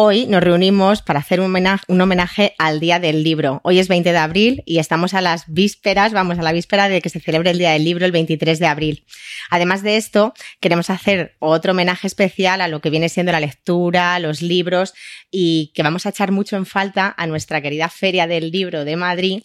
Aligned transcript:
Hoy 0.00 0.26
nos 0.26 0.44
reunimos 0.44 1.02
para 1.02 1.18
hacer 1.18 1.40
un 1.40 2.00
homenaje, 2.00 2.54
al 2.56 2.78
Día 2.78 3.00
del 3.00 3.24
Libro. 3.24 3.60
Hoy 3.64 3.80
es 3.80 3.88
20 3.88 4.12
de 4.12 4.18
abril 4.18 4.62
y 4.64 4.78
estamos 4.78 5.12
a 5.12 5.20
las 5.20 5.52
vísperas, 5.52 6.12
vamos 6.12 6.38
a 6.38 6.42
la 6.42 6.52
víspera 6.52 6.88
de 6.88 7.02
que 7.02 7.08
se 7.08 7.18
celebre 7.18 7.50
el 7.50 7.58
Día 7.58 7.72
del 7.72 7.82
Libro 7.82 8.06
el 8.06 8.12
23 8.12 8.60
de 8.60 8.66
abril. 8.68 9.04
Además 9.50 9.82
de 9.82 9.96
esto, 9.96 10.34
queremos 10.60 10.88
hacer 10.88 11.34
otro 11.40 11.72
homenaje 11.72 12.06
especial 12.06 12.60
a 12.60 12.68
lo 12.68 12.80
que 12.80 12.90
viene 12.90 13.08
siendo 13.08 13.32
la 13.32 13.40
lectura, 13.40 14.20
los 14.20 14.40
libros 14.40 14.94
y 15.32 15.72
que 15.74 15.82
vamos 15.82 16.06
a 16.06 16.10
echar 16.10 16.30
mucho 16.30 16.54
en 16.54 16.64
falta 16.64 17.12
a 17.18 17.26
nuestra 17.26 17.60
querida 17.60 17.88
Feria 17.88 18.28
del 18.28 18.52
Libro 18.52 18.84
de 18.84 18.94
Madrid 18.94 19.42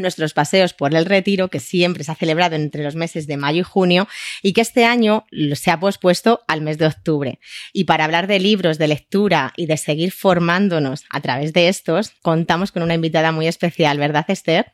nuestros 0.00 0.32
paseos 0.32 0.74
por 0.74 0.94
el 0.94 1.04
retiro, 1.06 1.48
que 1.48 1.60
siempre 1.60 2.04
se 2.04 2.12
ha 2.12 2.14
celebrado 2.14 2.56
entre 2.56 2.82
los 2.82 2.94
meses 2.94 3.26
de 3.26 3.36
mayo 3.36 3.60
y 3.60 3.64
junio, 3.64 4.08
y 4.42 4.52
que 4.52 4.60
este 4.60 4.84
año 4.84 5.24
se 5.54 5.70
ha 5.70 5.80
pospuesto 5.80 6.42
al 6.48 6.60
mes 6.60 6.78
de 6.78 6.86
octubre. 6.86 7.38
Y 7.72 7.84
para 7.84 8.04
hablar 8.04 8.26
de 8.26 8.40
libros, 8.40 8.78
de 8.78 8.88
lectura 8.88 9.52
y 9.56 9.66
de 9.66 9.76
seguir 9.76 10.12
formándonos 10.12 11.04
a 11.10 11.20
través 11.20 11.52
de 11.52 11.68
estos, 11.68 12.10
contamos 12.22 12.72
con 12.72 12.82
una 12.82 12.94
invitada 12.94 13.32
muy 13.32 13.46
especial, 13.46 13.98
¿verdad, 13.98 14.24
Esther? 14.28 14.72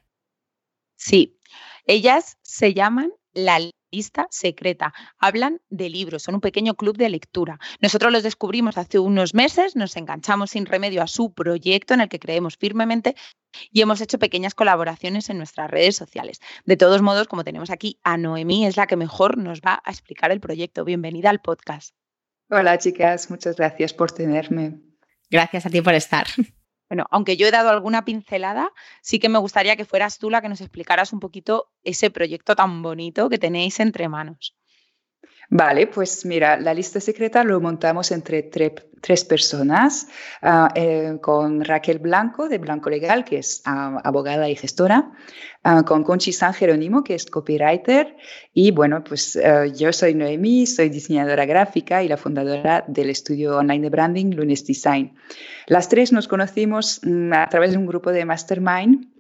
Sí, 0.97 1.39
ellas 1.87 2.39
se 2.43 2.75
llaman 2.75 3.11
la 3.33 3.59
lista 3.91 4.27
secreta. 4.31 4.93
Hablan 5.19 5.61
de 5.71 5.89
libros, 5.91 6.23
son 6.23 6.37
un 6.37 6.41
pequeño 6.41 6.75
club 6.75 6.97
de 6.97 7.09
lectura. 7.09 7.59
Nosotros 7.81 8.13
los 8.13 8.23
descubrimos 8.23 8.79
hace 8.79 8.99
unos 8.99 9.35
meses, 9.35 9.77
nos 9.77 9.97
enganchamos 9.97 10.51
sin 10.51 10.67
remedio 10.67 11.03
a 11.03 11.07
su 11.07 11.33
proyecto 11.33 11.95
en 11.95 12.01
el 12.01 12.09
que 12.09 12.19
creemos 12.19 12.57
firmemente 12.57 13.15
y 13.71 13.81
hemos 13.81 14.01
hecho 14.01 14.19
pequeñas 14.19 14.55
colaboraciones 14.55 15.31
en 15.31 15.39
nuestras 15.39 15.71
redes 15.71 15.97
sociales. 15.97 16.41
De 16.65 16.77
todos 16.77 17.03
modos, 17.03 17.29
como 17.29 17.45
tenemos 17.45 17.71
aquí 17.71 17.99
a 18.03 18.17
Noemí, 18.17 18.67
es 18.67 18.77
la 18.77 18.87
que 18.87 18.97
mejor 18.97 19.39
nos 19.39 19.61
va 19.61 19.81
a 19.85 19.91
explicar 19.91 20.31
el 20.31 20.41
proyecto. 20.41 20.85
Bienvenida 20.85 21.31
al 21.31 21.41
podcast. 21.41 21.95
Hola 22.51 22.79
chicas, 22.79 23.31
muchas 23.31 23.57
gracias 23.57 23.93
por 23.93 24.13
tenerme. 24.13 24.81
Gracias 25.31 25.67
a 25.67 25.71
ti 25.71 25.81
por 25.81 25.95
estar. 25.95 26.27
Bueno, 26.89 27.07
aunque 27.11 27.37
yo 27.37 27.47
he 27.47 27.51
dado 27.51 27.71
alguna 27.71 28.05
pincelada, 28.05 28.73
sí 29.03 29.19
que 29.19 29.29
me 29.29 29.39
gustaría 29.39 29.77
que 29.77 29.85
fueras 29.85 30.19
tú 30.19 30.31
la 30.31 30.41
que 30.41 30.49
nos 30.49 30.61
explicaras 30.61 31.13
un 31.13 31.21
poquito 31.21 31.71
ese 31.85 32.11
proyecto 32.11 32.55
tan 32.57 32.83
bonito 32.83 33.29
que 33.29 33.39
tenéis 33.39 33.81
entre 33.81 34.09
manos. 34.09 34.57
Vale, 35.49 35.87
pues 35.87 36.25
mira, 36.25 36.59
la 36.59 36.75
lista 36.75 37.01
secreta 37.01 37.45
lo 37.45 37.61
montamos 37.61 38.11
entre 38.11 38.43
tres 38.43 39.25
personas, 39.25 40.09
ah, 40.43 40.69
eh, 40.75 41.19
con 41.21 41.65
Raquel 41.65 41.99
Blanco 42.01 42.49
de 42.49 42.59
Blanco 42.59 42.91
Legal, 42.91 43.25
que 43.25 43.39
es 43.39 43.63
ah, 43.65 44.01
abogada 44.03 44.49
y 44.49 44.57
gestora, 44.57 45.13
ah, 45.63 45.85
con 45.85 46.03
Conchi 46.03 46.33
San 46.33 46.53
Jerónimo, 46.53 47.05
que 47.05 47.15
es 47.15 47.27
copywriter, 47.27 48.17
y 48.53 48.73
bueno, 48.73 49.05
pues 49.05 49.39
yo 49.77 49.93
soy 49.93 50.15
Noemí, 50.15 50.67
soy 50.67 50.89
diseñadora 50.89 51.45
gráfica 51.47 52.03
y 52.03 52.09
la 52.09 52.17
fundadora 52.17 52.85
del 52.89 53.11
estudio 53.11 53.59
online 53.59 53.83
de 53.83 53.91
branding 53.91 54.35
Lunes 54.35 54.67
Design. 54.67 55.15
Las 55.67 55.89
tres 55.89 56.13
nos 56.13 56.27
conocimos 56.27 57.01
mm, 57.05 57.33
a 57.33 57.49
través 57.49 57.71
de 57.71 57.79
un 57.79 57.87
grupo 57.87 58.11
de 58.11 58.25
mastermind 58.25 59.16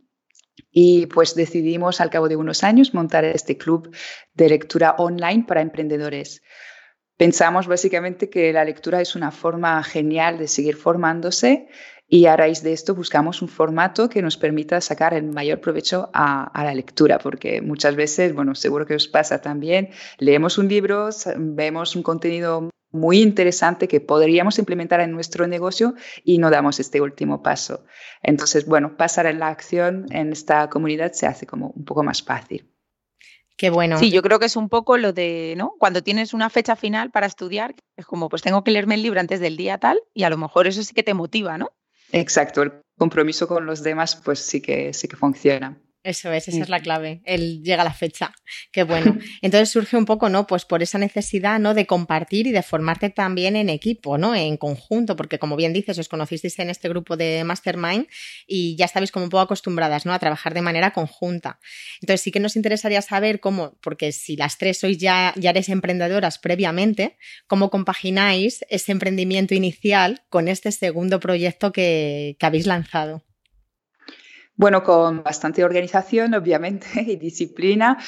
y 0.70 1.06
pues 1.06 1.34
decidimos 1.34 2.00
al 2.00 2.10
cabo 2.10 2.28
de 2.28 2.36
unos 2.36 2.64
años 2.64 2.94
montar 2.94 3.24
este 3.24 3.56
club 3.56 3.94
de 4.34 4.48
lectura 4.48 4.94
online 4.98 5.44
para 5.46 5.60
emprendedores. 5.60 6.42
Pensamos 7.16 7.66
básicamente 7.66 8.28
que 8.28 8.52
la 8.52 8.64
lectura 8.64 9.00
es 9.00 9.16
una 9.16 9.30
forma 9.30 9.82
genial 9.82 10.38
de 10.38 10.48
seguir 10.48 10.76
formándose 10.76 11.68
y 12.08 12.26
a 12.26 12.36
raíz 12.36 12.62
de 12.62 12.72
esto 12.72 12.94
buscamos 12.94 13.42
un 13.42 13.48
formato 13.48 14.08
que 14.08 14.22
nos 14.22 14.36
permita 14.36 14.80
sacar 14.80 15.12
el 15.14 15.24
mayor 15.24 15.60
provecho 15.60 16.08
a, 16.12 16.62
la 16.62 16.74
lectura, 16.74 17.18
porque 17.18 17.60
muchas 17.60 17.96
veces, 17.96 18.32
bueno, 18.32 18.54
seguro 18.54 18.86
que 18.86 18.94
os 18.94 19.08
pasa 19.08 19.40
también, 19.40 19.90
leemos 20.18 20.56
un 20.56 20.68
libro, 20.68 21.08
vemos 21.36 21.96
un 21.96 22.02
contenido 22.02 22.70
muy 22.96 23.20
interesante 23.20 23.86
que 23.86 24.00
podríamos 24.00 24.58
implementar 24.58 25.00
en 25.00 25.12
nuestro 25.12 25.46
negocio 25.46 25.94
y 26.24 26.38
no 26.38 26.50
damos 26.50 26.80
este 26.80 27.00
último 27.00 27.42
paso. 27.42 27.84
Entonces, 28.22 28.66
bueno, 28.66 28.96
pasar 28.96 29.26
en 29.26 29.38
la 29.38 29.48
acción 29.48 30.06
en 30.10 30.32
esta 30.32 30.68
comunidad 30.68 31.12
se 31.12 31.26
hace 31.26 31.46
como 31.46 31.68
un 31.68 31.84
poco 31.84 32.02
más 32.02 32.22
fácil. 32.22 32.72
Qué 33.56 33.70
bueno. 33.70 33.98
Sí, 33.98 34.10
yo 34.10 34.22
creo 34.22 34.38
que 34.38 34.46
es 34.46 34.56
un 34.56 34.68
poco 34.68 34.98
lo 34.98 35.12
de, 35.12 35.54
¿no? 35.56 35.74
Cuando 35.78 36.02
tienes 36.02 36.34
una 36.34 36.50
fecha 36.50 36.76
final 36.76 37.10
para 37.10 37.26
estudiar, 37.26 37.74
es 37.96 38.04
como, 38.04 38.28
pues 38.28 38.42
tengo 38.42 38.62
que 38.62 38.70
leerme 38.70 38.96
el 38.96 39.02
libro 39.02 39.18
antes 39.18 39.40
del 39.40 39.56
día 39.56 39.78
tal, 39.78 39.98
y 40.12 40.24
a 40.24 40.30
lo 40.30 40.36
mejor 40.36 40.66
eso 40.66 40.82
sí 40.82 40.92
que 40.92 41.02
te 41.02 41.14
motiva, 41.14 41.56
¿no? 41.56 41.70
Exacto, 42.12 42.62
el 42.62 42.72
compromiso 42.98 43.48
con 43.48 43.64
los 43.64 43.82
demás, 43.82 44.16
pues 44.16 44.40
sí 44.40 44.60
que 44.60 44.92
sí 44.92 45.08
que 45.08 45.16
funciona. 45.16 45.80
Eso 46.06 46.32
es, 46.32 46.46
esa 46.46 46.62
es 46.62 46.68
la 46.68 46.78
clave. 46.78 47.20
Él 47.24 47.64
llega 47.64 47.82
a 47.82 47.84
la 47.84 47.92
fecha. 47.92 48.32
Qué 48.70 48.84
bueno. 48.84 49.18
Entonces 49.42 49.70
surge 49.70 49.96
un 49.96 50.04
poco, 50.04 50.28
¿no? 50.28 50.46
Pues 50.46 50.64
por 50.64 50.80
esa 50.80 50.98
necesidad, 50.98 51.58
¿no? 51.58 51.74
De 51.74 51.84
compartir 51.84 52.46
y 52.46 52.52
de 52.52 52.62
formarte 52.62 53.10
también 53.10 53.56
en 53.56 53.68
equipo, 53.68 54.16
¿no? 54.16 54.32
En 54.36 54.56
conjunto, 54.56 55.16
porque 55.16 55.40
como 55.40 55.56
bien 55.56 55.72
dices, 55.72 55.98
os 55.98 56.08
conocisteis 56.08 56.60
en 56.60 56.70
este 56.70 56.88
grupo 56.88 57.16
de 57.16 57.42
Mastermind 57.42 58.06
y 58.46 58.76
ya 58.76 58.84
estabais 58.84 59.10
como 59.10 59.24
un 59.24 59.30
poco 59.30 59.40
acostumbradas, 59.40 60.06
¿no? 60.06 60.12
A 60.12 60.20
trabajar 60.20 60.54
de 60.54 60.62
manera 60.62 60.92
conjunta. 60.92 61.58
Entonces 62.00 62.20
sí 62.20 62.30
que 62.30 62.38
nos 62.38 62.54
interesaría 62.54 63.02
saber 63.02 63.40
cómo, 63.40 63.76
porque 63.82 64.12
si 64.12 64.36
las 64.36 64.58
tres 64.58 64.78
sois 64.78 64.98
ya, 64.98 65.34
ya 65.34 65.50
eres 65.50 65.68
emprendedoras 65.68 66.38
previamente, 66.38 67.18
cómo 67.48 67.68
compagináis 67.68 68.64
ese 68.70 68.92
emprendimiento 68.92 69.56
inicial 69.56 70.22
con 70.28 70.46
este 70.46 70.70
segundo 70.70 71.18
proyecto 71.18 71.72
que, 71.72 72.36
que 72.38 72.46
habéis 72.46 72.66
lanzado. 72.66 73.25
Bueno, 74.56 74.82
con 74.82 75.22
bastante 75.22 75.62
organización, 75.64 76.34
obviamente, 76.34 76.86
y 77.06 77.16
disciplina, 77.16 77.98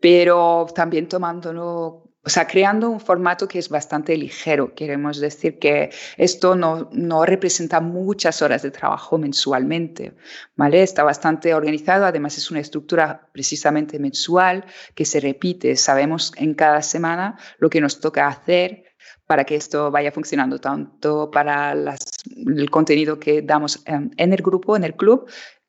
pero 0.00 0.66
también 0.74 1.06
tomando, 1.06 1.50
o 1.50 2.28
sea, 2.30 2.46
creando 2.46 2.88
un 2.88 3.00
formato 3.00 3.46
que 3.46 3.58
es 3.58 3.68
bastante 3.68 4.16
ligero. 4.16 4.74
Queremos 4.74 5.20
decir 5.20 5.58
que 5.58 5.90
esto 6.16 6.54
no, 6.54 6.88
no 6.92 7.26
representa 7.26 7.80
muchas 7.80 8.40
horas 8.40 8.62
de 8.62 8.70
trabajo 8.70 9.18
mensualmente, 9.18 10.14
¿vale? 10.56 10.82
Está 10.82 11.04
bastante 11.04 11.52
organizado, 11.52 12.06
además 12.06 12.38
es 12.38 12.50
una 12.50 12.60
estructura 12.60 13.28
precisamente 13.32 13.98
mensual 13.98 14.64
que 14.94 15.04
se 15.04 15.20
repite. 15.20 15.76
Sabemos 15.76 16.32
en 16.36 16.54
cada 16.54 16.80
semana 16.80 17.38
lo 17.58 17.68
que 17.68 17.82
nos 17.82 18.00
toca 18.00 18.28
hacer 18.28 18.84
para 19.26 19.44
que 19.44 19.56
esto 19.56 19.90
vaya 19.90 20.10
funcionando 20.10 20.58
tanto 20.58 21.30
para 21.30 21.72
el 21.72 22.70
contenido 22.70 23.20
que 23.20 23.42
damos 23.42 23.82
en 23.84 24.32
el 24.32 24.42
grupo, 24.42 24.74
en 24.74 24.84
el 24.84 24.96
club, 24.96 25.28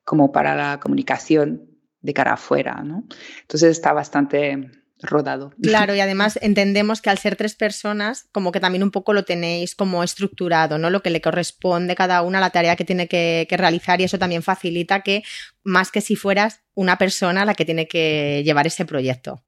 como 0.09 0.31
para 0.31 0.56
la 0.56 0.80
comunicación 0.80 1.70
de 2.02 2.16
cara 2.16 2.34
afuera, 2.34 2.81
¿no? 2.84 3.03
Entonces 3.42 3.70
está 3.70 3.94
bastante 3.94 4.72
rodado. 5.03 5.53
Claro, 5.62 5.94
y 5.94 6.00
además 6.02 6.40
entendemos 6.42 7.00
que 7.00 7.12
al 7.12 7.20
ser 7.20 7.36
tres 7.36 7.53
personas, 7.53 8.28
como 8.31 8.52
que 8.52 8.59
también 8.59 8.81
un 8.81 8.90
poco 8.90 9.14
lo 9.14 9.24
tenéis 9.24 9.75
como 9.75 10.03
estructurado, 10.03 10.80
¿no? 10.80 10.90
Lo 10.90 11.03
que 11.03 11.12
le 11.12 11.22
corresponde 11.22 11.94
cada 11.94 12.24
una, 12.24 12.40
la 12.40 12.50
tarea 12.50 12.75
que 12.75 12.86
tiene 12.86 13.08
que, 13.08 13.46
que, 13.47 13.56
realizar, 13.56 14.02
y 14.02 14.06
eso 14.06 14.18
también 14.18 14.42
facilita 14.42 15.02
que, 15.02 15.22
más 15.64 15.92
que 15.92 16.02
si 16.02 16.16
fueras 16.16 16.62
una 16.74 16.97
persona 16.97 17.46
la 17.46 17.53
que 17.53 17.66
tiene 17.66 17.88
que 17.88 18.41
llevar 18.44 18.66
ese 18.66 18.86
proyecto. 18.86 19.44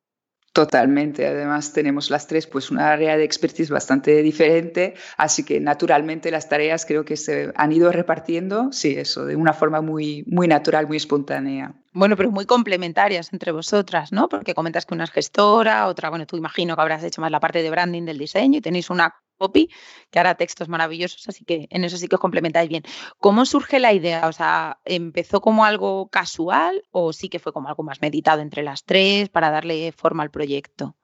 Totalmente. 0.53 1.25
Además, 1.25 1.71
tenemos 1.71 2.09
las 2.09 2.27
tres, 2.27 2.45
pues 2.45 2.71
una 2.71 2.91
área 2.91 3.15
de 3.15 3.23
expertise 3.23 3.69
bastante 3.69 4.21
diferente, 4.21 4.95
así 5.15 5.45
que 5.45 5.61
naturalmente 5.61 6.29
las 6.29 6.49
tareas 6.49 6.85
creo 6.85 7.05
que 7.05 7.15
se 7.15 7.53
han 7.55 7.71
ido 7.71 7.89
repartiendo, 7.89 8.69
sí, 8.73 8.97
eso, 8.97 9.25
de 9.25 9.37
una 9.37 9.53
forma 9.53 9.79
muy, 9.79 10.25
muy 10.27 10.49
natural, 10.49 10.87
muy 10.87 10.97
espontánea. 10.97 11.73
Bueno, 11.93 12.17
pero 12.17 12.31
muy 12.31 12.45
complementarias 12.45 13.31
entre 13.31 13.53
vosotras, 13.53 14.11
¿no? 14.11 14.27
Porque 14.27 14.53
comentas 14.53 14.85
que 14.85 14.93
una 14.93 15.05
es 15.05 15.11
gestora, 15.11 15.87
otra, 15.87 16.09
bueno, 16.09 16.25
tú 16.25 16.35
imagino 16.35 16.75
que 16.75 16.81
habrás 16.81 17.03
hecho 17.03 17.21
más 17.21 17.31
la 17.31 17.39
parte 17.39 17.63
de 17.63 17.69
branding 17.69 18.03
del 18.03 18.17
diseño 18.17 18.57
y 18.57 18.61
tenéis 18.61 18.89
una 18.89 19.20
copy, 19.41 19.69
que 20.11 20.19
hará 20.19 20.35
textos 20.35 20.69
maravillosos, 20.69 21.27
así 21.27 21.43
que 21.43 21.67
en 21.71 21.83
eso 21.83 21.97
sí 21.97 22.07
que 22.07 22.15
os 22.15 22.21
complementáis 22.21 22.69
bien. 22.69 22.83
¿Cómo 23.17 23.45
surge 23.45 23.79
la 23.79 23.91
idea? 23.91 24.27
O 24.27 24.33
sea, 24.33 24.79
¿empezó 24.85 25.41
como 25.41 25.65
algo 25.65 26.09
casual 26.09 26.83
o 26.91 27.11
sí 27.11 27.27
que 27.27 27.39
fue 27.39 27.53
como 27.53 27.67
algo 27.69 27.83
más 27.83 28.01
meditado 28.01 28.41
entre 28.41 28.61
las 28.61 28.83
tres 28.85 29.29
para 29.29 29.49
darle 29.49 29.91
forma 29.91 30.21
al 30.23 30.29
proyecto? 30.29 30.95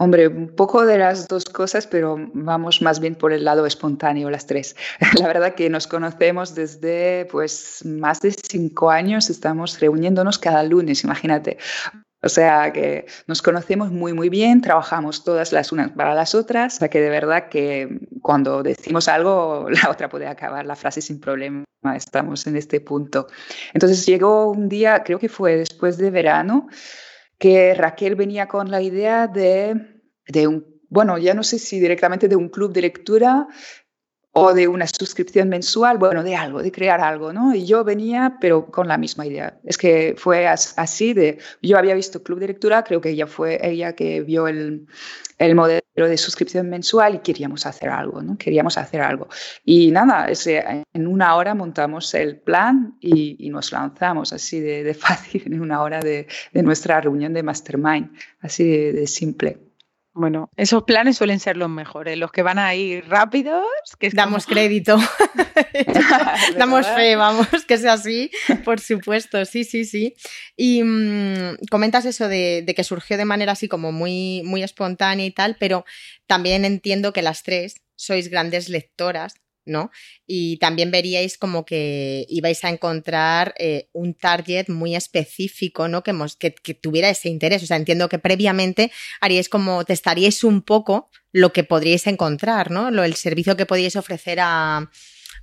Hombre, 0.00 0.28
un 0.28 0.54
poco 0.54 0.86
de 0.86 0.96
las 0.96 1.26
dos 1.26 1.44
cosas, 1.46 1.88
pero 1.88 2.16
vamos 2.32 2.80
más 2.82 3.00
bien 3.00 3.16
por 3.16 3.32
el 3.32 3.44
lado 3.44 3.66
espontáneo 3.66 4.30
las 4.30 4.46
tres. 4.46 4.76
La 5.18 5.26
verdad 5.26 5.56
que 5.56 5.68
nos 5.68 5.88
conocemos 5.88 6.54
desde 6.54 7.26
pues 7.32 7.84
más 7.84 8.20
de 8.20 8.30
cinco 8.30 8.90
años, 8.90 9.28
estamos 9.28 9.80
reuniéndonos 9.80 10.38
cada 10.38 10.62
lunes, 10.62 11.02
imagínate. 11.02 11.58
O 12.20 12.28
sea 12.28 12.72
que 12.72 13.06
nos 13.28 13.42
conocemos 13.42 13.92
muy, 13.92 14.12
muy 14.12 14.28
bien, 14.28 14.60
trabajamos 14.60 15.22
todas 15.22 15.52
las 15.52 15.70
unas 15.70 15.92
para 15.92 16.14
las 16.14 16.34
otras, 16.34 16.76
o 16.76 16.78
sea 16.80 16.88
que 16.88 17.00
de 17.00 17.10
verdad 17.10 17.48
que 17.48 18.00
cuando 18.22 18.62
decimos 18.62 19.06
algo, 19.06 19.68
la 19.70 19.90
otra 19.90 20.08
puede 20.08 20.26
acabar 20.26 20.66
la 20.66 20.76
frase 20.76 21.00
sin 21.00 21.20
problema. 21.20 21.64
Estamos 21.94 22.46
en 22.48 22.56
este 22.56 22.80
punto. 22.80 23.28
Entonces 23.72 24.04
llegó 24.04 24.50
un 24.50 24.68
día, 24.68 25.04
creo 25.04 25.20
que 25.20 25.28
fue 25.28 25.56
después 25.56 25.96
de 25.96 26.10
verano, 26.10 26.66
que 27.38 27.72
Raquel 27.74 28.16
venía 28.16 28.48
con 28.48 28.68
la 28.68 28.82
idea 28.82 29.28
de, 29.28 30.02
de 30.26 30.48
un, 30.48 30.66
bueno, 30.88 31.18
ya 31.18 31.34
no 31.34 31.44
sé 31.44 31.60
si 31.60 31.78
directamente 31.78 32.26
de 32.26 32.34
un 32.34 32.48
club 32.48 32.72
de 32.72 32.82
lectura 32.82 33.46
o 34.40 34.54
de 34.54 34.68
una 34.68 34.86
suscripción 34.86 35.48
mensual, 35.48 35.98
bueno, 35.98 36.22
de 36.22 36.36
algo, 36.36 36.62
de 36.62 36.70
crear 36.70 37.00
algo, 37.00 37.32
¿no? 37.32 37.54
Y 37.54 37.66
yo 37.66 37.82
venía, 37.82 38.36
pero 38.40 38.66
con 38.70 38.86
la 38.86 38.96
misma 38.96 39.26
idea. 39.26 39.58
Es 39.64 39.76
que 39.76 40.14
fue 40.16 40.46
así 40.46 41.12
de, 41.12 41.38
yo 41.60 41.76
había 41.76 41.94
visto 41.94 42.22
Club 42.22 42.38
de 42.38 42.46
Lectura, 42.46 42.84
creo 42.84 43.00
que 43.00 43.10
ella 43.10 43.26
fue 43.26 43.58
ella 43.60 43.94
que 43.94 44.20
vio 44.20 44.46
el, 44.46 44.86
el 45.38 45.54
modelo 45.56 45.82
de 45.96 46.16
suscripción 46.16 46.70
mensual 46.70 47.16
y 47.16 47.18
queríamos 47.18 47.66
hacer 47.66 47.88
algo, 47.88 48.22
¿no? 48.22 48.38
Queríamos 48.38 48.78
hacer 48.78 49.00
algo. 49.00 49.26
Y 49.64 49.90
nada, 49.90 50.28
ese, 50.28 50.84
en 50.92 51.06
una 51.08 51.34
hora 51.34 51.56
montamos 51.56 52.14
el 52.14 52.38
plan 52.38 52.96
y, 53.00 53.50
nos 53.50 53.72
lanzamos 53.72 54.32
así 54.32 54.60
de, 54.60 54.94
fácil 54.94 55.42
en 55.46 55.60
una 55.60 55.82
hora 55.82 55.98
de, 55.98 56.28
de 56.52 56.62
nuestra 56.62 57.00
reunión 57.00 57.32
de 57.32 57.42
mastermind, 57.42 58.12
así 58.40 58.64
de 58.64 59.06
simple. 59.08 59.67
Bueno, 60.18 60.50
esos 60.56 60.82
planes 60.82 61.16
suelen 61.16 61.38
ser 61.38 61.56
los 61.56 61.70
mejores, 61.70 62.18
los 62.18 62.32
que 62.32 62.42
van 62.42 62.58
a 62.58 62.74
ir 62.74 63.08
rápidos. 63.08 63.64
Que 64.00 64.10
Damos 64.10 64.46
crédito. 64.46 64.98
Damos 66.58 66.88
fe, 66.88 67.14
vamos, 67.14 67.46
que 67.68 67.78
sea 67.78 67.92
así, 67.92 68.28
por 68.64 68.80
supuesto, 68.80 69.44
sí, 69.44 69.62
sí, 69.62 69.84
sí. 69.84 70.16
Y 70.56 70.82
mmm, 70.82 71.58
comentas 71.70 72.04
eso 72.04 72.26
de, 72.26 72.64
de, 72.66 72.74
que 72.74 72.82
surgió 72.82 73.16
de 73.16 73.26
manera 73.26 73.52
así 73.52 73.68
como 73.68 73.92
muy, 73.92 74.42
muy 74.44 74.64
espontánea 74.64 75.24
y 75.24 75.30
tal, 75.30 75.56
pero 75.60 75.84
también 76.26 76.64
entiendo 76.64 77.12
que 77.12 77.22
las 77.22 77.44
tres 77.44 77.76
sois 77.94 78.26
grandes 78.26 78.68
lectoras 78.68 79.34
¿no? 79.68 79.90
Y 80.26 80.56
también 80.58 80.90
veríais 80.90 81.38
como 81.38 81.64
que 81.64 82.26
ibais 82.28 82.64
a 82.64 82.70
encontrar 82.70 83.54
eh, 83.58 83.88
un 83.92 84.14
target 84.14 84.68
muy 84.68 84.96
específico, 84.96 85.88
¿no? 85.88 86.02
Que, 86.02 86.12
tuviera 86.74 87.10
ese 87.10 87.28
interés. 87.28 87.62
O 87.62 87.66
sea, 87.66 87.76
entiendo 87.76 88.08
que 88.08 88.18
previamente 88.18 88.90
haríais 89.20 89.48
como, 89.48 89.84
testaríais 89.84 90.42
un 90.44 90.62
poco 90.62 91.10
lo 91.32 91.52
que 91.52 91.64
podríais 91.64 92.06
encontrar, 92.06 92.70
¿no? 92.70 92.90
Lo, 92.90 93.04
el 93.04 93.14
servicio 93.14 93.56
que 93.56 93.66
podíais 93.66 93.96
ofrecer 93.96 94.38
a, 94.40 94.90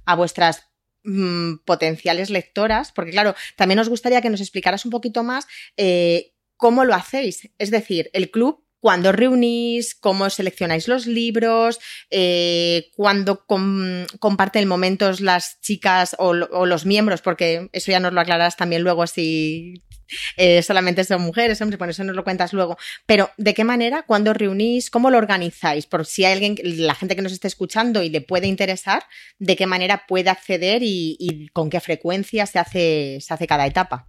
a 0.05 0.15
vuestras 0.15 0.63
mmm, 1.03 1.57
potenciales 1.65 2.29
lectoras, 2.29 2.91
porque 2.91 3.11
claro, 3.11 3.35
también 3.55 3.77
nos 3.77 3.89
gustaría 3.89 4.21
que 4.21 4.29
nos 4.29 4.41
explicaras 4.41 4.85
un 4.85 4.91
poquito 4.91 5.23
más 5.23 5.47
eh, 5.77 6.33
cómo 6.57 6.85
lo 6.85 6.93
hacéis. 6.93 7.49
Es 7.57 7.71
decir, 7.71 8.09
el 8.13 8.31
club 8.31 8.64
cuándo 8.85 9.11
reunís, 9.11 9.95
cómo 9.95 10.29
seleccionáis 10.29 10.87
los 10.87 11.07
libros, 11.07 11.79
eh, 12.11 12.91
cuándo 12.95 13.43
com 13.47 14.05
comparten 14.19 14.67
momentos 14.67 15.21
las 15.21 15.59
chicas 15.59 16.15
o, 16.19 16.35
los 16.35 16.85
miembros, 16.85 17.23
porque 17.23 17.67
eso 17.73 17.91
ya 17.91 17.99
nos 17.99 18.13
lo 18.13 18.21
aclararás 18.21 18.57
también 18.57 18.83
luego 18.83 19.07
si 19.07 19.81
eh, 20.37 20.61
solamente 20.61 21.03
son 21.03 21.23
mujeres, 21.23 21.59
hombre, 21.63 21.79
por 21.79 21.89
eso 21.89 22.03
nos 22.03 22.15
lo 22.15 22.23
cuentas 22.23 22.53
luego. 22.53 22.77
Pero, 23.07 23.31
¿de 23.37 23.55
qué 23.55 23.63
manera, 23.63 24.03
cuándo 24.03 24.35
reunís, 24.35 24.91
cómo 24.91 25.09
lo 25.09 25.17
organizáis? 25.17 25.87
Por 25.87 26.05
si 26.05 26.23
hay 26.23 26.33
alguien, 26.33 26.55
la 26.63 26.93
gente 26.93 27.15
que 27.15 27.23
nos 27.23 27.31
esté 27.31 27.47
escuchando 27.47 28.03
y 28.03 28.09
le 28.09 28.21
puede 28.21 28.45
interesar, 28.45 29.03
¿de 29.39 29.55
qué 29.55 29.65
manera 29.65 30.05
puede 30.07 30.29
acceder 30.29 30.83
y, 30.83 31.49
con 31.53 31.71
qué 31.71 31.79
frecuencia 31.79 32.45
se 32.45 32.59
hace 32.59 33.47
cada 33.47 33.65
etapa? 33.65 34.07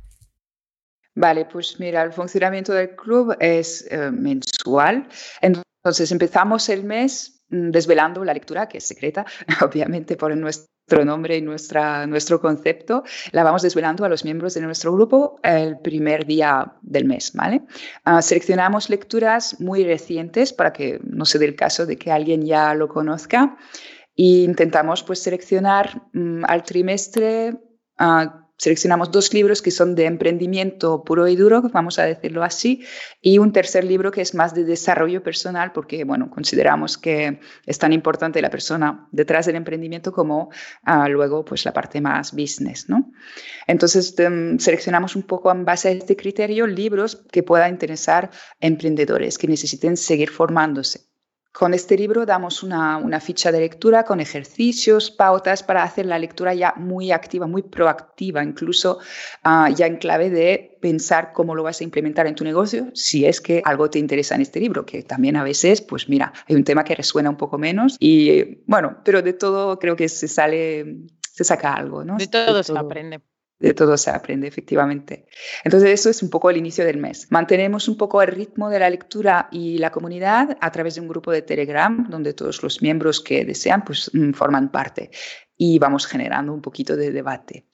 Vale, 1.17 1.47
pues 1.47 1.81
mira, 1.81 2.03
el 2.03 2.13
funcionamiento 2.13 2.75
del 2.75 2.95
club 2.95 3.35
es 3.41 3.87
eh, 3.91 4.11
mensual. 4.11 5.09
Entonces 5.41 6.13
empezamos 6.13 6.69
el 6.69 6.85
mes 6.85 7.43
mm, 7.49 7.71
desvelando 7.71 8.23
la 8.23 8.35
lectura, 8.35 8.69
que 8.69 8.79
es 8.79 8.87
secreta, 8.87 9.25
obviamente 9.63 10.17
por 10.17 10.37
nuestro 10.37 11.05
nombre 11.07 11.39
y 11.39 11.41
nuestra, 11.41 12.07
nuestro 12.07 12.39
concepto. 12.39 13.03
La 13.33 13.45
vamos 13.45 13.63
desvelando 13.63 14.05
a 14.05 14.11
los 14.11 14.25
miembros 14.27 14.53
de 14.55 14.61
nuestro 14.61 14.93
grupo 14.93 15.41
el 15.43 15.79
primer 15.79 16.27
día 16.27 16.75
del 16.83 17.07
mes, 17.07 17.33
¿vale? 17.33 17.63
Uh, 18.05 18.21
seleccionamos 18.21 18.91
lecturas 18.91 19.59
muy 19.59 19.85
recientes 19.85 20.53
para 20.53 20.75
que 20.75 21.01
no 21.03 21.25
se 21.25 21.39
dé 21.39 21.47
el 21.47 21.57
caso 21.57 21.87
de 21.87 21.97
que 21.97 22.13
alguien 22.13 22.45
ya 22.45 22.75
lo 22.75 22.89
conozca. 22.89 23.57
E 24.15 24.45
intentamos 24.45 25.03
pues 25.03 25.23
seleccionar 25.23 26.03
um, 26.15 26.45
al 26.45 26.63
trimestre 26.63 27.55
uh, 27.99 28.46
seleccionamos 28.57 29.11
dos 29.11 29.33
libros 29.35 29.63
que 29.63 29.71
son 29.71 29.95
de 29.95 30.07
emprendimiento 30.07 31.05
puro 31.05 31.29
y 31.29 31.37
duro, 31.37 31.63
vamos 31.73 31.99
a 31.99 32.05
decirlo 32.05 32.43
así, 32.43 32.85
y 33.21 33.39
un 33.39 33.53
tercer 33.53 33.85
libro 33.85 34.11
que 34.11 34.23
es 34.23 34.35
más 34.35 34.55
de 34.55 34.65
desarrollo 34.65 35.23
personal, 35.23 35.73
porque, 35.73 36.05
bueno, 36.05 36.31
consideramos 36.31 36.99
que 36.99 37.41
es 37.67 37.79
tan 37.79 37.93
importante 37.93 38.41
la 38.41 38.51
persona 38.51 39.09
detrás 39.13 39.47
del 39.47 39.57
emprendimiento 39.57 40.13
como 40.13 40.51
uh, 40.87 41.09
luego, 41.09 41.45
pues, 41.45 41.65
la 41.65 41.73
parte 41.73 42.01
más 42.01 42.33
business, 42.33 42.89
¿no? 42.89 43.13
Entonces, 43.67 44.15
um, 44.19 44.59
seleccionamos 44.59 45.17
un 45.17 45.23
poco 45.23 45.51
en 45.51 45.65
base 45.65 45.89
a 45.89 45.93
este 45.93 46.17
criterio 46.17 46.67
libros 46.67 47.25
que 47.31 47.43
puedan 47.43 47.71
interesar 47.71 48.31
a 48.33 48.67
emprendedores 48.67 49.39
que 49.39 49.49
necesiten 49.49 49.97
seguir 49.97 50.31
formándose. 50.31 51.16
Con 51.57 51.73
este 51.73 51.97
libro 51.97 52.27
damos 52.27 52.63
una, 52.63 52.99
una, 52.99 53.19
ficha 53.19 53.51
de 53.51 53.61
lectura 53.61 54.05
con 54.05 54.21
ejercicios, 54.21 55.11
pautas 55.11 55.63
para 55.63 55.83
hacer 55.85 56.05
la 56.05 56.19
lectura 56.19 56.53
ya 56.53 56.75
muy 56.77 57.13
activa, 57.13 57.47
muy 57.47 57.63
proactiva, 57.63 58.45
incluso 58.45 58.99
uh, 59.43 59.73
ya 59.75 59.87
en 59.87 59.97
clave 59.97 60.29
de 60.29 60.77
pensar 60.83 61.33
cómo 61.33 61.55
lo 61.55 61.63
vas 61.63 61.81
a 61.81 61.85
implementar 61.85 62.27
en 62.27 62.35
tu 62.35 62.45
negocio, 62.45 62.91
si 62.93 63.25
es 63.25 63.41
que 63.41 63.63
algo 63.65 63.89
te 63.89 63.99
interesa 63.99 64.35
en 64.35 64.43
este 64.43 64.61
libro, 64.61 64.85
que 64.85 65.03
también 65.03 65.35
a 65.37 65.45
veces, 65.45 65.81
pues 65.81 66.11
mira, 66.11 66.31
hay 66.47 66.57
un 66.57 66.65
tema 66.65 66.85
que 66.85 66.95
resuena 66.95 67.31
un 67.31 67.39
poco 67.39 67.57
menos 67.57 67.97
y 67.99 68.63
bueno, 68.67 68.99
pero 69.03 69.23
de 69.23 69.33
todo 69.33 69.79
creo 69.79 69.97
que 69.97 70.11
se 70.11 70.29
sale, 70.29 71.07
se 71.33 71.43
saca 71.43 71.73
algo, 71.73 72.05
¿no? 72.05 72.19
De 72.19 72.27
todo, 72.27 72.55
de 72.55 72.65
todo. 72.65 72.65
se 72.65 72.79
aprende 72.79 73.23
de 73.59 73.75
todo 73.75 73.97
se 73.97 74.11
aprende, 74.11 74.47
efectivamente. 74.47 75.27
Entonces, 75.65 75.91
eso 75.91 76.11
es 76.11 76.23
un 76.23 76.31
poco 76.31 76.51
el 76.51 76.57
inicio 76.57 76.85
del 76.85 76.99
mes. 76.99 77.27
Mantenemos 77.31 77.89
un 77.89 77.97
poco 77.97 78.21
el 78.23 78.29
ritmo 78.29 78.69
de 78.69 78.79
la 78.79 78.91
lectura 78.91 79.49
y 79.51 79.79
la 79.79 79.91
comunidad 79.91 80.57
a 80.61 80.71
través 80.73 80.97
de 80.97 81.01
un 81.01 81.09
grupo 81.09 81.33
de 81.33 81.43
Telegram, 81.43 82.09
donde 82.09 82.35
todos 82.35 82.63
los 82.63 82.83
miembros 82.83 83.21
que 83.21 83.45
desean 83.45 83.85
pues, 83.85 84.11
mm, 84.13 84.33
forman 84.33 84.71
parte 84.71 85.11
y 85.57 85.79
vamos 85.79 86.07
generando 86.07 86.53
un 86.53 86.61
poquito 86.61 86.97
de 86.97 87.13
debate. 87.13 87.67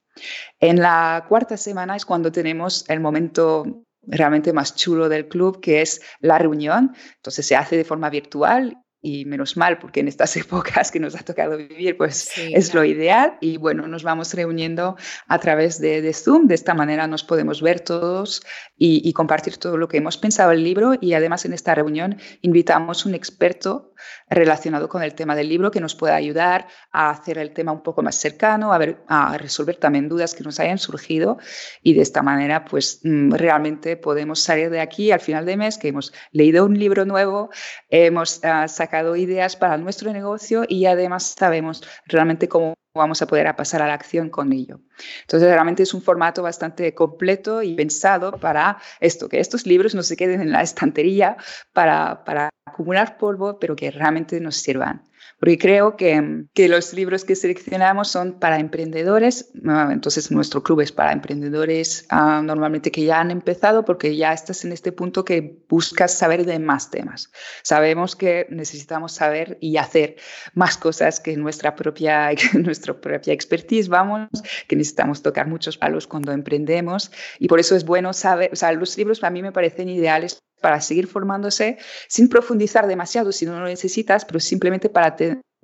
En 0.61 0.81
la 0.81 1.25
cuarta 1.29 1.57
semana 1.57 1.97
es 1.97 2.05
cuando 2.05 2.31
tenemos 2.31 2.89
el 2.89 3.01
momento 3.01 3.85
realmente 4.03 4.53
más 4.53 4.75
chulo 4.75 5.09
del 5.09 5.29
club, 5.29 5.61
que 5.61 5.81
es 5.81 6.01
la 6.21 6.39
reunión. 6.39 6.95
Entonces 7.17 7.47
se 7.47 7.57
hace 7.57 7.77
de 7.77 7.85
forma 7.85 8.11
virtual 8.11 8.77
y 9.03 9.25
menos 9.25 9.57
mal, 9.57 9.79
porque 9.79 10.01
en 10.01 10.09
estas 10.09 10.37
épocas 10.37 10.91
que 10.93 11.01
nos 11.01 11.17
ha 11.17 11.25
tocado 11.25 11.57
vivir, 11.57 11.97
pues 11.97 12.29
sí, 12.33 12.53
es 12.55 12.71
claro. 12.71 12.87
lo 12.87 12.93
ideal. 12.93 13.39
Y 13.41 13.57
bueno, 13.57 13.89
nos 13.89 14.05
vamos 14.05 14.33
reuniendo 14.33 14.97
a 15.27 15.39
través 15.41 15.81
de, 15.81 16.01
de, 16.01 16.15
Zoom, 16.15 16.47
de 16.47 16.55
esta 16.55 16.73
manera 16.73 17.07
nos 17.09 17.25
podemos 17.25 17.61
ver 17.61 17.81
todos 17.81 18.43
y, 18.77 19.03
y, 19.07 19.13
compartir 19.13 19.57
todo 19.57 19.77
lo 19.77 19.89
que 19.89 19.97
hemos 19.97 20.17
pensado 20.17 20.51
del 20.51 20.63
libro. 20.63 20.95
Y 21.01 21.15
además 21.15 21.45
en 21.45 21.53
esta 21.53 21.75
reunión 21.75 22.19
invitamos 22.43 23.05
un 23.05 23.15
experto 23.15 23.93
relacionado 24.31 24.89
con 24.89 25.03
el 25.03 25.15
tema 25.15 25.35
del 25.35 25.49
libro 25.49 25.71
que 25.71 25.81
nos 25.81 25.95
pueda 25.95 26.15
ayudar 26.15 26.69
a 26.93 27.11
hacer 27.11 27.39
el 27.39 27.53
tema 27.53 27.73
un 27.73 27.83
poco 27.83 28.03
más 28.03 28.17
cercano, 28.17 28.73
a, 28.73 28.79
ver, 28.79 29.03
a 29.09 29.37
resolver 29.37 29.77
también 29.77 30.09
dudas 30.09 30.35
que 30.35 30.45
nos 30.45 30.61
hayan 30.61 30.79
surgido. 30.79 31.39
Y 31.83 31.95
de 31.95 32.03
esta 32.03 32.23
manera, 32.23 32.65
pues 32.65 33.01
mm, 33.03 33.33
realmente 33.33 33.97
podemos 33.97 34.41
salir 34.41 34.71
de 34.71 34.81
aquí 34.81 35.11
al 35.11 35.21
final 35.21 35.45
de 35.45 35.57
mes, 35.57 35.77
que 35.77 35.89
hemos 35.89 36.13
leído 36.31 36.65
un 36.65 36.79
libro 36.79 37.05
nuevo, 37.05 37.51
hemos 37.91 38.39
uh, 38.39 38.69
sacado 38.69 38.92
ideas 39.17 39.57
para 39.57 39.77
nuestro 39.79 40.13
negocio 40.13 40.65
y 40.69 40.87
además 40.87 41.35
sabemos 41.39 41.83
realmente 42.07 42.49
cómo 42.49 42.75
vamos 42.95 43.23
a 43.23 43.27
poder 43.27 43.55
pasar 43.57 43.83
a 43.83 43.87
la 43.87 43.95
acción 43.95 44.29
con 44.29 44.53
ello. 44.53 44.81
Entonces, 45.23 45.49
realmente 45.49 45.83
es 45.83 45.95
un 45.95 46.03
formato 46.03 46.43
bastante 46.43 46.95
completo 46.95 47.63
y 47.63 47.75
pensado 47.75 48.33
para 48.39 48.79
esto, 49.01 49.29
que 49.29 49.41
estos 49.41 49.67
libros 49.67 49.95
no 49.95 50.03
se 50.03 50.17
queden 50.17 50.43
en 50.43 50.53
la 50.53 50.63
estantería 50.63 51.37
para, 51.73 52.51
acumular 52.67 53.17
polvo, 53.19 53.59
pero 53.59 53.77
que 53.77 53.91
realmente 53.91 54.41
nos 54.41 54.57
sirvan 54.57 55.03
porque 55.43 55.59
creo 55.59 55.97
que, 55.97 56.45
que, 56.55 56.69
los 56.69 56.95
libros 56.95 57.25
que 57.25 57.35
seleccionamos 57.35 58.07
son 58.07 58.39
para 58.39 58.61
emprendedores, 58.61 59.51
entonces 59.91 60.31
nuestro 60.31 60.63
club 60.63 60.83
es 60.83 60.93
para 60.93 61.11
emprendedores 61.11 62.07
uh, 62.13 62.45
normalmente 62.45 62.93
que 62.93 63.03
ya 63.03 63.19
han 63.19 63.33
empezado 63.33 63.85
porque 63.85 64.15
ya 64.15 64.33
estás 64.33 64.65
en 64.65 64.71
este 64.71 64.93
punto 64.93 65.25
que 65.25 65.65
buscas 65.69 66.17
saber 66.17 66.47
de 66.47 66.61
más 66.61 66.93
temas. 66.93 67.33
Sabemos 67.65 68.15
que 68.15 68.47
necesitamos 68.51 69.15
saber 69.15 69.59
y 69.61 69.79
hacer 69.79 70.15
más 70.55 70.77
cosas 70.77 71.19
que 71.19 71.37
nuestra 71.37 71.75
propia, 71.75 72.31
nuestra 72.55 72.95
propia 73.01 73.33
expertise, 73.33 73.89
vamos, 73.89 74.29
que 74.69 74.77
necesitamos 74.77 75.23
tocar 75.23 75.49
muchos 75.49 75.77
palos 75.77 76.07
cuando 76.07 76.31
emprendemos 76.31 77.11
y 77.41 77.49
por 77.49 77.59
eso 77.59 77.75
es 77.75 77.85
bueno 77.85 78.13
saber, 78.13 78.51
o 78.53 78.57
sea, 78.57 78.71
los 78.71 78.97
libros 78.97 79.25
a 79.25 79.31
mí 79.31 79.43
me 79.43 79.51
parecen 79.51 79.89
ideales 79.89 80.39
para 80.63 80.81
seguir 80.81 81.07
formándose 81.07 81.77
sin 82.09 82.29
profundizar 82.29 82.87
demasiado 82.87 83.33
si 83.33 83.45
no 83.45 83.59
lo 83.61 83.67
necesitas, 83.67 84.25
pero 84.25 84.41
simplemente 84.41 84.89
para 84.89 85.15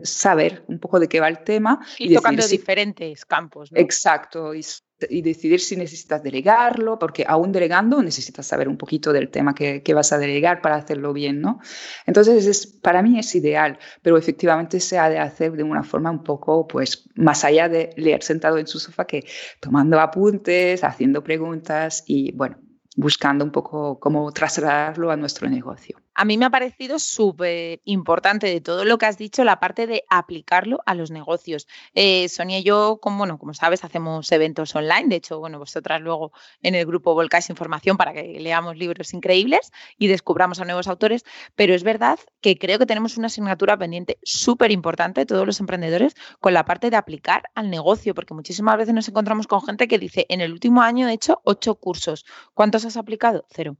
saber 0.03 0.65
un 0.69 0.79
poco 0.79 1.01
de 1.01 1.09
qué 1.09 1.21
va 1.21 1.29
el 1.29 1.43
tema. 1.45 1.81
Y, 1.99 2.13
y 2.13 2.15
tocando 2.15 2.47
diferentes 2.47 3.25
campos. 3.25 3.73
¿no? 3.73 3.81
Exacto, 3.81 4.55
y 4.55 4.63
y 5.09 5.23
decidir 5.23 5.61
si 5.61 5.77
necesitas 5.77 6.23
delegarlo, 6.23 6.99
porque 6.99 7.25
aún 7.27 7.53
delegando 7.53 8.03
necesitas 8.03 8.47
saber 8.47 8.69
un 8.69 8.77
poquito 8.77 9.13
del 9.13 9.31
tema 9.31 9.55
que, 9.55 9.83
que 9.83 9.95
vas 9.95 10.13
a 10.13 10.19
delegar 10.19 10.61
para 10.61 10.77
hacerlo 10.77 11.13
bien, 11.13 11.41
¿no? 11.41 11.61
Entonces, 12.07 12.47
es, 12.47 12.67
para 12.67 13.03
mí 13.03 13.19
es 13.19 13.35
ideal, 13.35 13.79
pero 14.03 14.17
efectivamente 14.17 14.81
se 14.81 14.99
ha 14.99 15.09
de 15.09 15.19
hacer 15.19 15.53
de 15.53 15.63
una 15.63 15.83
forma 15.83 16.11
un 16.11 16.25
poco, 16.25 16.67
pues, 16.67 17.09
más 17.15 17.45
allá 17.45 17.69
de 17.69 17.91
leer 17.97 18.23
sentado 18.23 18.59
en 18.59 18.67
su 18.67 18.79
sofá 18.81 19.07
que 19.07 19.25
tomando 19.61 20.01
apuntes, 20.01 20.83
haciendo 20.83 21.23
preguntas 21.23 22.03
y, 22.07 22.33
bueno, 22.33 22.59
buscando 22.99 23.45
un 23.45 23.53
poco 23.53 24.01
cómo 24.01 24.33
trasladarlo 24.33 25.13
a 25.13 25.17
nuestro 25.17 25.49
negocio 25.49 26.01
a 26.19 26.25
mí 26.25 26.37
me 26.37 26.47
ha 26.47 26.51
parecido 26.51 26.99
súper 26.99 27.81
importante 27.85 28.49
de 28.49 28.61
todo 28.61 28.85
lo 28.85 28.99
que 28.99 29.07
has 29.07 29.19
dicho 29.19 29.45
la 29.45 29.61
parte 29.61 29.87
de 29.87 30.03
aplicarlo 30.11 30.81
a 30.85 30.97
los 30.97 31.13
negocios. 31.13 31.69
Eh, 31.95 32.29
Sonia 32.29 32.59
y 32.59 32.65
yo, 32.65 32.99
como, 33.01 33.19
bueno, 33.19 33.39
como 33.39 33.55
sabes, 33.55 33.85
hacemos 33.85 34.33
eventos 34.33 34.75
online. 34.75 35.07
De 35.07 35.15
hecho, 35.15 35.39
bueno, 35.39 35.61
vosotras 35.61 36.01
luego 36.01 36.33
en 36.61 36.75
el 36.75 36.87
grupo 36.87 37.15
volcáis 37.15 37.51
información 37.51 37.97
para 37.97 38.13
que 38.13 38.41
leamos 38.41 38.77
libros 38.77 39.15
increíbles 39.15 39.71
y 39.97 40.09
descubramos 40.09 40.59
a 40.59 40.65
nuevos 40.65 40.89
autores. 40.89 41.25
Pero 41.55 41.73
es 41.73 41.85
verdad 41.85 42.19
que 42.41 42.59
creo 42.59 42.81
que 42.81 42.87
tenemos 42.87 43.17
una 43.17 43.29
asignatura 43.29 43.77
pendiente 43.77 44.19
súper 44.25 44.73
importante, 44.73 45.25
todos 45.25 45.47
los 45.47 45.61
emprendedores, 45.61 46.17
con 46.41 46.53
la 46.53 46.65
parte 46.65 46.91
de 46.91 46.97
aplicar 46.97 47.45
al 47.55 47.71
negocio, 47.71 48.13
porque 48.13 48.35
muchísimas 48.35 48.77
veces 48.77 48.93
nos 48.93 49.07
encontramos 49.07 49.47
con 49.47 49.63
gente 49.63 49.87
que 49.87 50.01
dice, 50.01 50.27
en 50.31 50.41
el 50.41 50.51
último 50.51 50.83
año 50.83 51.09
he 51.09 51.13
hecho 51.13 51.41
ocho 51.45 51.77
cursos. 51.77 52.27
¿Cuántos 52.55 52.85
has 52.85 52.97
aplicado? 52.97 53.47
Cero. 53.51 53.77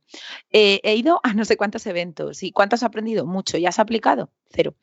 Eh, 0.53 0.79
he 0.85 0.95
ido 0.95 1.19
a 1.25 1.35
no 1.35 1.45
sé 1.45 1.57
cuántos 1.57 1.85
eventos 1.87 2.28
¿Y 2.43 2.53
cuánto 2.53 2.77
has 2.77 2.83
aprendido? 2.83 3.27
Mucho. 3.27 3.57
¿Y 3.59 3.67
has 3.67 3.79
aplicado? 3.79 4.31
Cero. 4.51 4.75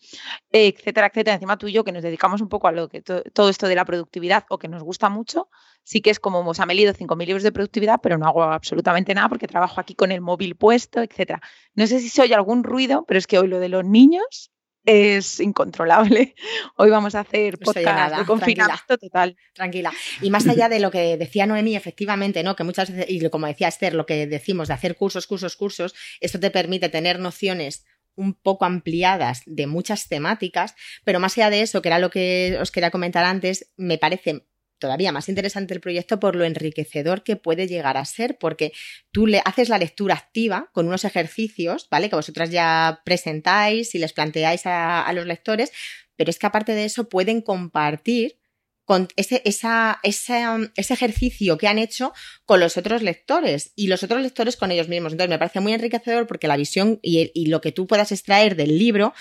etcétera, 0.52 1.08
etcétera. 1.08 1.36
Encima 1.36 1.58
tú 1.58 1.68
y 1.68 1.74
yo, 1.74 1.84
que 1.84 1.92
nos 1.92 2.04
dedicamos 2.04 2.42
un 2.42 2.50
poco 2.50 2.68
a 2.68 2.72
lo 2.72 2.88
que 2.90 3.02
todo 3.02 3.50
esto 3.50 3.68
de 3.68 3.75
la 3.75 3.86
productividad 3.86 4.46
o 4.50 4.58
que 4.58 4.68
nos 4.68 4.84
gusta 4.84 5.10
mucho, 5.10 5.50
sí 5.84 6.02
que 6.02 6.10
es 6.10 6.20
como, 6.20 6.40
o 6.40 6.54
sea, 6.54 6.66
me 6.66 6.74
he 6.74 6.75
leído 6.75 6.94
5.000 6.94 7.25
libros 7.25 7.44
de 7.44 7.52
productividad, 7.52 8.00
pero 8.02 8.18
no 8.18 8.28
hago 8.28 8.44
absolutamente 8.44 9.14
nada 9.14 9.30
porque 9.30 9.48
trabajo 9.48 9.80
aquí 9.82 9.96
con 9.96 10.12
el 10.12 10.22
móvil 10.22 10.56
puesto, 10.56 11.02
etcétera. 11.02 11.42
No 11.74 11.88
sé 11.88 12.00
si 12.00 12.10
se 12.10 12.22
oye 12.22 12.36
algún 12.36 12.64
ruido, 12.64 13.06
pero 13.08 13.18
es 13.18 13.28
que 13.28 13.40
hoy 13.40 13.48
lo 13.48 13.60
de 13.60 13.70
los 13.70 13.86
niños 13.86 14.52
es 14.86 15.39
incontrolable. 15.39 16.36
Hoy 16.77 16.89
vamos 16.89 17.15
a 17.15 17.22
hacer 17.22 17.58
podcast 17.60 18.18
de 18.18 18.25
confinamiento 18.25 18.98
total. 18.98 19.36
Tranquila. 19.54 19.92
Y 20.22 20.30
más 20.30 20.48
allá 20.48 20.70
de 20.70 20.80
lo 20.80 20.92
que 20.92 21.18
decía 21.18 21.46
Noemí, 21.46 21.75
efectivamente, 21.75 22.44
¿no? 22.44 22.56
Que 22.56 22.63
muchas 22.63 22.92
veces, 22.92 23.06
y 23.10 23.27
como 23.30 23.48
decía 23.48 23.68
Esther, 23.68 23.94
lo 23.94 24.06
que 24.06 24.27
decimos 24.27 24.68
de 24.68 24.75
hacer 24.75 24.96
cursos, 24.96 25.27
cursos, 25.27 25.56
cursos, 25.56 25.96
esto 26.20 26.39
te 26.39 26.51
permite 26.51 26.89
tener 26.89 27.20
nociones 27.20 27.86
un 28.15 28.34
poco 28.34 28.65
ampliadas 28.65 29.42
de 29.46 29.68
muchas 29.68 30.08
temáticas, 30.08 30.75
pero 31.04 31.20
más 31.20 31.38
allá 31.38 31.50
de 31.50 31.62
eso, 31.62 31.82
que 31.82 31.89
era 31.89 32.00
lo 32.00 32.10
que 32.10 32.58
os 32.62 32.72
quería 32.72 32.92
comentar 32.92 33.25
antes, 33.25 33.74
me 33.75 33.98
parece 33.98 34.46
todavía 34.86 35.12
más 35.12 35.30
interesante 35.30 35.74
el 35.74 35.82
proyecto 35.82 36.20
por 36.20 36.36
lo 36.36 36.46
enriquecedor 36.46 37.24
que 37.24 37.36
puede 37.36 37.68
llegar 37.68 37.98
a 37.98 38.06
ser, 38.06 38.38
porque 38.38 38.72
tú 39.12 39.25
le 39.25 39.42
haces 39.44 39.68
la 39.68 39.80
lectura 39.80 40.13
activa 40.13 40.70
con 40.74 40.86
unos 40.86 41.06
ejercicios, 41.06 41.88
¿vale? 41.89 42.08
Que 42.08 42.15
vosotras 42.15 42.51
ya 42.51 43.01
presentáis 43.04 43.96
y 43.96 43.98
les 43.98 44.13
planteáis 44.13 44.62
a, 44.65 45.12
los 45.13 45.25
lectores, 45.25 45.72
pero 46.15 46.30
es 46.30 46.38
que 46.38 46.46
aparte 46.46 46.74
de 46.74 46.86
eso 46.86 47.10
pueden 47.10 47.42
compartir 47.42 48.38
con 48.84 49.08
ese, 49.15 49.42
esa, 49.46 50.00
ese, 50.04 50.44
ejercicio 50.75 51.58
que 51.58 51.68
han 51.68 51.80
hecho 51.80 52.13
con 52.46 52.60
los 52.60 52.77
otros 52.77 53.01
lectores 53.01 53.72
y 53.75 53.88
los 53.88 54.04
otros 54.04 54.22
lectores 54.22 54.56
con 54.56 54.70
ellos 54.70 54.88
mismos. 54.88 55.13
Entonces 55.13 55.32
me 55.32 55.39
parece 55.39 55.62
muy 55.62 55.74
enriquecedor 55.74 56.27
porque 56.27 56.48
la 56.48 56.58
visión 56.58 57.00
y 57.01 57.48
lo 57.48 57.62
que 57.62 57.72
tú 57.72 57.88
puedas 57.88 58.12
extraer 58.12 58.56
del 58.56 58.77
libro 58.77 59.15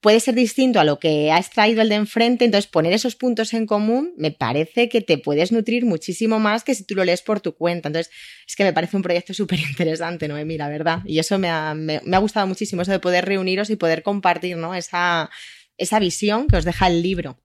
puede 0.00 0.20
ser 0.20 0.34
distinto 0.34 0.80
a 0.80 0.84
lo 0.84 0.98
que 0.98 1.30
ha 1.30 1.38
extraído 1.38 1.82
el 1.82 1.88
de 1.88 1.96
enfrente, 1.96 2.44
entonces 2.44 2.70
poner 2.70 2.92
esos 2.92 3.16
puntos 3.16 3.52
en 3.52 3.66
común 3.66 4.14
me 4.16 4.30
parece 4.30 4.88
que 4.88 5.00
te 5.00 5.18
puedes 5.18 5.52
nutrir 5.52 5.84
muchísimo 5.84 6.38
más 6.38 6.64
que 6.64 6.74
si 6.74 6.84
tú 6.84 6.94
lo 6.94 7.04
lees 7.04 7.22
por 7.22 7.40
tu 7.40 7.54
cuenta. 7.54 7.88
Entonces, 7.88 8.12
es 8.46 8.56
que 8.56 8.64
me 8.64 8.72
parece 8.72 8.96
un 8.96 9.02
proyecto 9.02 9.34
súper 9.34 9.60
interesante, 9.60 10.28
Noemí, 10.28 10.56
la 10.56 10.68
verdad. 10.68 11.00
Y 11.04 11.18
eso 11.18 11.38
me 11.38 11.50
ha, 11.50 11.74
me, 11.74 12.00
ha, 12.12 12.18
gustado 12.18 12.46
muchísimo, 12.46 12.82
eso 12.82 12.92
de 12.92 12.98
poder 12.98 13.26
reuniros 13.26 13.70
y 13.70 13.76
poder 13.76 14.02
compartir 14.02 14.56
¿no? 14.56 14.74
esa, 14.74 15.30
esa 15.76 15.98
visión 15.98 16.46
que 16.46 16.56
os 16.56 16.64
deja 16.64 16.86
el 16.86 17.02
libro. 17.02 17.38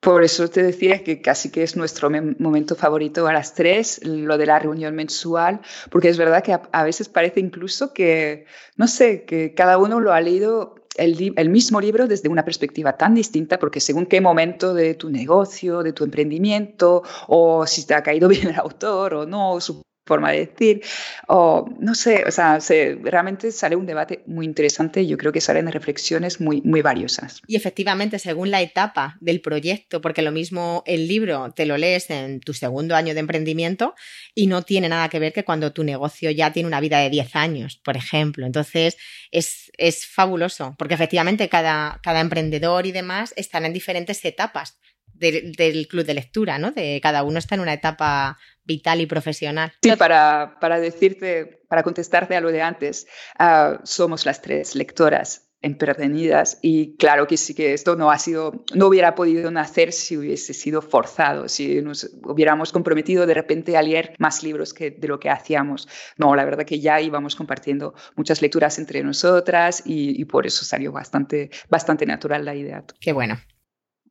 Por 0.00 0.22
eso 0.22 0.50
te 0.50 0.62
decía 0.62 1.02
que 1.02 1.22
casi 1.22 1.50
que 1.50 1.62
es 1.62 1.76
nuestro 1.76 2.10
momento 2.10 2.76
favorito 2.76 3.26
a 3.26 3.32
las 3.32 3.54
tres, 3.54 4.04
lo 4.04 4.36
de 4.36 4.44
la 4.44 4.58
reunión 4.58 4.94
mensual, 4.94 5.62
porque 5.90 6.10
es 6.10 6.18
verdad 6.18 6.44
que 6.44 6.52
a 6.70 6.84
veces 6.84 7.08
parece 7.08 7.40
incluso 7.40 7.94
que, 7.94 8.44
no 8.76 8.86
sé, 8.86 9.24
que 9.24 9.54
cada 9.54 9.78
uno 9.78 10.00
lo 10.00 10.12
ha 10.12 10.20
leído 10.20 10.83
el, 10.96 11.50
mismo 11.50 11.80
libro 11.80 12.06
desde 12.06 12.28
una 12.28 12.44
perspectiva 12.44 12.96
tan 12.96 13.14
distinta, 13.14 13.58
porque 13.58 13.80
según 13.80 14.06
qué 14.06 14.20
momento 14.20 14.74
de 14.74 14.94
tu 14.94 15.10
negocio, 15.10 15.82
de 15.82 15.92
tu 15.92 16.04
emprendimiento, 16.04 17.02
o 17.28 17.66
si 17.66 17.86
te 17.86 17.94
ha 17.94 18.02
caído 18.02 18.28
bien 18.28 18.48
el 18.48 18.56
autor 18.56 19.14
o 19.14 19.26
no, 19.26 19.60
su 19.60 19.82
forma 20.06 20.32
de 20.32 20.46
decir, 20.46 20.82
o 21.28 21.66
no 21.78 21.94
sé, 21.94 22.24
o 22.26 22.30
sea, 22.30 22.58
realmente 23.02 23.50
sale 23.52 23.76
un 23.76 23.86
debate 23.86 24.22
muy 24.26 24.44
interesante 24.44 25.02
y 25.02 25.06
yo 25.06 25.16
creo 25.16 25.32
que 25.32 25.40
salen 25.40 25.70
reflexiones 25.70 26.40
muy, 26.40 26.60
muy 26.62 26.82
valiosas. 26.82 27.40
Y 27.46 27.56
efectivamente, 27.56 28.18
según 28.18 28.50
la 28.50 28.60
etapa 28.60 29.16
del 29.20 29.40
proyecto, 29.40 30.00
porque 30.00 30.22
lo 30.22 30.32
mismo 30.32 30.82
el 30.86 31.08
libro 31.08 31.52
te 31.52 31.66
lo 31.66 31.76
lees 31.76 32.10
en 32.10 32.40
tu 32.40 32.52
segundo 32.52 32.94
año 32.94 33.14
de 33.14 33.20
emprendimiento 33.20 33.94
y 34.34 34.46
no 34.46 34.62
tiene 34.62 34.88
nada 34.88 35.08
que 35.08 35.18
ver 35.18 35.32
que 35.32 35.44
cuando 35.44 35.72
tu 35.72 35.84
negocio 35.84 36.30
ya 36.30 36.52
tiene 36.52 36.66
una 36.66 36.80
vida 36.80 36.98
de 36.98 37.10
10 37.10 37.36
años, 37.36 37.80
por 37.82 37.96
ejemplo. 37.96 38.46
Entonces, 38.46 38.96
es, 39.30 39.70
es 39.78 40.06
fabuloso, 40.06 40.74
porque 40.78 40.94
efectivamente 40.94 41.48
cada, 41.48 42.00
cada 42.02 42.20
emprendedor 42.20 42.86
y 42.86 42.92
demás 42.92 43.32
están 43.36 43.64
en 43.64 43.72
diferentes 43.72 44.24
etapas 44.24 44.78
del, 45.14 45.86
club 45.88 46.04
de 46.04 46.14
lectura, 46.14 46.58
¿no? 46.58 46.72
De 46.72 47.00
cada 47.02 47.22
uno 47.22 47.38
está 47.38 47.54
en 47.54 47.60
una 47.60 47.72
etapa 47.72 48.38
vital 48.64 49.00
y 49.00 49.06
profesional. 49.06 49.72
Sí, 49.82 49.92
para, 49.96 50.58
para 50.60 50.80
decirte, 50.80 51.62
para 51.68 51.82
contestarte 51.82 52.36
a 52.36 52.40
lo 52.40 52.50
de 52.50 52.62
antes, 52.62 53.06
ah, 53.38 53.80
somos 53.84 54.26
las 54.26 54.42
tres 54.42 54.74
lectoras 54.74 55.44
entretenidas 55.64 56.58
y 56.60 56.94
claro 56.96 57.26
que 57.26 57.38
sí 57.38 57.54
que 57.54 57.72
esto 57.72 57.96
no 57.96 58.10
ha 58.10 58.18
sido, 58.18 58.64
no 58.74 58.86
hubiera 58.86 59.14
podido 59.14 59.50
nacer 59.50 59.92
si 59.92 60.16
hubiese 60.16 60.52
sido 60.52 60.82
forzado, 60.82 61.48
si 61.48 61.80
nos 61.80 62.10
hubiéramos 62.22 62.70
comprometido 62.70 63.26
de 63.26 63.32
repente 63.32 63.76
a 63.76 63.82
leer 63.82 64.14
más 64.18 64.42
libros 64.42 64.74
que 64.74 64.90
de 64.90 65.08
lo 65.08 65.18
que 65.18 65.30
hacíamos. 65.30 65.88
No, 66.18 66.36
la 66.36 66.44
verdad 66.44 66.66
que 66.66 66.80
ya 66.80 67.00
íbamos 67.00 67.34
compartiendo 67.34 67.94
muchas 68.14 68.42
lecturas 68.42 68.78
entre 68.78 69.02
nosotras 69.02 69.82
y, 69.86 70.20
y 70.20 70.26
por 70.26 70.46
eso 70.46 70.66
salió 70.66 70.92
bastante, 70.92 71.50
bastante 71.70 72.04
natural 72.04 72.44
la 72.44 72.54
idea. 72.54 72.84
Qué 73.00 73.14
bueno. 73.14 73.38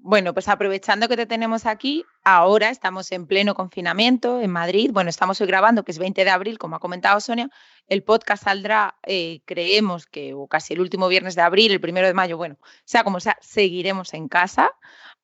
Bueno, 0.06 0.34
pues 0.34 0.50
aprovechando 0.50 1.08
que 1.08 1.16
te 1.16 1.26
tenemos 1.26 1.66
aquí, 1.66 2.04
ahora 2.26 2.70
estamos 2.70 3.10
en 3.14 3.26
pleno 3.26 3.56
confinamiento 3.56 4.42
en 4.42 4.52
Madrid. 4.52 4.90
Bueno, 4.92 5.10
estamos 5.10 5.40
hoy 5.40 5.48
grabando, 5.48 5.86
que 5.86 5.94
es 5.94 5.98
20 5.98 6.26
de 6.26 6.30
abril, 6.30 6.58
como 6.58 6.76
ha 6.76 6.80
comentado 6.80 7.22
Sonia. 7.22 7.50
El 7.88 8.04
podcast 8.04 8.44
saldrá, 8.44 8.98
eh, 9.04 9.40
creemos 9.46 10.06
que 10.06 10.34
o 10.34 10.48
casi 10.48 10.74
el 10.74 10.82
último 10.82 11.08
viernes 11.08 11.36
de 11.36 11.42
abril, 11.42 11.72
el 11.72 11.80
primero 11.80 12.06
de 12.06 12.14
mayo. 12.14 12.36
Bueno, 12.36 12.58
sea 12.84 13.06
como 13.06 13.22
sea, 13.22 13.38
seguiremos 13.40 14.14
en 14.14 14.28
casa. 14.28 14.72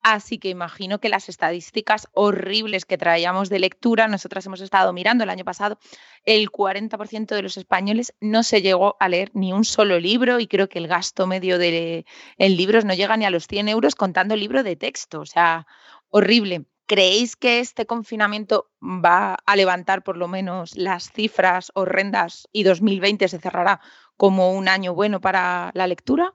Así 0.02 0.38
que 0.40 0.50
imagino 0.50 1.00
que 1.00 1.10
las 1.10 1.28
estadísticas 1.28 2.08
horribles 2.14 2.86
que 2.86 2.98
traíamos 2.98 3.50
de 3.50 3.60
lectura, 3.60 4.08
nosotras 4.08 4.46
hemos 4.46 4.62
estado 4.62 4.94
mirando 4.94 5.26
el 5.26 5.30
año 5.30 5.44
pasado, 5.44 5.78
el 6.24 6.50
40% 6.50 7.36
de 7.36 7.42
los 7.42 7.58
españoles 7.58 8.14
no 8.22 8.44
se 8.44 8.62
llegó 8.62 8.96
a 9.00 9.10
leer 9.10 9.32
ni 9.34 9.52
un 9.52 9.66
solo 9.66 10.00
libro 10.00 10.40
y 10.40 10.48
creo 10.48 10.70
que 10.70 10.80
el 10.80 10.88
gasto 10.88 11.28
medio 11.28 11.58
de, 11.58 12.06
en 12.38 12.56
libros 12.56 12.86
no 12.86 12.94
llega 12.94 13.18
ni 13.18 13.26
a 13.26 13.30
los 13.30 13.48
100 13.48 13.68
euros 13.68 13.96
contando 13.96 14.38
libro 14.38 14.64
de 14.64 14.78
texto. 14.78 15.20
O 15.20 15.26
sea, 15.26 15.68
horrible. 16.10 16.66
¿Creéis 16.86 17.36
que 17.36 17.60
este 17.60 17.86
confinamiento 17.86 18.72
va 18.82 19.38
a 19.46 19.56
levantar 19.56 20.04
por 20.04 20.18
lo 20.18 20.28
menos 20.28 20.76
las 20.76 21.12
cifras 21.12 21.72
horrendas 21.76 22.48
y 22.52 22.64
2020 22.64 23.28
se 23.28 23.38
cerrará 23.38 23.80
como 24.18 24.54
un 24.54 24.68
año 24.68 24.96
bueno 24.96 25.22
para 25.22 25.72
la 25.76 25.86
lectura? 25.86 26.34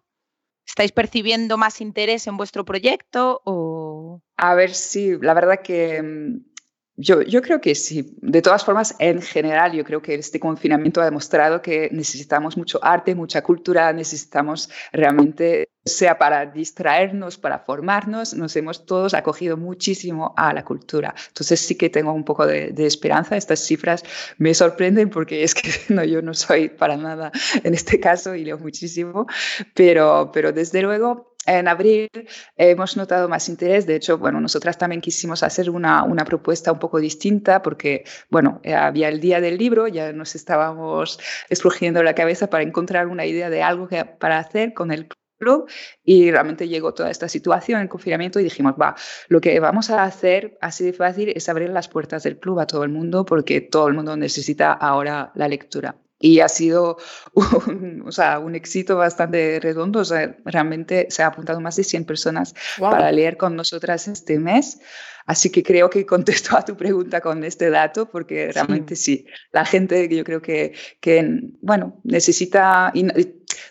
¿Estáis 0.66 0.92
percibiendo 0.92 1.56
más 1.56 1.80
interés 1.80 2.26
en 2.26 2.36
vuestro 2.36 2.64
proyecto? 2.64 3.40
O... 3.44 4.20
A 4.36 4.54
ver, 4.54 4.74
sí, 4.74 5.16
la 5.20 5.34
verdad 5.34 5.60
que 5.62 6.02
mm, 6.02 6.53
yo, 6.96 7.22
yo, 7.22 7.42
creo 7.42 7.60
que 7.60 7.74
sí. 7.74 8.14
De 8.20 8.40
todas 8.40 8.64
formas, 8.64 8.94
en 9.00 9.20
general, 9.20 9.72
yo 9.72 9.84
creo 9.84 10.00
que 10.00 10.14
este 10.14 10.38
confinamiento 10.38 11.00
ha 11.00 11.04
demostrado 11.04 11.60
que 11.60 11.88
necesitamos 11.90 12.56
mucho 12.56 12.78
arte, 12.82 13.14
mucha 13.14 13.42
cultura, 13.42 13.92
necesitamos 13.92 14.70
realmente, 14.92 15.68
sea 15.84 16.18
para 16.18 16.46
distraernos, 16.46 17.36
para 17.36 17.58
formarnos, 17.58 18.34
nos 18.34 18.54
hemos 18.54 18.86
todos 18.86 19.12
acogido 19.14 19.56
muchísimo 19.56 20.34
a 20.36 20.54
la 20.54 20.64
cultura. 20.64 21.14
Entonces 21.28 21.58
sí 21.60 21.74
que 21.74 21.90
tengo 21.90 22.12
un 22.12 22.24
poco 22.24 22.46
de, 22.46 22.68
de 22.68 22.86
esperanza. 22.86 23.36
Estas 23.36 23.60
cifras 23.60 24.04
me 24.38 24.54
sorprenden 24.54 25.10
porque 25.10 25.42
es 25.42 25.54
que 25.54 25.68
no, 25.92 26.04
yo 26.04 26.22
no 26.22 26.32
soy 26.32 26.68
para 26.68 26.96
nada 26.96 27.32
en 27.64 27.74
este 27.74 27.98
caso 27.98 28.36
y 28.36 28.44
leo 28.44 28.58
muchísimo, 28.58 29.26
pero, 29.74 30.30
pero 30.32 30.52
desde 30.52 30.80
luego 30.80 31.33
en 31.46 31.68
abril 31.68 32.08
hemos 32.56 32.96
notado 32.96 33.28
más 33.28 33.48
interés. 33.48 33.86
De 33.86 33.96
hecho, 33.96 34.18
bueno, 34.18 34.40
nosotras 34.40 34.78
también 34.78 35.00
quisimos 35.00 35.42
hacer 35.42 35.70
una, 35.70 36.02
una, 36.04 36.24
propuesta 36.24 36.72
un 36.72 36.78
poco 36.78 36.98
distinta 37.00 37.62
porque, 37.62 38.04
bueno, 38.30 38.60
había 38.64 39.08
el 39.08 39.20
día 39.20 39.40
del 39.40 39.58
libro, 39.58 39.88
ya 39.88 40.12
nos 40.12 40.34
estábamos 40.34 41.18
escogiendo 41.48 42.02
la 42.02 42.14
cabeza 42.14 42.48
para 42.48 42.64
encontrar 42.64 43.06
una 43.08 43.26
idea 43.26 43.50
de 43.50 43.62
algo 43.62 43.88
que, 43.88 44.04
para 44.04 44.38
hacer 44.38 44.74
con 44.74 44.90
el 44.90 45.08
club 45.38 45.68
y 46.04 46.30
realmente 46.30 46.68
llegó 46.68 46.94
toda 46.94 47.10
esta 47.10 47.28
situación, 47.28 47.80
el 47.80 47.88
confinamiento, 47.88 48.40
y 48.40 48.44
dijimos, 48.44 48.74
va, 48.80 48.94
lo 49.28 49.40
que 49.40 49.58
vamos 49.60 49.90
a 49.90 50.04
hacer 50.04 50.56
así 50.60 50.84
de 50.84 50.92
fácil 50.92 51.32
es 51.34 51.48
abrir 51.48 51.70
las 51.70 51.88
puertas 51.88 52.22
del 52.22 52.38
club 52.38 52.60
a 52.60 52.66
todo 52.66 52.84
el 52.84 52.90
mundo 52.90 53.24
porque 53.24 53.60
todo 53.60 53.88
el 53.88 53.94
mundo 53.94 54.16
necesita 54.16 54.72
ahora 54.72 55.32
la 55.34 55.48
lectura 55.48 55.96
y 56.24 56.40
ha 56.40 56.48
sido 56.48 56.96
un, 57.34 58.02
o 58.06 58.10
sea, 58.10 58.38
un 58.38 58.54
éxito 58.54 58.96
bastante 58.96 59.60
redondo. 59.60 60.00
O 60.00 60.04
sea, 60.06 60.34
realmente 60.46 61.06
se 61.10 61.22
ha 61.22 61.26
apuntado 61.26 61.60
más 61.60 61.76
de 61.76 61.84
100 61.84 62.06
personas 62.06 62.54
para 62.80 63.12
leer 63.12 63.36
con 63.36 63.54
nosotras 63.54 64.08
este 64.08 64.38
mes. 64.38 64.80
Así 65.26 65.50
que 65.50 65.62
creo 65.62 65.88
que 65.88 66.04
contesto 66.06 66.56
a 66.56 66.64
tu 66.64 66.76
pregunta 66.76 67.20
con 67.20 67.44
este 67.44 67.70
dato, 67.70 68.10
porque 68.10 68.50
realmente 68.52 68.94
sí, 68.96 69.26
la 69.52 69.64
gente 69.64 70.08
yo 70.14 70.24
creo 70.24 70.42
que, 70.42 70.74
que 71.00 71.40
bueno, 71.62 72.00
necesita, 72.04 72.92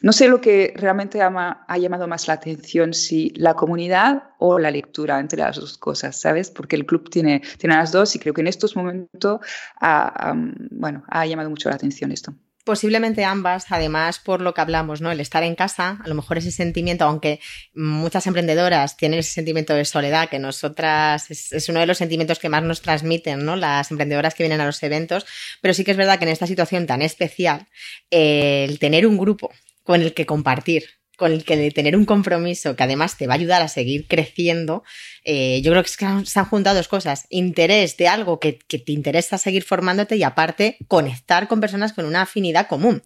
no 0.02 0.14
sé 0.14 0.28
lo 0.28 0.42
que 0.42 0.74
realmente 0.76 1.22
ha, 1.22 1.66
ha, 1.68 1.78
llamado 1.78 2.08
más 2.08 2.28
la 2.28 2.36
atención, 2.36 2.94
si 2.94 3.30
la 3.36 3.54
comunidad 3.54 4.24
o 4.40 4.58
la 4.58 4.72
lectura, 4.72 5.20
entre 5.20 5.40
las 5.40 5.58
dos 5.58 5.78
cosas, 5.78 6.20
¿sabes? 6.20 6.50
Porque 6.50 6.76
el 6.76 6.86
club 6.86 7.10
tiene, 7.10 7.42
tiene 7.58 7.76
las 7.76 7.92
dos 7.92 8.16
y 8.16 8.20
creo 8.20 8.34
que 8.34 8.42
en 8.42 8.48
estos 8.48 8.76
momentos 8.76 9.40
ha, 9.80 10.34
bueno, 10.72 11.04
ha 11.08 11.26
llamado 11.26 11.50
mucho 11.52 11.70
la 11.70 11.76
atención 11.76 12.12
esto. 12.12 12.34
Posiblemente 12.64 13.26
ambas, 13.26 13.66
además 13.70 14.20
por 14.20 14.40
lo 14.40 14.54
que 14.54 14.62
hablamos, 14.62 15.02
¿no? 15.02 15.12
El 15.12 15.20
estar 15.20 15.44
en 15.44 15.54
casa, 15.54 16.00
a 16.02 16.08
lo 16.08 16.16
mejor 16.16 16.38
ese 16.38 16.52
sentimiento, 16.52 17.04
aunque 17.04 17.42
muchas 17.74 18.26
emprendedoras 18.26 18.96
tienen 18.96 19.20
ese 19.20 19.32
sentimiento 19.32 19.74
de 19.74 19.84
soledad, 19.84 20.30
que 20.30 20.40
nosotras 20.40 21.30
es, 21.30 21.68
uno 21.68 21.82
de 21.82 21.86
los 21.86 21.98
sentimientos 21.98 22.40
que 22.40 22.48
más 22.48 22.64
nos 22.64 22.82
transmiten, 22.82 23.44
¿no? 23.44 23.58
Las 23.58 23.92
emprendedoras 23.92 24.34
que 24.34 24.44
vienen 24.44 24.62
a 24.62 24.66
los 24.66 24.82
eventos, 24.82 25.26
pero 25.62 25.74
sí 25.74 25.84
que 25.84 25.92
es 25.92 25.98
verdad 25.98 26.20
que 26.20 26.26
en 26.26 26.32
esta 26.32 26.48
situación 26.48 26.88
tan 26.88 27.02
especial, 27.02 27.68
el 28.10 28.80
tener 28.80 29.06
un 29.06 29.18
grupo 29.18 29.52
con 29.84 30.02
el 30.02 30.14
que 30.14 30.26
compartir, 30.26 30.86
con 31.18 31.32
el 31.32 31.44
que 31.46 31.72
tener 31.72 31.96
un 31.96 32.06
compromiso 32.06 32.76
que 32.76 32.84
además 32.84 33.18
te 33.18 33.28
va 33.28 33.34
a 33.34 33.38
ayudar 33.38 33.62
a 33.62 33.68
seguir 33.68 34.08
creciendo, 34.08 34.84
eh, 35.24 35.62
yo 35.62 35.72
creo 35.72 35.84
que, 35.84 35.90
es 35.90 35.98
que 35.98 36.08
se 36.26 36.40
han 36.40 36.46
juntado 36.46 36.76
dos 36.76 36.88
cosas. 36.88 37.26
Interés 37.30 37.98
de 37.98 38.08
algo 38.08 38.40
que, 38.40 38.58
que, 38.58 38.80
te 38.80 38.92
interesa 38.92 39.38
seguir 39.38 39.64
formándote 39.64 40.16
y 40.16 40.24
aparte 40.24 40.78
conectar 40.88 41.48
con 41.48 41.60
personas 41.60 41.94
con 41.94 42.06
una 42.06 42.24
afinidad 42.24 42.68
común. 42.68 43.04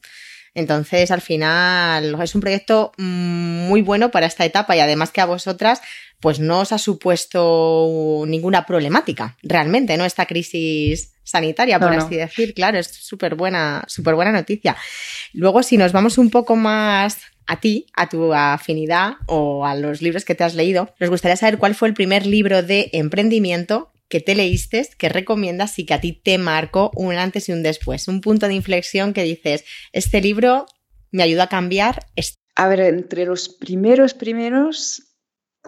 Entonces, 0.58 1.12
al 1.12 1.22
final, 1.22 2.20
es 2.20 2.34
un 2.34 2.42
proyecto 2.42 2.92
muy 2.98 3.84
bueno 3.84 4.10
para 4.10 4.26
esta 4.26 4.44
etapa 4.44 4.76
y 4.76 4.80
además 4.80 5.12
que 5.12 5.22
a 5.22 5.26
vosotras, 5.26 5.82
pues 6.20 6.40
no 6.40 6.62
os 6.62 6.72
ha 6.72 6.80
supuesto 6.80 8.24
ninguna 8.26 8.66
problemática, 8.66 9.38
realmente, 9.44 9.98
¿no? 9.98 10.06
Esta 10.06 10.26
crisis 10.26 11.14
sanitaria, 11.24 11.80
por 11.80 11.94
así 11.94 12.16
decir, 12.16 12.56
claro, 12.56 12.80
es 12.80 12.88
súper 12.88 13.36
buena, 13.36 13.84
súper 13.88 14.16
buena 14.16 14.32
noticia. 14.32 14.76
Luego, 15.32 15.62
si 15.62 15.78
nos 15.78 15.92
vamos 15.92 16.18
un 16.18 16.32
poco 16.32 16.56
más 16.56 17.20
a 17.48 17.60
ti, 17.60 17.88
a 17.94 18.10
tu 18.10 18.34
afinidad 18.34 19.14
o 19.26 19.66
a 19.66 19.76
los 19.76 20.02
libros 20.02 20.26
que 20.26 20.36
te 20.36 20.44
has 20.44 20.56
leído, 20.56 20.94
nos 21.00 21.10
gustaría 21.10 21.38
saber 21.38 21.58
cuál 21.58 21.76
fue 21.76 21.88
el 21.88 21.94
primer 21.94 22.26
libro 22.26 22.62
de 22.62 22.90
emprendimiento 22.94 23.92
que 24.10 24.22
te 24.22 24.36
leíste, 24.36 24.88
que 24.98 25.10
recomiendas 25.10 25.80
y 25.80 25.86
que 25.86 25.94
a 25.94 26.02
ti 26.02 26.14
te 26.14 26.38
marcó 26.38 26.92
un 26.96 27.16
antes 27.16 27.50
y 27.50 27.52
un 27.52 27.64
después, 27.64 28.08
un 28.08 28.22
punto 28.22 28.48
de 28.48 28.54
inflexión 28.54 29.14
que 29.14 29.24
dices, 29.24 29.66
este 29.92 30.22
libro 30.22 30.66
me 31.12 31.24
ayuda 31.24 31.44
a 31.44 31.50
cambiar. 31.50 32.06
A 32.56 32.68
ver, 32.68 32.82
entre 32.82 33.26
los 33.26 33.50
primeros 33.50 34.14
primeros 34.14 35.04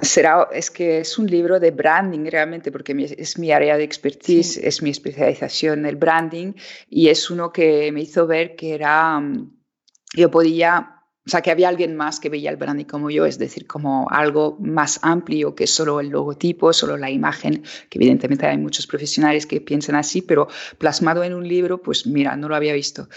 será 0.02 0.48
es 0.54 0.72
que 0.72 1.00
es 1.00 1.18
un 1.18 1.28
libro 1.28 1.60
de 1.60 1.72
branding 1.72 2.26
realmente 2.30 2.72
porque 2.72 3.16
es 3.18 3.38
mi 3.38 3.52
área 3.52 3.78
de 3.78 3.84
expertise, 3.84 4.58
es 4.58 4.82
mi 4.82 4.92
especialización 4.92 5.86
el 5.86 5.98
branding 5.98 6.54
y 6.90 7.10
es 7.10 7.30
uno 7.30 7.52
que 7.52 7.92
me 7.92 8.02
hizo 8.02 8.26
ver 8.26 8.56
que 8.56 8.74
era 8.74 9.20
mm, 9.20 9.60
yo 10.16 10.32
podía 10.32 10.99
o 11.30 11.32
sea, 11.32 11.42
que 11.42 11.52
había 11.52 11.70
alguien 11.70 11.96
más 11.96 12.20
que 12.20 12.28
veía 12.28 12.50
el 12.50 12.58
branding 12.58 12.86
como 12.86 13.12
yo, 13.12 13.24
es 13.28 13.38
decir, 13.38 13.68
como 13.68 14.10
algo 14.10 14.58
más 14.60 15.00
amplio 15.04 15.54
que 15.54 15.68
solo 15.68 16.00
el 16.00 16.10
logotipo, 16.10 16.74
solo 16.74 16.98
la 16.98 17.12
imagen, 17.12 17.62
que 17.88 18.00
evidentemente 18.00 18.48
hay 18.48 18.58
muchos 18.58 18.88
profesionales 18.88 19.46
que 19.46 19.62
piensan 19.62 19.96
así, 19.96 20.24
pero 20.24 20.48
plasmado 20.80 21.24
en 21.24 21.36
un 21.36 21.48
libro, 21.48 21.84
pues 21.84 22.08
mira, 22.08 22.36
no 22.36 22.50
lo 22.50 22.56
había 22.56 22.74
visto. 22.74 23.10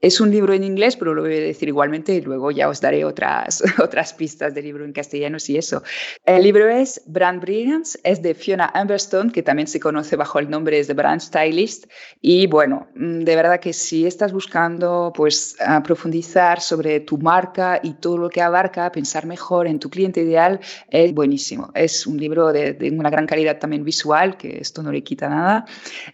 Es 0.00 0.18
un 0.18 0.30
libro 0.30 0.54
en 0.54 0.64
inglés, 0.64 0.96
pero 0.96 1.12
lo 1.12 1.20
voy 1.20 1.36
a 1.36 1.40
decir 1.40 1.68
igualmente 1.68 2.14
y 2.14 2.22
luego 2.22 2.52
ya 2.52 2.70
os 2.70 2.80
daré 2.80 3.04
otras, 3.04 3.62
otras 3.82 4.14
pistas 4.14 4.54
del 4.54 4.64
libro 4.64 4.86
en 4.86 4.94
castellano 4.94 5.36
y 5.46 5.58
eso. 5.58 5.82
El 6.24 6.44
libro 6.44 6.70
es 6.70 7.02
Brand 7.04 7.42
Brilliance, 7.42 7.98
es 8.02 8.22
de 8.22 8.34
Fiona 8.34 8.70
Amberstone, 8.72 9.30
que 9.30 9.42
también 9.42 9.68
se 9.68 9.78
conoce 9.78 10.16
bajo 10.16 10.38
el 10.38 10.48
nombre 10.48 10.82
de 10.82 10.94
Brand 10.94 11.20
Stylist. 11.20 11.84
Y 12.22 12.46
bueno, 12.46 12.88
mm, 12.94 13.24
de 13.24 13.36
verdad 13.36 13.60
que 13.60 13.74
si 13.74 14.06
estás 14.06 14.32
buscando 14.32 15.12
pues 15.14 15.56
profundizar 15.84 16.62
sobre 16.62 17.00
tu 17.00 17.18
marca 17.18 17.57
y 17.82 17.94
todo 17.94 18.18
lo 18.18 18.30
que 18.30 18.40
abarca, 18.40 18.90
pensar 18.92 19.26
mejor 19.26 19.66
en 19.66 19.78
tu 19.78 19.90
cliente 19.90 20.22
ideal, 20.22 20.60
es 20.90 21.12
buenísimo. 21.12 21.70
Es 21.74 22.06
un 22.06 22.18
libro 22.18 22.52
de, 22.52 22.72
de 22.72 22.90
una 22.90 23.10
gran 23.10 23.26
calidad 23.26 23.58
también 23.58 23.84
visual, 23.84 24.36
que 24.36 24.58
esto 24.58 24.82
no 24.82 24.92
le 24.92 25.02
quita 25.02 25.28
nada. 25.28 25.66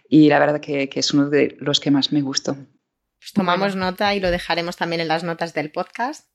Y 0.09 0.29
la 0.29 0.39
verdad 0.39 0.59
que, 0.59 0.89
que 0.89 0.99
es 0.99 1.13
uno 1.13 1.29
de 1.29 1.55
los 1.59 1.79
que 1.79 1.91
más 1.91 2.11
me 2.11 2.21
gustó. 2.21 2.53
Pues 2.53 3.33
tomamos 3.33 3.75
nota 3.75 4.13
y 4.15 4.19
lo 4.19 4.31
dejaremos 4.31 4.75
también 4.75 5.01
en 5.01 5.07
las 5.07 5.23
notas 5.23 5.53
del 5.53 5.71
podcast. 5.71 6.27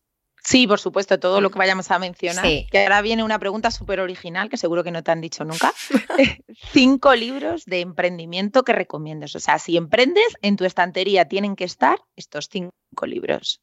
Sí, 0.43 0.67
por 0.67 0.81
supuesto, 0.81 1.21
todo 1.21 1.41
lo 1.41 1.51
que 1.51 1.59
vayamos 1.59 1.91
a 1.91 1.99
mencionar. 1.99 2.45
Que 2.45 2.83
ahora 2.83 3.03
viene 3.03 3.23
una 3.23 3.39
pregunta 3.39 3.71
súper 3.71 4.01
original 4.01 4.49
que 4.49 4.57
seguro 4.57 4.83
que 4.83 4.91
no 4.91 5.03
te 5.03 5.11
han 5.11 5.21
dicho 5.21 5.45
nunca. 5.45 5.73
Cinco 6.73 7.15
libros 7.15 7.67
de 7.67 7.81
emprendimiento 7.81 8.65
que 8.65 8.73
recomiendas. 8.73 9.35
O 9.37 9.41
sea, 9.41 9.59
si 9.59 9.77
emprendes, 9.77 10.37
en 10.41 10.57
tu 10.57 10.65
estantería 10.65 11.27
tienen 11.27 11.57
que 11.57 11.65
estar 11.65 11.99
estos 12.17 12.49
cinco 12.51 13.07
libros. 13.07 13.61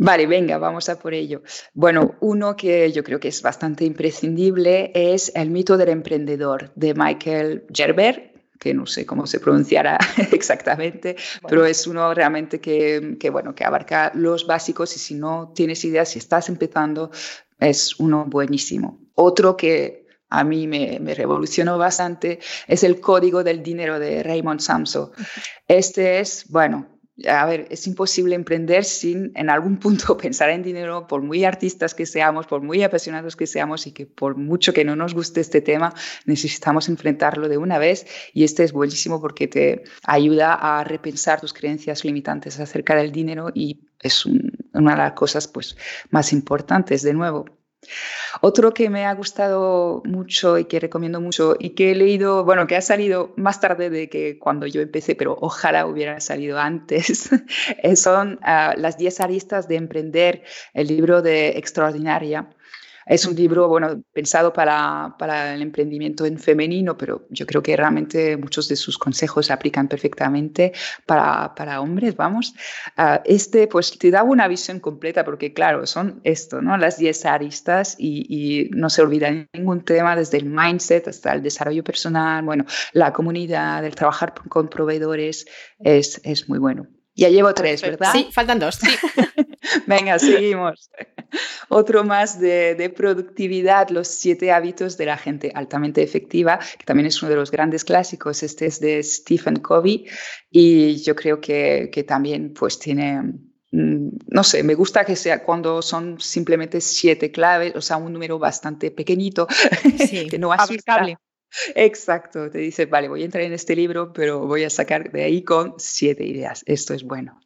Vale, 0.00 0.26
venga, 0.28 0.58
vamos 0.58 0.88
a 0.88 0.96
por 0.96 1.12
ello. 1.12 1.42
Bueno, 1.74 2.14
uno 2.20 2.54
que 2.54 2.92
yo 2.92 3.02
creo 3.02 3.18
que 3.18 3.28
es 3.28 3.42
bastante 3.42 3.84
imprescindible 3.84 4.92
es 4.94 5.32
El 5.34 5.50
mito 5.50 5.76
del 5.76 5.88
emprendedor 5.88 6.72
de 6.76 6.94
Michael 6.94 7.66
Gerber, 7.74 8.32
que 8.60 8.74
no 8.74 8.86
sé 8.86 9.04
cómo 9.04 9.26
se 9.26 9.40
pronunciará 9.40 9.98
exactamente, 10.32 11.16
pero 11.48 11.66
es 11.66 11.84
uno 11.88 12.14
realmente 12.14 12.60
que, 12.60 13.16
que, 13.18 13.30
bueno, 13.30 13.56
que 13.56 13.64
abarca 13.64 14.12
los 14.14 14.46
básicos 14.46 14.94
y 14.94 15.00
si 15.00 15.14
no 15.14 15.52
tienes 15.52 15.84
idea, 15.84 16.04
si 16.04 16.20
estás 16.20 16.48
empezando, 16.48 17.10
es 17.58 17.98
uno 17.98 18.24
buenísimo. 18.24 19.00
Otro 19.14 19.56
que 19.56 20.06
a 20.30 20.44
mí 20.44 20.68
me, 20.68 21.00
me, 21.00 21.14
revolucionó 21.14 21.76
bastante 21.76 22.38
es 22.68 22.84
el 22.84 23.00
código 23.00 23.42
del 23.42 23.64
dinero 23.64 23.98
de 23.98 24.22
Raymond 24.22 24.60
Samso. 24.60 25.10
Este 25.66 26.20
es, 26.20 26.48
bueno, 26.48 26.97
a 27.26 27.44
ver, 27.46 27.66
es 27.70 27.86
imposible 27.86 28.34
emprender 28.34 28.84
sin 28.84 29.32
en 29.34 29.50
algún 29.50 29.78
punto 29.78 30.16
pensar 30.18 30.50
en 30.50 30.62
dinero, 30.62 31.06
por 31.06 31.22
muy 31.22 31.44
artistas 31.44 31.94
que 31.94 32.06
seamos, 32.06 32.46
por 32.46 32.62
muy 32.62 32.82
apasionados 32.82 33.34
que 33.36 33.46
seamos 33.46 33.86
y 33.86 33.92
que 33.92 34.06
por 34.06 34.36
mucho 34.36 34.72
que 34.72 34.84
no 34.84 34.94
nos 34.94 35.14
guste 35.14 35.40
este 35.40 35.60
tema, 35.60 35.94
necesitamos 36.26 36.88
enfrentarlo 36.88 37.48
de 37.48 37.58
una 37.58 37.78
vez 37.78 38.06
y 38.32 38.44
este 38.44 38.64
es 38.64 38.72
buenísimo 38.72 39.20
porque 39.20 39.48
te 39.48 39.84
ayuda 40.04 40.54
a 40.54 40.84
repensar 40.84 41.40
tus 41.40 41.52
creencias 41.52 42.04
limitantes 42.04 42.60
acerca 42.60 42.94
del 42.94 43.10
dinero 43.10 43.50
y 43.52 43.80
es 44.00 44.24
una 44.26 44.92
de 44.92 44.98
las 44.98 45.12
cosas 45.12 45.48
pues, 45.48 45.76
más 46.10 46.32
importantes 46.32 47.02
de 47.02 47.14
nuevo. 47.14 47.46
Otro 48.40 48.74
que 48.74 48.90
me 48.90 49.06
ha 49.06 49.14
gustado 49.14 50.02
mucho 50.04 50.58
y 50.58 50.64
que 50.64 50.80
recomiendo 50.80 51.20
mucho 51.20 51.56
y 51.58 51.70
que 51.70 51.92
he 51.92 51.94
leído, 51.94 52.44
bueno, 52.44 52.66
que 52.66 52.76
ha 52.76 52.80
salido 52.80 53.32
más 53.36 53.60
tarde 53.60 53.90
de 53.90 54.08
que 54.08 54.38
cuando 54.38 54.66
yo 54.66 54.80
empecé, 54.80 55.14
pero 55.14 55.36
ojalá 55.40 55.86
hubiera 55.86 56.20
salido 56.20 56.58
antes, 56.58 57.30
son 57.96 58.38
ah, 58.42 58.74
Las 58.76 58.98
10 58.98 59.20
aristas 59.20 59.68
de 59.68 59.76
emprender, 59.76 60.42
el 60.74 60.88
libro 60.88 61.22
de 61.22 61.50
Extraordinaria 61.58 62.48
es 63.08 63.24
un 63.24 63.34
libro, 63.34 63.68
bueno, 63.68 64.02
pensado 64.12 64.52
para, 64.52 65.16
para, 65.18 65.54
el 65.54 65.62
emprendimiento 65.62 66.26
en 66.26 66.38
femenino, 66.38 66.96
pero 66.96 67.26
yo 67.30 67.46
creo 67.46 67.62
que 67.62 67.76
realmente 67.76 68.36
muchos 68.36 68.68
de 68.68 68.76
sus 68.76 68.98
consejos 68.98 69.46
se 69.46 69.52
aplican 69.52 69.88
perfectamente 69.88 70.72
para, 71.06 71.54
para 71.54 71.80
hombres, 71.80 72.16
vamos. 72.16 72.54
Uh, 72.98 73.20
este, 73.24 73.66
pues, 73.66 73.98
te 73.98 74.10
da 74.10 74.22
una 74.22 74.46
visión 74.46 74.80
completa 74.80 75.24
porque, 75.24 75.52
claro, 75.52 75.86
son 75.86 76.20
esto, 76.24 76.60
¿no? 76.60 76.76
Las 76.76 76.98
10 76.98 77.24
aristas 77.26 77.96
y, 77.98 78.26
y, 78.28 78.70
no 78.70 78.90
se 78.90 79.02
olvida 79.02 79.30
ningún 79.52 79.84
tema, 79.84 80.14
desde 80.14 80.38
el 80.38 80.44
mindset 80.44 81.08
hasta 81.08 81.32
el 81.32 81.42
desarrollo 81.42 81.82
personal, 81.82 82.44
bueno, 82.44 82.64
la 82.92 83.12
comunidad, 83.12 83.84
el 83.84 83.94
trabajar 83.94 84.34
con 84.48 84.68
proveedores, 84.68 85.46
es, 85.78 86.20
es 86.24 86.48
muy 86.48 86.58
bueno. 86.58 86.86
Ya 87.18 87.30
llevo 87.30 87.52
tres, 87.52 87.82
¿verdad? 87.82 88.12
Sí, 88.12 88.28
faltan 88.30 88.60
dos. 88.60 88.76
Sí. 88.76 88.86
Venga, 89.86 90.20
seguimos. 90.20 90.88
Otro 91.68 92.04
más 92.04 92.38
de, 92.38 92.92
productividad, 92.96 93.88
los 93.90 94.06
siete 94.06 94.52
hábitos 94.52 94.96
de 94.96 95.06
la 95.06 95.18
gente 95.18 95.50
altamente 95.52 96.00
efectiva, 96.00 96.60
que 96.78 96.84
también 96.84 97.06
es 97.06 97.20
uno 97.20 97.30
de 97.30 97.36
los 97.36 97.50
grandes 97.50 97.84
clásicos. 97.84 98.44
Este 98.44 98.66
es 98.66 98.78
de 98.78 99.02
Stephen 99.02 99.56
Covey 99.56 100.06
y 100.48 101.02
yo 101.02 101.16
creo 101.16 101.40
que, 101.40 101.90
que 101.92 102.04
también 102.04 102.54
pues 102.54 102.78
tiene 102.78 103.20
mm, 103.72 104.08
no 104.28 104.44
sé, 104.44 104.62
me 104.62 104.76
gusta 104.76 105.04
que 105.04 105.16
sea 105.16 105.42
cuando 105.42 105.82
son 105.82 106.20
simplemente 106.20 106.80
siete 106.80 107.32
claves, 107.32 107.74
o 107.74 107.80
sea, 107.80 107.96
un 107.96 108.12
número 108.12 108.38
bastante 108.38 108.92
pequeñito, 108.92 109.48
que 110.30 110.38
no 110.38 110.52
asusta. 110.52 111.18
Exacto, 111.74 112.50
te 112.50 112.58
dice, 112.58 112.86
vale, 112.86 113.08
voy 113.08 113.22
a 113.22 113.24
entrar 113.24 113.44
en 113.44 113.52
este 113.52 113.74
libro, 113.74 114.12
pero 114.12 114.46
voy 114.46 114.64
a 114.64 114.70
sacar 114.70 115.10
de 115.10 115.24
ahí 115.24 115.42
con 115.42 115.74
siete 115.78 116.24
ideas. 116.24 116.62
Esto 116.66 116.94
es 116.94 117.04
bueno. 117.04 117.40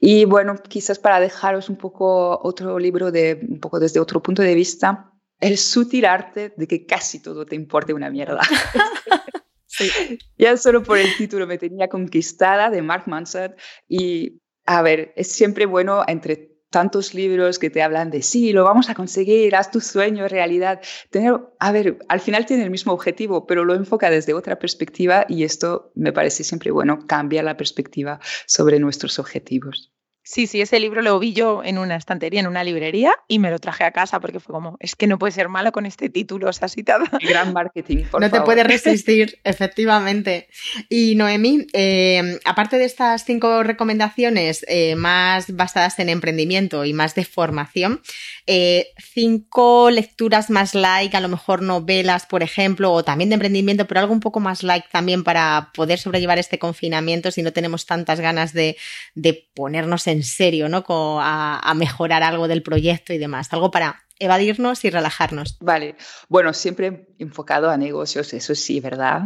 Y 0.00 0.24
bueno, 0.24 0.56
quizás 0.56 0.98
para 0.98 1.20
dejaros 1.20 1.68
un 1.68 1.76
poco 1.76 2.38
otro 2.42 2.78
libro 2.78 3.10
de 3.10 3.40
un 3.48 3.60
poco 3.60 3.78
desde 3.78 4.00
otro 4.00 4.22
punto 4.22 4.42
de 4.42 4.54
vista, 4.54 5.12
el 5.40 5.56
sutil 5.56 6.04
arte 6.04 6.52
de 6.56 6.66
que 6.66 6.84
casi 6.84 7.22
todo 7.22 7.46
te 7.46 7.56
importe 7.56 7.94
una 7.94 8.10
mierda. 8.10 8.40
Ya 10.38 10.56
solo 10.56 10.82
por 10.82 10.98
el 10.98 11.16
título 11.16 11.46
me 11.46 11.58
tenía 11.58 11.88
conquistada 11.88 12.70
de 12.70 12.82
Mark 12.82 13.04
Manson 13.06 13.54
y 13.88 14.40
a 14.66 14.82
ver, 14.82 15.12
es 15.16 15.30
siempre 15.30 15.66
bueno 15.66 16.02
entre 16.06 16.53
tantos 16.74 17.14
libros 17.14 17.60
que 17.60 17.70
te 17.70 17.84
hablan 17.84 18.10
de 18.10 18.20
sí, 18.20 18.52
lo 18.52 18.64
vamos 18.64 18.90
a 18.90 18.96
conseguir, 18.96 19.54
haz 19.54 19.70
tu 19.70 19.80
sueño 19.80 20.26
realidad. 20.26 20.80
Tener, 21.10 21.38
a 21.60 21.70
ver, 21.70 21.98
al 22.08 22.18
final 22.18 22.46
tiene 22.46 22.64
el 22.64 22.70
mismo 22.70 22.92
objetivo, 22.92 23.46
pero 23.46 23.64
lo 23.64 23.76
enfoca 23.76 24.10
desde 24.10 24.34
otra 24.34 24.58
perspectiva 24.58 25.24
y 25.28 25.44
esto 25.44 25.92
me 25.94 26.12
parece 26.12 26.42
siempre 26.42 26.72
bueno, 26.72 27.06
cambia 27.06 27.44
la 27.44 27.56
perspectiva 27.56 28.18
sobre 28.46 28.80
nuestros 28.80 29.20
objetivos. 29.20 29.93
Sí, 30.26 30.46
sí, 30.46 30.62
ese 30.62 30.80
libro 30.80 31.02
lo 31.02 31.18
vi 31.18 31.34
yo 31.34 31.62
en 31.62 31.76
una 31.76 31.96
estantería, 31.96 32.40
en 32.40 32.46
una 32.46 32.64
librería, 32.64 33.12
y 33.28 33.38
me 33.38 33.50
lo 33.50 33.58
traje 33.58 33.84
a 33.84 33.92
casa 33.92 34.20
porque 34.20 34.40
fue 34.40 34.54
como, 34.54 34.78
es 34.80 34.96
que 34.96 35.06
no 35.06 35.18
puede 35.18 35.32
ser 35.32 35.50
malo 35.50 35.70
con 35.70 35.84
este 35.84 36.08
título, 36.08 36.48
o 36.48 36.52
sea, 36.54 36.68
citada. 36.68 37.04
Gran 37.20 37.52
marketing, 37.52 38.04
por 38.10 38.22
No 38.22 38.30
te 38.30 38.40
puedes 38.40 38.66
resistir, 38.66 39.38
efectivamente. 39.44 40.48
Y 40.88 41.14
Noemí, 41.14 41.66
eh, 41.74 42.38
aparte 42.46 42.78
de 42.78 42.86
estas 42.86 43.26
cinco 43.26 43.62
recomendaciones 43.64 44.64
eh, 44.66 44.96
más 44.96 45.54
basadas 45.54 45.98
en 45.98 46.08
emprendimiento 46.08 46.86
y 46.86 46.94
más 46.94 47.14
de 47.14 47.26
formación, 47.26 48.00
eh, 48.46 48.88
cinco 48.98 49.90
lecturas 49.90 50.48
más 50.48 50.74
like, 50.74 51.14
a 51.14 51.20
lo 51.20 51.28
mejor 51.28 51.60
novelas, 51.60 52.24
por 52.24 52.42
ejemplo, 52.42 52.92
o 52.92 53.04
también 53.04 53.28
de 53.28 53.34
emprendimiento, 53.34 53.86
pero 53.86 54.00
algo 54.00 54.14
un 54.14 54.20
poco 54.20 54.40
más 54.40 54.62
like 54.62 54.88
también 54.90 55.22
para 55.22 55.70
poder 55.74 55.98
sobrellevar 55.98 56.38
este 56.38 56.58
confinamiento 56.58 57.30
si 57.30 57.42
no 57.42 57.52
tenemos 57.52 57.84
tantas 57.84 58.20
ganas 58.20 58.54
de, 58.54 58.78
de 59.14 59.50
ponernos 59.54 60.06
en 60.06 60.13
en 60.14 60.22
serio, 60.22 60.68
¿no? 60.68 60.84
a, 61.20 61.58
a 61.58 61.74
mejorar 61.74 62.22
algo 62.22 62.48
del 62.48 62.62
proyecto 62.62 63.12
y 63.12 63.18
demás. 63.18 63.52
Algo 63.52 63.70
para 63.70 64.04
evadirnos 64.18 64.84
y 64.84 64.90
relajarnos. 64.90 65.58
Vale, 65.60 65.96
bueno, 66.28 66.52
siempre 66.52 67.08
enfocado 67.18 67.70
a 67.70 67.76
negocios, 67.76 68.32
eso 68.32 68.54
sí, 68.54 68.80
¿verdad? 68.80 69.22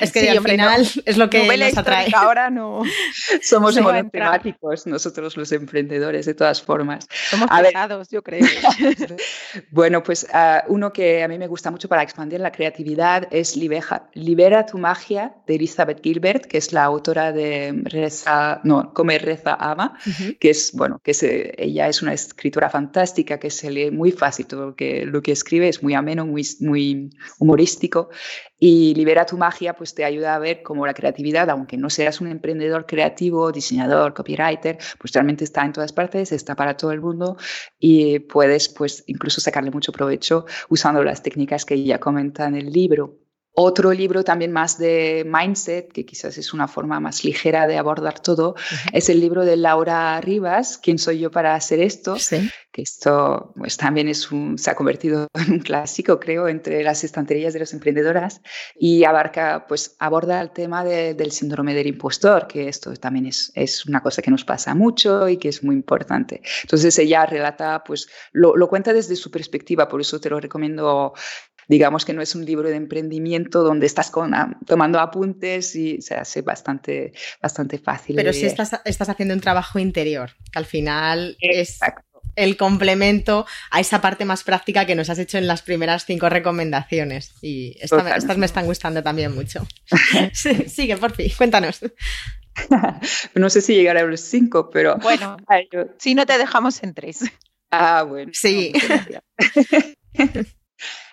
es 0.00 0.12
que 0.12 0.28
al 0.30 0.40
final 0.40 0.86
es 1.04 1.16
lo 1.16 1.30
que 1.30 1.56
nos 1.56 1.78
atrae. 1.78 2.08
Ahora 2.14 2.50
no. 2.50 2.82
Somos 3.42 3.78
monotemáticos 3.80 4.86
nosotros 4.86 5.36
los 5.36 5.52
emprendedores, 5.52 6.26
de 6.26 6.34
todas 6.34 6.62
formas. 6.62 7.06
Somos 7.30 7.48
pesados, 7.48 8.08
yo 8.10 8.22
creo. 8.22 8.46
bueno, 9.70 10.02
pues 10.02 10.26
ah, 10.32 10.64
uno 10.68 10.92
que 10.92 11.22
a 11.22 11.28
mí 11.28 11.38
me 11.38 11.46
gusta 11.46 11.70
mucho 11.70 11.88
para 11.88 12.02
expandir 12.02 12.40
la 12.40 12.52
creatividad 12.52 13.28
es 13.30 13.56
Libera 13.56 14.66
tu 14.66 14.78
magia 14.78 15.34
de 15.46 15.54
Elizabeth 15.54 16.02
Gilbert, 16.02 16.46
que 16.46 16.58
es 16.58 16.72
la 16.72 16.84
autora 16.84 17.32
de 17.32 17.82
Reza, 17.84 18.60
no, 18.64 18.92
Comer, 18.92 19.24
Reza, 19.24 19.56
Ama, 19.58 19.98
que 20.38 20.50
es, 20.50 20.72
bueno, 20.72 21.00
que 21.02 21.12
ella 21.56 21.88
es 21.88 22.02
una 22.02 22.12
escritora 22.12 22.68
fantástica 22.68 23.38
que 23.38 23.50
se 23.50 23.70
lee 23.70 23.90
muy 23.94 24.12
fácil, 24.12 24.46
todo 24.46 24.66
lo 24.66 24.76
que, 24.76 25.06
lo 25.06 25.22
que 25.22 25.32
escribe 25.32 25.68
es 25.68 25.82
muy 25.82 25.94
ameno, 25.94 26.26
muy, 26.26 26.46
muy 26.60 27.10
humorístico 27.38 28.10
y 28.58 28.94
Libera 28.94 29.26
tu 29.26 29.36
magia 29.36 29.74
pues 29.74 29.94
te 29.94 30.04
ayuda 30.04 30.34
a 30.34 30.38
ver 30.38 30.62
cómo 30.62 30.86
la 30.86 30.94
creatividad, 30.94 31.50
aunque 31.50 31.76
no 31.76 31.90
seas 31.90 32.20
un 32.20 32.28
emprendedor 32.28 32.86
creativo, 32.86 33.52
diseñador, 33.52 34.14
copywriter, 34.14 34.78
pues 34.98 35.12
realmente 35.12 35.44
está 35.44 35.64
en 35.64 35.72
todas 35.72 35.92
partes, 35.92 36.32
está 36.32 36.54
para 36.54 36.76
todo 36.76 36.92
el 36.92 37.00
mundo 37.00 37.36
y 37.78 38.20
puedes 38.20 38.68
pues 38.68 39.04
incluso 39.06 39.40
sacarle 39.40 39.70
mucho 39.70 39.92
provecho 39.92 40.46
usando 40.68 41.02
las 41.02 41.22
técnicas 41.22 41.64
que 41.64 41.74
ella 41.74 41.98
comenta 41.98 42.46
en 42.46 42.56
el 42.56 42.70
libro. 42.70 43.23
Otro 43.56 43.92
libro 43.92 44.24
también 44.24 44.50
más 44.50 44.78
de 44.78 45.24
mindset, 45.24 45.92
que 45.92 46.04
quizás 46.04 46.36
es 46.38 46.52
una 46.52 46.66
forma 46.66 46.98
más 46.98 47.24
ligera 47.24 47.68
de 47.68 47.78
abordar 47.78 48.18
todo, 48.18 48.56
es 48.92 49.08
el 49.08 49.20
libro 49.20 49.44
de 49.44 49.56
Laura 49.56 50.20
Rivas, 50.20 50.76
¿Quién 50.82 50.98
soy 50.98 51.20
yo 51.20 51.30
para 51.30 51.54
hacer 51.54 51.78
esto? 51.78 52.16
Que 52.72 52.82
esto 52.82 53.52
pues, 53.56 53.76
también 53.76 54.08
es 54.08 54.32
un, 54.32 54.58
se 54.58 54.70
ha 54.70 54.74
convertido 54.74 55.28
en 55.34 55.52
un 55.52 55.58
clásico, 55.60 56.18
creo, 56.18 56.48
entre 56.48 56.82
las 56.82 57.04
estanterías 57.04 57.52
de 57.52 57.60
las 57.60 57.72
emprendedoras 57.72 58.40
y 58.74 59.04
abarca, 59.04 59.66
pues 59.68 59.94
aborda 60.00 60.40
el 60.40 60.50
tema 60.50 60.84
del 60.84 61.30
síndrome 61.30 61.74
del 61.74 61.86
impostor, 61.86 62.48
que 62.48 62.68
esto 62.68 62.92
también 62.94 63.26
es, 63.26 63.52
es, 63.54 63.86
una 63.86 64.02
cosa 64.02 64.20
que 64.20 64.32
nos 64.32 64.44
pasa 64.44 64.74
mucho 64.74 65.28
y 65.28 65.36
que 65.36 65.48
es 65.48 65.62
muy 65.62 65.76
importante. 65.76 66.42
Entonces 66.62 66.98
ella 66.98 67.24
relata, 67.24 67.84
pues 67.84 68.08
lo, 68.32 68.56
lo 68.56 68.68
cuenta 68.68 68.92
desde 68.92 69.14
su 69.14 69.30
perspectiva, 69.30 69.86
por 69.86 70.00
eso 70.00 70.20
te 70.20 70.30
lo 70.30 70.40
recomiendo 70.40 71.14
digamos 71.68 72.04
que 72.04 72.12
no 72.12 72.22
es 72.22 72.34
un 72.34 72.44
libro 72.44 72.68
de 72.68 72.76
emprendimiento 72.76 73.62
donde 73.62 73.86
estás 73.86 74.12
tomando 74.66 75.00
apuntes 75.00 75.74
y 75.76 76.00
se 76.02 76.14
hace 76.14 76.42
bastante, 76.42 77.12
bastante 77.42 77.78
fácil. 77.78 78.16
Pero 78.16 78.32
sí 78.32 78.46
estás, 78.46 78.80
estás, 78.84 79.08
haciendo 79.08 79.34
un 79.34 79.40
trabajo 79.40 79.78
interior, 79.78 80.30
que 80.52 80.58
al 80.58 80.66
final 80.66 81.36
es 81.40 81.78
el 82.36 82.56
complemento 82.56 83.46
a 83.70 83.80
esa 83.80 84.00
parte 84.00 84.24
más 84.24 84.44
práctica 84.44 84.86
que 84.86 84.94
nos 84.94 85.10
has 85.10 85.18
hecho 85.18 85.38
en 85.38 85.46
las 85.46 85.62
primeras 85.62 86.04
cinco 86.04 86.28
recomendaciones. 86.28 87.32
Y 87.42 87.76
estas 87.80 88.36
me 88.36 88.46
están 88.46 88.66
gustando 88.66 89.02
también 89.02 89.34
mucho. 89.34 89.66
sigue, 90.32 90.96
por 90.96 91.12
fin, 91.12 91.30
cuéntanos. 91.36 91.80
no 93.34 93.50
sé 93.50 93.60
si 93.60 93.74
llegará 93.74 94.00
a 94.00 94.04
los 94.04 94.20
cinco, 94.20 94.70
pero... 94.70 94.96
Bueno, 94.98 95.36
si 95.98 96.14
no 96.14 96.26
te 96.26 96.38
dejamos 96.38 96.82
en 96.82 96.94
tres. 96.94 97.20
Ah, 97.70 98.02
bueno. 98.02 98.30
Sí. 98.34 98.72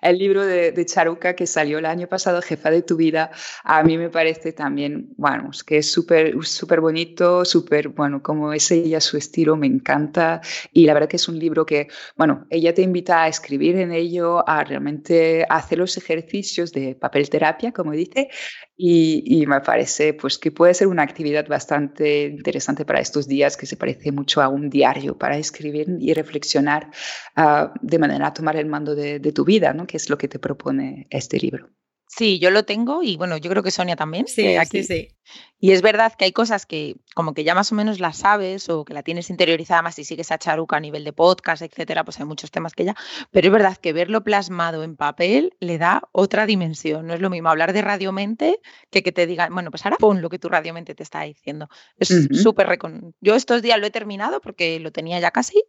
El 0.02 0.18
libro 0.18 0.46
de, 0.46 0.86
Charuca 0.86 1.36
que 1.36 1.46
salió 1.46 1.78
el 1.78 1.86
año 1.86 2.08
pasado, 2.08 2.42
Jefa 2.42 2.72
de 2.72 2.82
tu 2.82 2.98
vida, 2.98 3.32
a 3.64 3.84
mí 3.84 3.98
me 3.98 4.10
parece 4.10 4.52
también, 4.52 5.14
bueno, 5.18 5.52
que 5.66 5.78
es 5.78 5.92
súper 5.92 6.36
súper 6.44 6.82
bonito, 6.82 7.46
súper, 7.46 7.90
bueno, 7.90 8.22
como 8.24 8.52
es 8.54 8.72
ella, 8.72 9.00
su 9.00 9.18
estilo, 9.18 9.56
me 9.56 9.68
encanta. 9.68 10.42
Y 10.74 10.86
la 10.86 10.94
verdad 10.94 11.10
que 11.10 11.18
es 11.18 11.28
un 11.28 11.38
libro 11.38 11.66
que, 11.66 11.88
bueno, 12.18 12.46
ella 12.50 12.74
te 12.74 12.82
invita 12.82 13.24
a 13.24 13.28
escribir 13.28 13.78
en 13.78 13.92
ello, 13.92 14.48
a 14.48 14.64
realmente 14.64 15.46
hacer 15.50 15.78
los 15.78 15.98
ejercicios 15.98 16.72
de 16.72 16.96
papel 16.96 17.30
terapia, 17.30 17.72
como 17.72 17.92
dice, 17.92 18.30
y, 18.78 19.46
me 19.48 19.62
parece 19.62 20.14
pues 20.14 20.38
que 20.38 20.52
puede 20.52 20.74
ser 20.74 20.88
una 20.88 21.04
actividad 21.04 21.48
bastante 21.48 22.26
interesante 22.26 22.86
para 22.86 23.00
estos 23.00 23.28
días, 23.28 23.58
que 23.58 23.66
se 23.66 23.78
parece 23.78 24.12
mucho 24.12 24.42
a 24.42 24.48
un 24.48 24.70
diario 24.70 25.18
para 25.18 25.38
escribir 25.38 25.88
y 26.00 26.14
reflexionar 26.14 26.90
uh, 27.38 27.68
de 27.82 28.00
manera 28.00 28.28
a 28.28 28.34
tomar 28.34 28.56
el 28.56 28.66
mando 28.66 28.96
de, 28.96 29.20
de 29.20 29.32
tu 29.32 29.46
vida, 29.46 29.74
¿no? 29.74 29.86
que 29.86 29.98
es 29.98 30.10
lo 30.10 30.18
que 30.18 30.28
te 30.28 30.40
propone 30.40 31.08
este 31.10 31.38
libro. 31.38 31.70
Sí, 32.14 32.40
yo 32.40 32.52
lo 32.52 32.66
tengo 32.66 33.04
y 33.04 33.16
bueno, 33.16 33.38
yo 33.38 33.50
creo 33.50 33.64
que 33.64 33.72
Sonia 33.72 33.96
también. 33.96 34.28
Sí, 34.28 34.56
aquí 34.58 34.84
sí. 34.84 35.16
Y 35.60 35.72
es 35.72 35.82
verdad 35.82 36.12
que 36.18 36.26
hay 36.26 36.34
cosas 36.34 36.66
que 36.66 36.98
como 37.14 37.34
que 37.34 37.44
ya 37.44 37.56
más 37.56 37.72
o 37.72 37.76
menos 37.76 38.00
las 38.00 38.18
sabes 38.18 38.70
o 38.70 38.86
que 38.86 38.94
la 38.94 39.04
tienes 39.04 39.30
interiorizada 39.30 39.82
más 39.82 40.00
y 40.00 40.04
sigues 40.04 40.32
a 40.32 40.38
Charuca 40.38 40.78
a 40.78 40.80
nivel 40.80 41.04
de 41.04 41.14
podcast, 41.14 41.62
etcétera, 41.62 42.04
pues 42.04 42.20
hay 42.20 42.26
muchos 42.26 42.52
temas 42.52 42.74
que 42.74 42.86
ya. 42.86 42.96
Pero 43.32 43.48
es 43.48 43.54
verdad 43.54 43.78
que 43.78 43.94
verlo 43.94 44.24
plasmado 44.24 44.84
en 44.84 44.96
papel 44.96 45.56
le 45.60 45.78
da 45.78 46.04
otra 46.12 46.46
dimensión. 46.46 47.08
No 47.08 47.14
es 47.14 47.20
lo 47.20 47.30
mismo 47.30 47.50
hablar 47.50 47.74
de 47.74 47.82
radiomente 47.82 48.60
que 48.90 49.04
que 49.04 49.12
te 49.12 49.26
digan, 49.26 49.54
bueno, 49.54 49.72
pues 49.72 49.86
ahora 49.86 49.98
pon 49.98 50.22
lo 50.22 50.30
que 50.30 50.40
tu 50.40 50.48
radiomente 50.48 50.96
te 50.96 51.04
está 51.04 51.22
diciendo. 51.22 51.70
Es 51.98 52.30
súper 52.42 52.68
recon... 52.68 53.14
Yo 53.20 53.36
estos 53.36 53.62
días 53.62 53.80
lo 53.80 53.88
he 53.88 53.92
terminado 53.92 54.40
porque 54.42 54.80
lo 54.80 54.92
tenía 54.92 55.20
ya 55.20 55.32
casi 55.32 55.62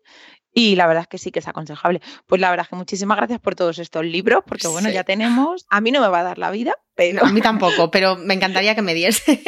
y 0.55 0.76
la 0.76 0.87
verdad 0.87 1.02
es 1.02 1.09
que 1.09 1.18
sí 1.18 1.33
que 1.33 1.38
es 1.38 1.48
aconsejable. 1.48 2.00
Pues 2.26 2.40
la 2.40 2.50
verdad 2.50 2.64
es 2.64 2.70
que 2.70 2.76
muchísimas 2.76 3.16
gracias 3.16 3.40
por 3.40 3.55
todos 3.55 3.78
estos 3.78 4.05
libros, 4.05 4.42
porque 4.46 4.68
bueno, 4.68 4.90
ya 4.90 5.05
tenemos. 5.05 5.66
A 5.70 5.81
mí 5.81 5.90
no 5.90 6.00
me 6.00 6.09
va 6.09 6.20
a 6.20 6.24
dar 6.24 6.38
la 6.38 6.50
vida, 6.50 6.76
pero. 6.94 7.24
a 7.24 7.33
mí 7.33 7.40
tampoco, 7.40 7.90
pero 7.90 8.16
me 8.16 8.35
encantaría 8.35 8.74
que 8.74 8.83
me 8.83 8.94
diese. 8.94 9.42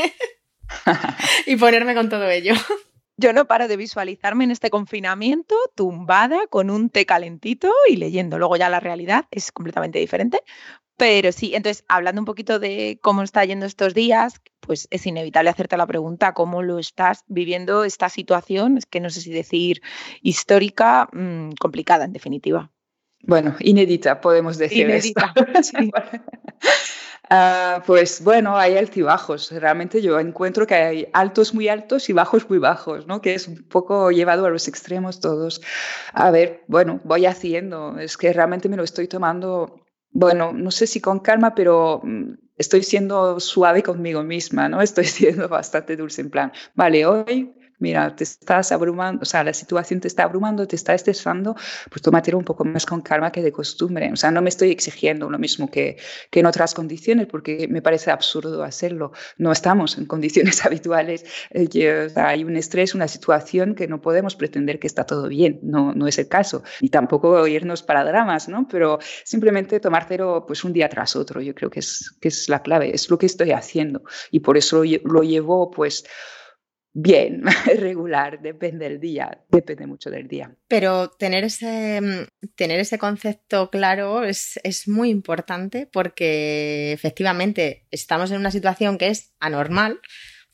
y 1.46 1.56
ponerme 1.56 1.94
con 1.94 2.08
todo 2.08 2.28
ello. 2.28 2.54
Yo 3.16 3.32
no 3.32 3.46
paro 3.46 3.68
de 3.68 3.76
visualizarme 3.76 4.44
en 4.44 4.50
este 4.50 4.70
confinamiento 4.70 5.54
tumbada 5.76 6.46
con 6.48 6.68
un 6.68 6.90
té 6.90 7.06
calentito 7.06 7.70
y 7.88 7.96
leyendo. 7.96 8.38
Luego 8.38 8.56
ya 8.56 8.68
la 8.68 8.80
realidad 8.80 9.26
es 9.30 9.52
completamente 9.52 10.00
diferente, 10.00 10.40
pero 10.96 11.32
sí, 11.32 11.54
entonces, 11.54 11.84
hablando 11.88 12.20
un 12.20 12.24
poquito 12.24 12.58
de 12.58 12.98
cómo 13.02 13.22
está 13.22 13.44
yendo 13.44 13.66
estos 13.66 13.94
días, 13.94 14.40
pues 14.60 14.86
es 14.90 15.06
inevitable 15.06 15.50
hacerte 15.50 15.76
la 15.76 15.86
pregunta, 15.86 16.34
¿cómo 16.34 16.62
lo 16.62 16.78
estás 16.78 17.24
viviendo 17.26 17.84
esta 17.84 18.08
situación? 18.08 18.78
Es 18.78 18.86
que 18.86 19.00
no 19.00 19.10
sé 19.10 19.20
si 19.20 19.32
decir 19.32 19.82
histórica, 20.22 21.08
mm, 21.12 21.52
complicada 21.60 22.04
en 22.04 22.12
definitiva. 22.12 22.70
Bueno, 23.22 23.56
inédita, 23.60 24.20
podemos 24.20 24.58
decir. 24.58 24.86
Inédita. 24.86 25.34
Ah, 27.30 27.82
pues 27.86 28.22
bueno, 28.22 28.56
hay 28.56 28.76
altibajos. 28.76 29.50
Realmente 29.50 30.02
yo 30.02 30.20
encuentro 30.20 30.66
que 30.66 30.74
hay 30.74 31.08
altos 31.12 31.54
muy 31.54 31.68
altos 31.68 32.08
y 32.08 32.12
bajos 32.12 32.48
muy 32.48 32.58
bajos, 32.58 33.06
¿no? 33.06 33.20
Que 33.20 33.34
es 33.34 33.48
un 33.48 33.66
poco 33.68 34.10
llevado 34.10 34.46
a 34.46 34.50
los 34.50 34.68
extremos 34.68 35.20
todos. 35.20 35.60
A 36.12 36.30
ver, 36.30 36.64
bueno, 36.68 37.00
voy 37.04 37.26
haciendo. 37.26 37.98
Es 37.98 38.16
que 38.16 38.32
realmente 38.32 38.68
me 38.68 38.76
lo 38.76 38.84
estoy 38.84 39.08
tomando 39.08 39.84
bueno, 40.14 40.52
no 40.52 40.70
sé 40.70 40.86
si 40.86 41.00
con 41.00 41.18
calma, 41.18 41.54
pero 41.56 42.00
mm, 42.04 42.34
estoy 42.56 42.84
siendo 42.84 43.40
suave 43.40 43.82
conmigo 43.82 44.22
misma, 44.22 44.68
¿no? 44.68 44.80
Estoy 44.80 45.04
siendo 45.04 45.48
bastante 45.48 45.96
dulce 45.96 46.22
en 46.22 46.30
plan, 46.30 46.52
vale, 46.74 47.04
hoy 47.04 47.52
mira, 47.84 48.16
te 48.16 48.24
estás 48.24 48.72
abrumando, 48.72 49.22
o 49.22 49.24
sea, 49.26 49.44
la 49.44 49.52
situación 49.52 50.00
te 50.00 50.08
está 50.08 50.22
abrumando, 50.24 50.66
te 50.66 50.74
está 50.74 50.94
estresando, 50.94 51.54
pues 51.90 52.00
tómatelo 52.00 52.38
un 52.38 52.44
poco 52.44 52.64
más 52.64 52.86
con 52.86 53.02
calma 53.02 53.30
que 53.30 53.42
de 53.42 53.52
costumbre. 53.52 54.10
O 54.10 54.16
sea, 54.16 54.30
no 54.30 54.40
me 54.40 54.48
estoy 54.48 54.70
exigiendo 54.70 55.28
lo 55.28 55.38
mismo 55.38 55.70
que, 55.70 55.98
que 56.30 56.40
en 56.40 56.46
otras 56.46 56.72
condiciones, 56.72 57.26
porque 57.26 57.68
me 57.68 57.82
parece 57.82 58.10
absurdo 58.10 58.64
hacerlo. 58.64 59.12
No 59.36 59.52
estamos 59.52 59.98
en 59.98 60.06
condiciones 60.06 60.64
habituales. 60.66 61.26
Eh, 61.50 62.08
hay 62.16 62.44
un 62.44 62.56
estrés, 62.56 62.94
una 62.94 63.06
situación 63.06 63.74
que 63.74 63.86
no 63.86 64.00
podemos 64.00 64.34
pretender 64.34 64.78
que 64.78 64.86
está 64.86 65.04
todo 65.04 65.28
bien. 65.28 65.60
No, 65.62 65.92
no 65.92 66.06
es 66.08 66.18
el 66.18 66.28
caso. 66.28 66.62
Y 66.80 66.88
tampoco 66.88 67.46
irnos 67.46 67.82
para 67.82 68.02
dramas, 68.02 68.48
¿no? 68.48 68.66
Pero 68.66 68.98
simplemente 69.24 69.78
tomártelo 69.78 70.46
pues 70.46 70.64
un 70.64 70.72
día 70.72 70.88
tras 70.88 71.16
otro. 71.16 71.42
Yo 71.42 71.54
creo 71.54 71.68
que 71.68 71.80
es, 71.80 72.16
que 72.18 72.28
es 72.28 72.48
la 72.48 72.62
clave. 72.62 72.94
Es 72.94 73.10
lo 73.10 73.18
que 73.18 73.26
estoy 73.26 73.52
haciendo. 73.52 74.04
Y 74.30 74.40
por 74.40 74.56
eso 74.56 74.82
lo 75.04 75.22
llevo, 75.22 75.70
pues 75.70 76.04
bien, 76.94 77.42
regular, 77.78 78.40
depende 78.40 78.88
del 78.88 79.00
día, 79.00 79.44
depende 79.50 79.86
mucho 79.86 80.10
del 80.10 80.28
día. 80.28 80.54
Pero 80.68 81.10
tener 81.10 81.44
ese, 81.44 82.00
mm, 82.00 82.48
tener 82.54 82.80
ese 82.80 82.98
concepto 82.98 83.68
claro 83.70 84.24
es, 84.24 84.58
es, 84.62 84.88
muy 84.88 85.10
importante 85.10 85.88
porque 85.92 86.92
efectivamente 86.92 87.86
estamos 87.90 88.30
en 88.30 88.38
una 88.38 88.52
situación 88.52 88.96
que 88.96 89.08
es 89.08 89.34
anormal, 89.40 90.00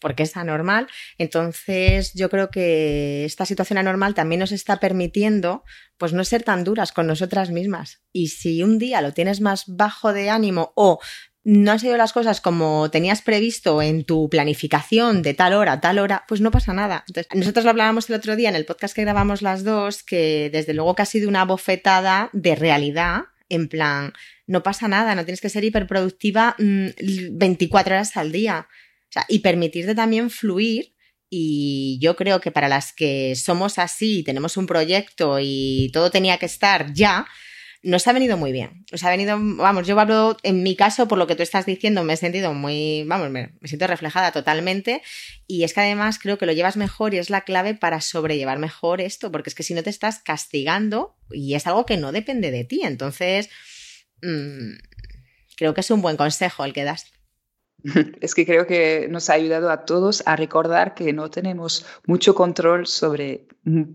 porque 0.01 0.23
es 0.23 0.37
anormal, 0.37 0.89
entonces 1.19 2.15
yo 2.15 2.31
creo 2.31 2.51
que 2.51 3.27
esta 3.27 3.45
situación 3.45 3.79
anormal 3.79 4.15
también 4.15 4.41
nos 4.41 4.51
está 4.51 4.81
permitiendo 4.81 5.63
pues 5.99 6.15
no 6.15 6.25
ser 6.25 6.43
tan 6.43 6.65
duras 6.65 6.93
con 6.93 7.07
nosotras 7.07 7.51
mismas. 7.51 8.01
Y 8.11 8.29
si 8.29 8.63
un 8.63 8.79
día 8.79 9.03
lo 9.03 9.13
tienes 9.13 9.43
más 9.43 9.65
bajo 9.67 10.15
de 10.15 10.31
ánimo 10.31 10.73
o 10.75 11.01
no 11.43 11.73
han 11.73 11.81
sido 11.81 11.97
las 11.97 12.13
cosas 12.13 12.41
como 12.41 12.91
tenías 12.91 13.23
previsto 13.23 13.81
en 13.81 14.05
tu 14.05 14.29
planificación 14.29 15.23
de 15.23 15.35
tal 15.35 15.55
hora, 15.55 15.81
tal 15.81 15.99
hora, 15.99 16.25
pues 16.29 16.41
no 16.41 16.51
pasa 16.51 16.75
nada. 16.75 17.05
Entonces, 17.09 17.35
nosotros 17.35 17.65
lo 17.65 17.71
hablábamos 17.71 18.11
el 18.11 18.17
otro 18.17 18.37
día 18.37 18.51
en 18.51 18.57
el 18.57 18.67
podcast 18.67 18.95
que 18.95 19.03
grabamos 19.03 19.41
las 19.41 19.65
dos, 19.65 20.03
que 20.03 20.51
desde 20.53 20.75
luego 20.75 20.95
que 20.95 21.03
ha 21.03 21.07
sido 21.07 21.29
una 21.29 21.45
bofetada 21.45 22.29
de 22.33 22.55
realidad, 22.57 23.23
en 23.49 23.69
plan, 23.69 24.13
no 24.47 24.63
pasa 24.63 24.87
nada, 24.87 25.15
no 25.15 25.25
tienes 25.25 25.41
que 25.41 25.49
ser 25.49 25.65
hiperproductiva 25.65 26.57
24 26.59 27.91
mm, 27.91 27.95
horas 27.95 28.17
al 28.17 28.33
día. 28.33 28.69
O 29.11 29.13
sea, 29.13 29.25
y 29.29 29.41
permitirte 29.41 29.95
también 29.95 30.31
fluir. 30.31 30.95
Y 31.33 31.99
yo 32.01 32.17
creo 32.17 32.41
que 32.41 32.51
para 32.51 32.69
las 32.69 32.93
que 32.93 33.35
somos 33.37 33.79
así, 33.79 34.25
tenemos 34.25 34.57
un 34.57 34.67
proyecto 34.67 35.39
y 35.41 35.91
todo 35.93 36.11
tenía 36.11 36.39
que 36.39 36.47
estar 36.47 36.93
ya, 36.93 37.27
nos 37.83 38.07
ha 38.07 38.13
venido 38.13 38.37
muy 38.37 38.53
bien. 38.53 38.85
Nos 38.93 39.03
ha 39.05 39.11
venido, 39.11 39.39
vamos, 39.39 39.87
yo 39.87 39.99
hablo 39.99 40.37
en 40.43 40.63
mi 40.63 40.77
caso, 40.77 41.09
por 41.09 41.19
lo 41.19 41.27
que 41.27 41.35
tú 41.35 41.43
estás 41.43 41.65
diciendo, 41.65 42.05
me 42.05 42.13
he 42.13 42.17
sentido 42.17 42.53
muy, 42.53 43.05
vamos, 43.05 43.31
me, 43.31 43.53
siento 43.65 43.87
reflejada 43.87 44.33
totalmente. 44.33 45.03
Y 45.47 45.65
es 45.65 45.73
que 45.73 45.81
además 45.81 46.19
creo 46.19 46.37
que 46.37 46.47
lo 46.47 46.53
llevas 46.53 46.77
mejor 46.77 47.15
y 47.15 47.19
es 47.19 47.31
la 47.31 47.43
clave 47.43 47.75
para 47.75 48.01
sobrellevar 48.01 48.59
mejor 48.59 49.01
esto, 49.01 49.33
porque 49.33 49.51
es 49.51 49.55
que 49.55 49.63
si 49.63 49.75
no 49.75 49.83
te 49.83 49.91
estás 49.91 50.19
castigando 50.19 51.17
y 51.31 51.55
es 51.55 51.67
algo 51.67 51.87
que 51.87 51.97
no 51.97 52.13
depende 52.13 52.51
de 52.51 52.65
ti. 52.65 52.83
Entonces, 52.85 53.49
mmm, 54.23 54.73
creo 55.57 55.73
que 55.73 55.81
es 55.81 55.91
un 55.91 56.03
buen 56.03 56.17
consejo 56.17 56.65
el 56.65 56.75
que 56.75 56.85
das. 56.85 57.07
Es 58.21 58.35
que 58.35 58.47
creo 58.47 58.67
que 58.67 59.09
nos 59.11 59.31
ha 59.31 59.35
ayudado 59.35 59.71
a 59.71 59.85
todos 59.85 60.23
a 60.27 60.37
recordar 60.37 60.95
que 60.95 61.13
no 61.13 61.31
tenemos 61.31 61.87
mucho 62.07 62.35
control 62.35 62.87
sobre 62.87 63.47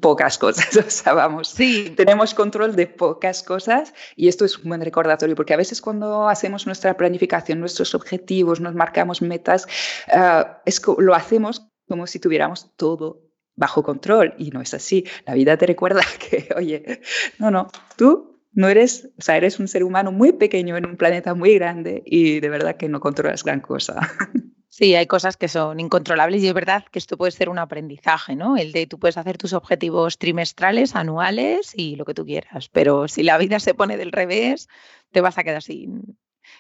pocas 0.02 0.38
cosas. 0.38 0.76
O 0.86 0.90
sea, 0.90 1.14
vamos, 1.14 1.50
sí. 1.50 1.94
tenemos 1.96 2.34
control 2.34 2.76
de 2.76 2.88
pocas 2.88 3.44
cosas 3.44 3.94
y 4.16 4.28
esto 4.28 4.46
es 4.46 4.58
un 4.58 4.70
buen 4.70 4.82
recordatorio 4.82 5.36
porque 5.36 5.54
a 5.54 5.58
veces 5.58 5.82
cuando 5.82 6.30
hacemos 6.30 6.66
nuestra 6.66 6.96
planificación, 6.96 7.60
nuestros 7.60 7.96
objetivos, 7.96 8.60
nos 8.60 8.76
marcamos 8.76 9.22
metas, 9.22 9.68
uh, 10.14 10.46
es, 10.66 10.82
lo 10.98 11.16
hacemos 11.16 11.68
como 11.88 12.08
si 12.08 12.20
tuviéramos 12.20 12.76
todo 12.76 13.22
bajo 13.56 13.84
control 13.84 14.34
y 14.38 14.52
no 14.52 14.62
es 14.62 14.74
así. 14.74 15.06
La 15.26 15.34
vida 15.34 15.58
te 15.58 15.66
recuerda 15.66 16.02
que, 16.30 16.50
oye, 16.56 17.02
no, 17.40 17.52
no, 17.52 17.68
tú 17.98 18.35
no 18.56 18.70
eres, 18.70 19.10
o 19.18 19.22
sea, 19.22 19.38
eres 19.38 19.60
un 19.60 19.68
ser 19.68 19.84
humano 19.84 20.12
muy 20.12 20.32
pequeño 20.32 20.78
en 20.78 20.86
un 20.86 20.98
planeta 20.98 21.36
muy 21.36 21.54
grande 21.56 22.02
y 22.06 22.40
de 22.40 22.50
verdad 22.50 22.78
que 22.78 22.90
no 22.90 23.00
controlas 23.00 23.44
gran 23.44 23.62
cosa. 23.62 24.00
Sí, 24.78 24.94
hay 24.94 25.08
cosas 25.08 25.38
que 25.38 25.48
son 25.48 25.80
incontrolables 25.80 26.44
y 26.44 26.50
es 26.50 26.54
verdad 26.54 26.84
que 26.92 27.00
esto 27.00 27.16
puede 27.16 27.32
ser 27.32 27.48
un 27.48 27.60
aprendizaje, 27.60 28.36
¿no? 28.36 28.58
El 28.58 28.74
de 28.74 28.88
tú 28.88 29.00
puedes 29.00 29.18
hacer 29.18 29.38
tus 29.38 29.54
objetivos 29.54 30.18
trimestrales, 30.18 30.98
anuales 30.98 31.72
y 31.78 31.96
lo 31.96 32.04
que 32.04 32.14
tú 32.14 32.26
quieras, 32.26 32.68
pero 32.68 33.08
si 33.08 33.24
la 33.24 33.38
vida 33.38 33.62
se 33.62 33.74
pone 33.74 33.96
del 33.96 34.12
revés, 34.12 34.68
te 35.12 35.22
vas 35.22 35.38
a 35.38 35.46
quedar 35.46 35.64
sin, 35.64 36.18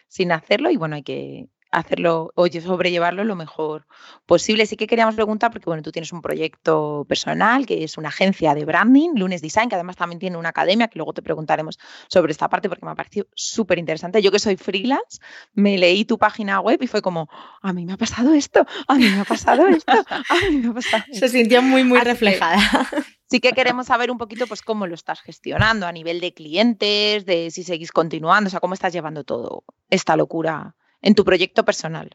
sin 0.07 0.31
hacerlo 0.31 0.71
y 0.71 0.77
bueno, 0.77 0.95
hay 0.95 1.03
que, 1.03 1.49
hacerlo 1.75 2.31
o 2.35 2.47
sobrellevarlo 2.47 3.23
lo 3.23 3.35
mejor 3.35 3.85
posible. 4.25 4.65
Sí 4.65 4.77
que 4.77 4.87
queríamos 4.87 5.15
preguntar, 5.15 5.51
porque 5.51 5.65
bueno, 5.65 5.83
tú 5.83 5.91
tienes 5.91 6.11
un 6.13 6.21
proyecto 6.21 7.05
personal 7.07 7.65
que 7.65 7.83
es 7.83 7.97
una 7.97 8.09
agencia 8.09 8.55
de 8.55 8.65
branding, 8.65 9.11
Lunes 9.15 9.41
Design, 9.41 9.69
que 9.69 9.75
además 9.75 9.95
también 9.97 10.19
tiene 10.19 10.37
una 10.37 10.49
academia, 10.49 10.87
que 10.87 10.97
luego 10.97 11.13
te 11.13 11.21
preguntaremos 11.21 11.77
sobre 12.07 12.31
esta 12.31 12.49
parte 12.49 12.69
porque 12.69 12.85
me 12.85 12.91
ha 12.91 12.95
parecido 12.95 13.27
súper 13.35 13.77
interesante. 13.77 14.21
Yo 14.21 14.31
que 14.31 14.39
soy 14.39 14.55
freelance, 14.55 15.19
me 15.53 15.77
leí 15.77 16.05
tu 16.05 16.17
página 16.17 16.59
web 16.61 16.81
y 16.81 16.87
fue 16.87 17.01
como, 17.01 17.29
a 17.61 17.73
mí 17.73 17.85
me 17.85 17.93
ha 17.93 17.97
pasado 17.97 18.33
esto, 18.33 18.65
a 18.87 18.95
mí 18.95 19.09
me 19.09 19.19
ha 19.19 19.25
pasado 19.25 19.67
esto, 19.67 19.93
a 20.09 20.49
mí 20.49 20.57
me 20.57 20.69
ha 20.69 20.73
pasado 20.73 21.03
Se 21.11 21.29
sintió 21.29 21.61
muy, 21.61 21.83
muy 21.83 21.99
reflejada. 21.99 22.57
sí 23.29 23.39
que 23.39 23.51
queremos 23.51 23.87
saber 23.87 24.11
un 24.11 24.17
poquito 24.17 24.47
pues 24.47 24.61
cómo 24.61 24.87
lo 24.87 24.95
estás 24.95 25.21
gestionando 25.21 25.87
a 25.87 25.91
nivel 25.91 26.21
de 26.21 26.33
clientes, 26.33 27.25
de 27.25 27.51
si 27.51 27.63
seguís 27.63 27.91
continuando, 27.91 28.47
o 28.47 28.51
sea, 28.51 28.59
cómo 28.59 28.73
estás 28.73 28.93
llevando 28.93 29.23
todo 29.23 29.63
esta 29.89 30.15
locura 30.15 30.75
en 31.05 31.15
tu 31.15 31.23
proyecto 31.23 31.63
personal? 31.63 32.09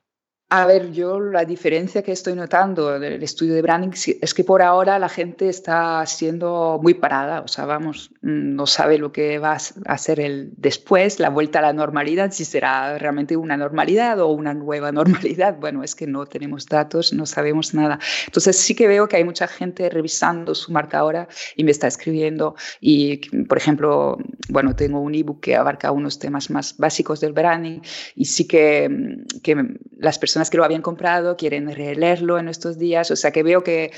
A 0.52 0.66
ver, 0.66 0.90
yo 0.90 1.20
la 1.20 1.44
diferencia 1.44 2.02
que 2.02 2.10
estoy 2.10 2.34
notando 2.34 2.98
del 2.98 3.22
estudio 3.22 3.54
de 3.54 3.62
branding 3.62 3.90
es 4.20 4.34
que 4.34 4.42
por 4.42 4.62
ahora 4.62 4.98
la 4.98 5.08
gente 5.08 5.48
está 5.48 6.04
siendo 6.06 6.80
muy 6.82 6.94
parada, 6.94 7.42
o 7.42 7.46
sea, 7.46 7.66
vamos, 7.66 8.10
mm, 8.22 8.56
no 8.56 8.66
sabe 8.66 8.98
lo 8.98 9.12
que 9.12 9.38
va 9.38 9.52
a 9.52 9.98
ser 9.98 10.18
el 10.18 10.50
después, 10.56 11.20
la 11.20 11.30
vuelta 11.30 11.60
a 11.60 11.62
la 11.62 11.72
normalidad, 11.72 12.32
si 12.32 12.44
será 12.44 12.98
realmente 12.98 13.36
una 13.36 13.56
normalidad 13.56 14.18
o 14.18 14.26
una 14.26 14.52
nueva 14.52 14.90
normalidad. 15.30 15.56
Bueno, 15.60 15.84
es 15.84 15.94
que 15.94 16.08
no 16.08 16.26
tenemos 16.26 16.66
datos, 16.66 17.12
no 17.12 17.26
sabemos 17.26 17.72
nada. 17.72 18.00
Entonces 18.26 18.56
sí 18.58 18.74
que 18.74 18.88
veo 18.88 19.06
que 19.06 19.18
hay 19.18 19.24
mucha 19.24 19.46
gente 19.46 19.88
revisando 19.88 20.56
su 20.56 20.72
marca 20.72 20.98
ahora 20.98 21.28
y 21.54 21.62
me 21.62 21.70
está 21.70 21.86
escribiendo 21.86 22.56
y, 22.80 23.18
por 23.44 23.56
ejemplo, 23.56 24.18
bueno, 24.48 24.74
tengo 24.74 24.98
un 24.98 25.14
ebook 25.14 25.42
que 25.42 25.54
abarca 25.54 25.92
unos 25.92 26.18
temas 26.18 26.50
más 26.50 26.76
básicos 26.76 27.20
del 27.20 27.34
branding 27.34 27.82
y 28.16 28.24
sí 28.24 28.48
que, 28.48 28.88
mm, 28.88 29.40
que 29.44 29.76
las 29.96 30.18
personas 30.18 30.39
que 30.48 30.56
lo 30.56 30.64
habían 30.64 30.80
comprado 30.80 31.36
quieren 31.36 31.70
releerlo 31.74 32.38
en 32.38 32.48
estos 32.48 32.78
días, 32.78 33.10
o 33.10 33.16
sea 33.16 33.32
que 33.32 33.42
veo 33.42 33.62
que 33.62 33.92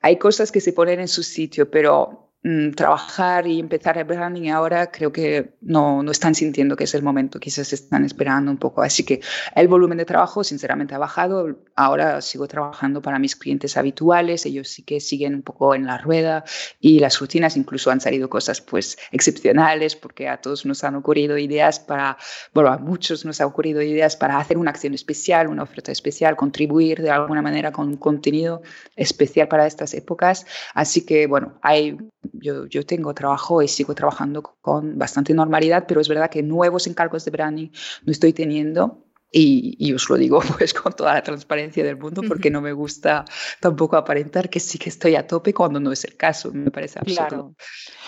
hay 0.00 0.16
cosas 0.16 0.50
que 0.50 0.60
se 0.60 0.72
ponen 0.72 0.98
en 0.98 1.08
su 1.08 1.22
sitio, 1.22 1.70
pero 1.70 2.25
Mm, 2.42 2.74
trabajar 2.74 3.48
y 3.48 3.58
empezar 3.58 3.98
el 3.98 4.04
branding 4.04 4.50
ahora 4.50 4.92
creo 4.92 5.10
que 5.10 5.56
no, 5.62 6.04
no 6.04 6.12
están 6.12 6.36
sintiendo 6.36 6.76
que 6.76 6.84
es 6.84 6.94
el 6.94 7.02
momento, 7.02 7.40
quizás 7.40 7.72
están 7.72 8.04
esperando 8.04 8.52
un 8.52 8.56
poco. 8.56 8.82
Así 8.82 9.04
que 9.04 9.20
el 9.56 9.66
volumen 9.66 9.98
de 9.98 10.04
trabajo 10.04 10.44
sinceramente 10.44 10.94
ha 10.94 10.98
bajado. 10.98 11.58
Ahora 11.74 12.20
sigo 12.20 12.46
trabajando 12.46 13.02
para 13.02 13.18
mis 13.18 13.34
clientes 13.34 13.76
habituales, 13.76 14.46
ellos 14.46 14.68
sí 14.68 14.84
que 14.84 15.00
siguen 15.00 15.34
un 15.34 15.42
poco 15.42 15.74
en 15.74 15.86
la 15.86 15.98
rueda 15.98 16.44
y 16.78 17.00
las 17.00 17.18
rutinas 17.18 17.56
incluso 17.56 17.90
han 17.90 18.00
salido 18.00 18.30
cosas 18.30 18.60
pues 18.60 18.96
excepcionales 19.10 19.96
porque 19.96 20.28
a 20.28 20.40
todos 20.40 20.66
nos 20.66 20.84
han 20.84 20.94
ocurrido 20.94 21.38
ideas 21.38 21.80
para, 21.80 22.16
bueno, 22.54 22.70
a 22.70 22.78
muchos 22.78 23.24
nos 23.24 23.40
han 23.40 23.48
ocurrido 23.48 23.82
ideas 23.82 24.14
para 24.14 24.38
hacer 24.38 24.56
una 24.56 24.70
acción 24.70 24.94
especial, 24.94 25.48
una 25.48 25.64
oferta 25.64 25.90
especial, 25.90 26.36
contribuir 26.36 27.02
de 27.02 27.10
alguna 27.10 27.42
manera 27.42 27.72
con 27.72 27.88
un 27.88 27.96
contenido 27.96 28.62
especial 28.94 29.48
para 29.48 29.66
estas 29.66 29.94
épocas. 29.94 30.46
Así 30.74 31.04
que 31.04 31.26
bueno, 31.26 31.58
hay 31.60 31.98
yo, 32.32 32.66
yo, 32.66 32.84
tengo 32.84 33.14
trabajo 33.14 33.62
y 33.62 33.68
sigo 33.68 33.94
trabajando 33.94 34.42
con 34.42 34.98
bastante 34.98 35.34
normalidad, 35.34 35.84
pero 35.86 36.00
es 36.00 36.08
verdad 36.08 36.30
que 36.30 36.42
nuevos 36.42 36.86
encargos 36.86 37.24
de 37.24 37.30
branding 37.30 37.68
no 38.04 38.12
estoy 38.12 38.32
teniendo 38.32 39.05
y, 39.30 39.92
os 39.92 40.08
lo 40.08 40.16
digo 40.16 40.40
pues 40.58 40.72
con 40.72 40.92
toda 40.92 41.14
la 41.14 41.22
transparencia 41.22 41.84
del 41.84 41.96
mundo 41.96 42.22
porque 42.26 42.50
no 42.50 42.60
me 42.60 42.72
gusta 42.72 43.24
tampoco 43.60 43.96
aparentar 43.96 44.48
que 44.48 44.60
sí 44.60 44.78
que 44.78 44.88
estoy 44.88 45.16
a 45.16 45.26
tope 45.26 45.52
cuando 45.52 45.80
no 45.80 45.92
es 45.92 46.04
el 46.04 46.16
caso, 46.16 46.52
me 46.52 46.70
parece 46.70 47.00
absurdo. 47.00 47.54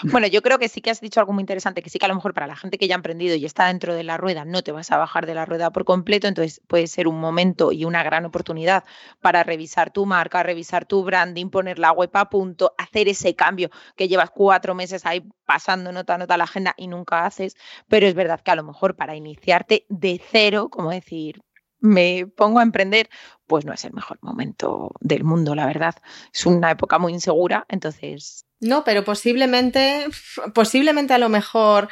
Bueno, 0.04 0.26
yo 0.26 0.42
creo 0.42 0.58
que 0.58 0.68
sí 0.68 0.80
que 0.80 0.90
has 0.90 1.00
dicho 1.00 1.20
algo 1.20 1.32
muy 1.32 1.42
interesante, 1.42 1.82
que 1.82 1.90
sí 1.90 1.98
que 1.98 2.06
a 2.06 2.08
lo 2.08 2.14
mejor 2.14 2.34
para 2.34 2.46
la 2.46 2.56
gente 2.56 2.78
que 2.78 2.86
ya 2.86 2.94
ha 2.94 2.96
emprendido 2.96 3.34
y 3.34 3.44
está 3.44 3.66
dentro 3.66 3.94
de 3.94 4.04
la 4.04 4.16
rueda 4.16 4.44
no 4.44 4.62
te 4.62 4.72
vas 4.72 4.90
a 4.92 4.96
bajar 4.96 5.26
de 5.26 5.34
la 5.34 5.44
rueda 5.44 5.70
por 5.70 5.84
completo, 5.84 6.28
entonces 6.28 6.62
puede 6.66 6.86
ser 6.86 7.08
un 7.08 7.20
momento 7.20 7.72
y 7.72 7.84
una 7.84 8.02
gran 8.02 8.24
oportunidad 8.24 8.84
para 9.20 9.42
revisar 9.42 9.92
tu 9.92 10.06
marca, 10.06 10.42
revisar 10.42 10.86
tu 10.86 11.04
branding, 11.04 11.50
poner 11.50 11.78
la 11.78 11.92
web 11.92 12.10
a 12.14 12.30
punto, 12.30 12.74
hacer 12.78 13.08
ese 13.08 13.34
cambio 13.34 13.70
que 13.96 14.08
llevas 14.08 14.30
cuatro 14.30 14.74
meses 14.74 15.04
ahí 15.04 15.24
pasando 15.44 15.92
nota 15.92 16.14
a 16.14 16.18
nota 16.18 16.36
la 16.36 16.44
agenda 16.44 16.74
y 16.76 16.86
nunca 16.86 17.24
haces, 17.24 17.56
pero 17.88 18.06
es 18.06 18.14
verdad 18.14 18.40
que 18.40 18.50
a 18.50 18.56
lo 18.56 18.64
mejor 18.64 18.96
para 18.96 19.16
iniciarte 19.16 19.86
de 19.88 20.20
cero, 20.30 20.68
como 20.70 20.90
decir, 20.90 21.07
decir, 21.08 21.40
me 21.80 22.26
pongo 22.26 22.58
a 22.58 22.62
emprender, 22.62 23.08
pues 23.46 23.64
no 23.64 23.72
es 23.72 23.84
el 23.84 23.92
mejor 23.92 24.18
momento 24.20 24.92
del 25.00 25.24
mundo, 25.24 25.54
la 25.54 25.66
verdad. 25.66 25.94
Es 26.32 26.44
una 26.46 26.70
época 26.70 26.98
muy 26.98 27.12
insegura, 27.12 27.64
entonces... 27.68 28.44
No, 28.60 28.82
pero 28.82 29.04
posiblemente, 29.04 30.08
posiblemente 30.52 31.14
a 31.14 31.18
lo 31.18 31.28
mejor 31.28 31.88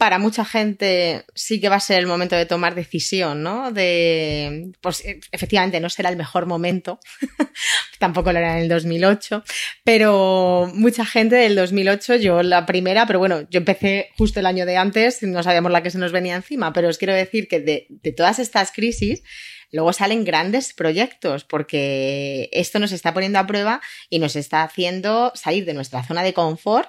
para 0.00 0.18
mucha 0.18 0.46
gente 0.46 1.26
sí 1.34 1.60
que 1.60 1.68
va 1.68 1.76
a 1.76 1.80
ser 1.80 1.98
el 1.98 2.06
momento 2.06 2.34
de 2.34 2.46
tomar 2.46 2.74
decisión, 2.74 3.42
¿no? 3.42 3.70
De, 3.70 4.72
pues 4.80 5.04
e, 5.04 5.20
efectivamente 5.30 5.78
no 5.78 5.90
será 5.90 6.08
el 6.08 6.16
mejor 6.16 6.46
momento, 6.46 6.98
tampoco 7.98 8.32
lo 8.32 8.38
era 8.38 8.56
en 8.56 8.62
el 8.62 8.68
2008, 8.70 9.44
pero 9.84 10.72
mucha 10.74 11.04
gente 11.04 11.36
del 11.36 11.54
2008, 11.54 12.16
yo 12.16 12.42
la 12.42 12.64
primera, 12.64 13.06
pero 13.06 13.18
bueno, 13.18 13.46
yo 13.50 13.58
empecé 13.58 14.08
justo 14.16 14.40
el 14.40 14.46
año 14.46 14.64
de 14.64 14.78
antes, 14.78 15.22
no 15.22 15.42
sabíamos 15.42 15.70
la 15.70 15.82
que 15.82 15.90
se 15.90 15.98
nos 15.98 16.12
venía 16.12 16.34
encima, 16.34 16.72
pero 16.72 16.88
os 16.88 16.96
quiero 16.96 17.12
decir 17.12 17.46
que 17.46 17.60
de, 17.60 17.86
de 17.90 18.12
todas 18.12 18.38
estas 18.38 18.72
crisis, 18.72 19.22
luego 19.70 19.92
salen 19.92 20.24
grandes 20.24 20.72
proyectos 20.72 21.44
porque 21.44 22.48
esto 22.52 22.78
nos 22.78 22.92
está 22.92 23.12
poniendo 23.12 23.38
a 23.38 23.46
prueba 23.46 23.82
y 24.08 24.18
nos 24.18 24.34
está 24.34 24.62
haciendo 24.62 25.30
salir 25.34 25.66
de 25.66 25.74
nuestra 25.74 26.02
zona 26.02 26.22
de 26.22 26.32
confort 26.32 26.88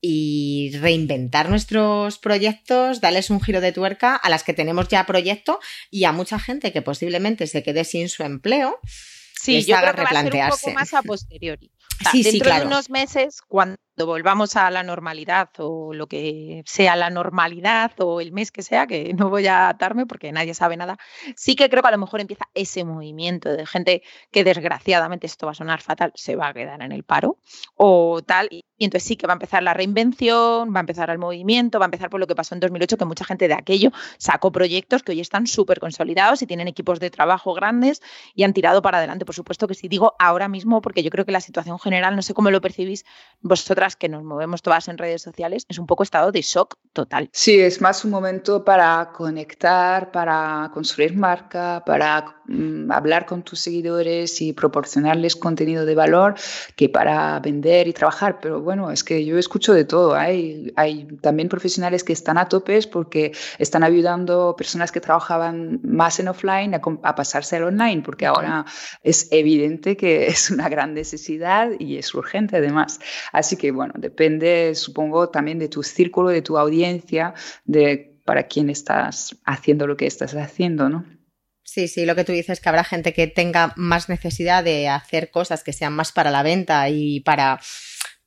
y 0.00 0.72
reinventar 0.80 1.48
nuestros 1.50 2.18
proyectos, 2.18 3.00
darles 3.00 3.30
un 3.30 3.40
giro 3.40 3.60
de 3.60 3.72
tuerca 3.72 4.16
a 4.16 4.30
las 4.30 4.44
que 4.44 4.54
tenemos 4.54 4.88
ya 4.88 5.04
proyecto 5.04 5.60
y 5.90 6.04
a 6.04 6.12
mucha 6.12 6.38
gente 6.38 6.72
que 6.72 6.82
posiblemente 6.82 7.46
se 7.46 7.62
quede 7.62 7.84
sin 7.84 8.08
su 8.08 8.22
empleo. 8.22 8.78
Sí, 9.40 9.64
yo 9.64 9.76
creo 9.76 9.94
que 9.94 10.02
va 10.02 10.10
a 10.10 10.22
ser 10.22 10.34
un 10.34 10.50
poco 10.50 10.70
más 10.72 10.94
a 10.94 11.02
posteriori. 11.02 11.70
sí, 12.10 12.22
dentro 12.22 12.32
sí, 12.32 12.40
claro. 12.40 12.60
de 12.60 12.66
unos 12.66 12.90
meses, 12.90 13.40
cuando 13.46 13.76
volvamos 14.06 14.56
a 14.56 14.70
la 14.70 14.82
normalidad 14.82 15.50
o 15.58 15.92
lo 15.94 16.06
que 16.06 16.62
sea 16.66 16.96
la 16.96 17.10
normalidad 17.10 17.92
o 17.98 18.20
el 18.20 18.32
mes 18.32 18.50
que 18.52 18.62
sea, 18.62 18.86
que 18.86 19.12
no 19.14 19.30
voy 19.30 19.46
a 19.46 19.68
atarme 19.68 20.06
porque 20.06 20.32
nadie 20.32 20.54
sabe 20.54 20.76
nada, 20.76 20.98
sí 21.36 21.56
que 21.56 21.68
creo 21.68 21.82
que 21.82 21.88
a 21.88 21.92
lo 21.92 21.98
mejor 21.98 22.20
empieza 22.20 22.44
ese 22.54 22.84
movimiento 22.84 23.50
de 23.50 23.66
gente 23.66 24.02
que 24.30 24.44
desgraciadamente 24.44 25.26
esto 25.26 25.46
va 25.46 25.52
a 25.52 25.54
sonar 25.54 25.80
fatal, 25.80 26.12
se 26.14 26.36
va 26.36 26.48
a 26.48 26.54
quedar 26.54 26.82
en 26.82 26.92
el 26.92 27.04
paro 27.04 27.38
o 27.74 28.22
tal. 28.22 28.48
Y 28.50 28.64
entonces 28.84 29.06
sí 29.06 29.16
que 29.16 29.26
va 29.26 29.34
a 29.34 29.36
empezar 29.36 29.62
la 29.62 29.74
reinvención, 29.74 30.72
va 30.74 30.78
a 30.78 30.80
empezar 30.80 31.10
el 31.10 31.18
movimiento, 31.18 31.78
va 31.78 31.84
a 31.84 31.88
empezar 31.88 32.08
por 32.08 32.18
lo 32.18 32.26
que 32.26 32.34
pasó 32.34 32.54
en 32.54 32.60
2008, 32.60 32.96
que 32.96 33.04
mucha 33.04 33.24
gente 33.26 33.46
de 33.46 33.54
aquello 33.54 33.90
sacó 34.16 34.52
proyectos 34.52 35.02
que 35.02 35.12
hoy 35.12 35.20
están 35.20 35.46
súper 35.46 35.80
consolidados 35.80 36.40
y 36.40 36.46
tienen 36.46 36.66
equipos 36.66 36.98
de 36.98 37.10
trabajo 37.10 37.52
grandes 37.52 38.00
y 38.34 38.44
han 38.44 38.54
tirado 38.54 38.80
para 38.80 38.98
adelante. 38.98 39.26
Por 39.26 39.34
supuesto 39.34 39.68
que 39.68 39.74
sí 39.74 39.88
digo 39.88 40.14
ahora 40.18 40.48
mismo, 40.48 40.80
porque 40.80 41.02
yo 41.02 41.10
creo 41.10 41.26
que 41.26 41.32
la 41.32 41.40
situación 41.42 41.78
general, 41.78 42.16
no 42.16 42.22
sé 42.22 42.32
cómo 42.32 42.50
lo 42.50 42.60
percibís 42.60 43.04
vosotras, 43.42 43.89
que 43.96 44.08
nos 44.08 44.22
movemos 44.22 44.62
todas 44.62 44.88
en 44.88 44.98
redes 44.98 45.22
sociales, 45.22 45.64
es 45.68 45.78
un 45.78 45.86
poco 45.86 46.02
estado 46.02 46.32
de 46.32 46.42
shock 46.42 46.76
total. 46.92 47.28
Sí, 47.32 47.58
es 47.60 47.80
más 47.80 48.04
un 48.04 48.10
momento 48.10 48.64
para 48.64 49.10
conectar, 49.12 50.10
para 50.10 50.70
construir 50.72 51.16
marca, 51.16 51.82
para 51.84 52.42
mm, 52.46 52.90
hablar 52.90 53.26
con 53.26 53.42
tus 53.42 53.60
seguidores 53.60 54.40
y 54.40 54.52
proporcionarles 54.52 55.36
contenido 55.36 55.84
de 55.84 55.94
valor 55.94 56.34
que 56.76 56.88
para 56.88 57.38
vender 57.40 57.88
y 57.88 57.92
trabajar. 57.92 58.38
Pero 58.40 58.60
bueno, 58.60 58.90
es 58.90 59.04
que 59.04 59.24
yo 59.24 59.38
escucho 59.38 59.72
de 59.72 59.84
todo. 59.84 60.14
Hay, 60.14 60.72
hay 60.76 61.06
también 61.20 61.48
profesionales 61.48 62.04
que 62.04 62.12
están 62.12 62.38
a 62.38 62.48
topes 62.48 62.86
porque 62.86 63.32
están 63.58 63.82
ayudando 63.82 64.54
personas 64.56 64.92
que 64.92 65.00
trabajaban 65.00 65.80
más 65.82 66.18
en 66.20 66.28
offline 66.28 66.74
a, 66.74 66.80
a 67.02 67.14
pasarse 67.14 67.56
al 67.56 67.64
online, 67.64 68.02
porque 68.02 68.26
ahora 68.26 68.64
es 69.02 69.28
evidente 69.30 69.96
que 69.96 70.26
es 70.26 70.50
una 70.50 70.68
gran 70.68 70.94
necesidad 70.94 71.70
y 71.78 71.96
es 71.96 72.14
urgente 72.14 72.56
además. 72.56 73.00
Así 73.32 73.56
que 73.56 73.69
bueno, 73.70 73.94
depende, 73.96 74.74
supongo, 74.74 75.30
también 75.30 75.58
de 75.58 75.68
tu 75.68 75.82
círculo, 75.82 76.30
de 76.30 76.42
tu 76.42 76.58
audiencia, 76.58 77.34
de 77.64 78.18
para 78.24 78.44
quién 78.44 78.70
estás 78.70 79.36
haciendo 79.44 79.86
lo 79.86 79.96
que 79.96 80.06
estás 80.06 80.34
haciendo, 80.34 80.88
¿no? 80.88 81.04
Sí, 81.64 81.86
sí, 81.86 82.04
lo 82.04 82.16
que 82.16 82.24
tú 82.24 82.32
dices 82.32 82.58
es 82.58 82.60
que 82.60 82.68
habrá 82.68 82.82
gente 82.82 83.12
que 83.12 83.28
tenga 83.28 83.72
más 83.76 84.08
necesidad 84.08 84.64
de 84.64 84.88
hacer 84.88 85.30
cosas 85.30 85.62
que 85.62 85.72
sean 85.72 85.92
más 85.92 86.10
para 86.10 86.32
la 86.32 86.42
venta 86.42 86.88
y 86.88 87.20
para 87.20 87.60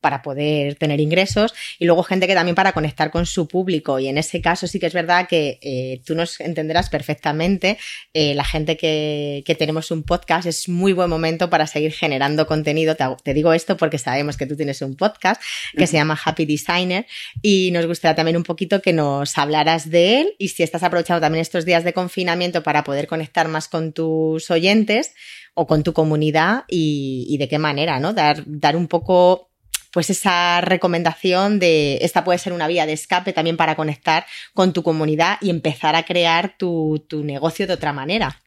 para 0.03 0.21
poder 0.21 0.75
tener 0.75 0.99
ingresos 0.99 1.53
y 1.79 1.85
luego 1.85 2.03
gente 2.03 2.27
que 2.27 2.35
también 2.35 2.55
para 2.55 2.73
conectar 2.73 3.09
con 3.09 3.25
su 3.25 3.47
público. 3.47 3.99
Y 3.99 4.09
en 4.09 4.17
ese 4.17 4.41
caso 4.41 4.67
sí 4.67 4.77
que 4.77 4.87
es 4.87 4.93
verdad 4.93 5.29
que 5.29 5.59
eh, 5.61 6.01
tú 6.05 6.13
nos 6.13 6.41
entenderás 6.41 6.89
perfectamente 6.89 7.77
eh, 8.13 8.35
la 8.35 8.43
gente 8.43 8.75
que, 8.75 9.43
que, 9.45 9.55
tenemos 9.55 9.91
un 9.91 10.03
podcast 10.03 10.45
es 10.45 10.67
muy 10.67 10.91
buen 10.91 11.09
momento 11.09 11.49
para 11.49 11.67
seguir 11.67 11.93
generando 11.93 12.45
contenido. 12.47 12.95
Te, 12.95 13.05
te, 13.23 13.33
digo 13.33 13.53
esto 13.53 13.77
porque 13.77 13.97
sabemos 13.97 14.35
que 14.35 14.45
tú 14.45 14.57
tienes 14.57 14.81
un 14.81 14.97
podcast 14.97 15.41
que 15.77 15.87
se 15.87 15.95
llama 15.95 16.19
Happy 16.21 16.45
Designer 16.45 17.05
y 17.41 17.71
nos 17.71 17.85
gustaría 17.85 18.15
también 18.15 18.35
un 18.35 18.43
poquito 18.43 18.81
que 18.81 18.91
nos 18.91 19.37
hablaras 19.37 19.89
de 19.89 20.19
él 20.19 20.35
y 20.37 20.49
si 20.49 20.63
estás 20.63 20.83
aprovechando 20.83 21.21
también 21.21 21.41
estos 21.41 21.63
días 21.63 21.85
de 21.85 21.93
confinamiento 21.93 22.61
para 22.61 22.83
poder 22.83 23.07
conectar 23.07 23.47
más 23.47 23.69
con 23.69 23.93
tus 23.93 24.51
oyentes 24.51 25.13
o 25.53 25.65
con 25.65 25.83
tu 25.83 25.93
comunidad 25.93 26.65
y, 26.67 27.25
y 27.29 27.37
de 27.37 27.47
qué 27.47 27.57
manera, 27.57 28.01
¿no? 28.01 28.13
Dar, 28.13 28.43
dar 28.45 28.75
un 28.75 28.87
poco 28.87 29.52
pues 29.93 30.09
esa 30.09 30.59
recomendación 30.61 31.59
de 31.59 31.99
esta 32.01 32.23
puede 32.23 32.39
ser 32.39 32.51
una 32.51 32.67
vía 32.67 32.85
de 32.87 32.93
escape 32.93 33.31
también 33.31 33.57
para 33.57 33.75
conectar 33.75 34.25
con 34.53 34.73
tu 34.73 34.81
comunidad 34.81 35.37
y 35.39 35.51
empezar 35.51 35.95
a 35.95 36.03
crear 36.03 36.57
tu, 36.57 37.05
tu 37.07 37.23
negocio 37.23 37.67
de 37.67 37.73
otra 37.73 37.93
manera. 37.93 38.41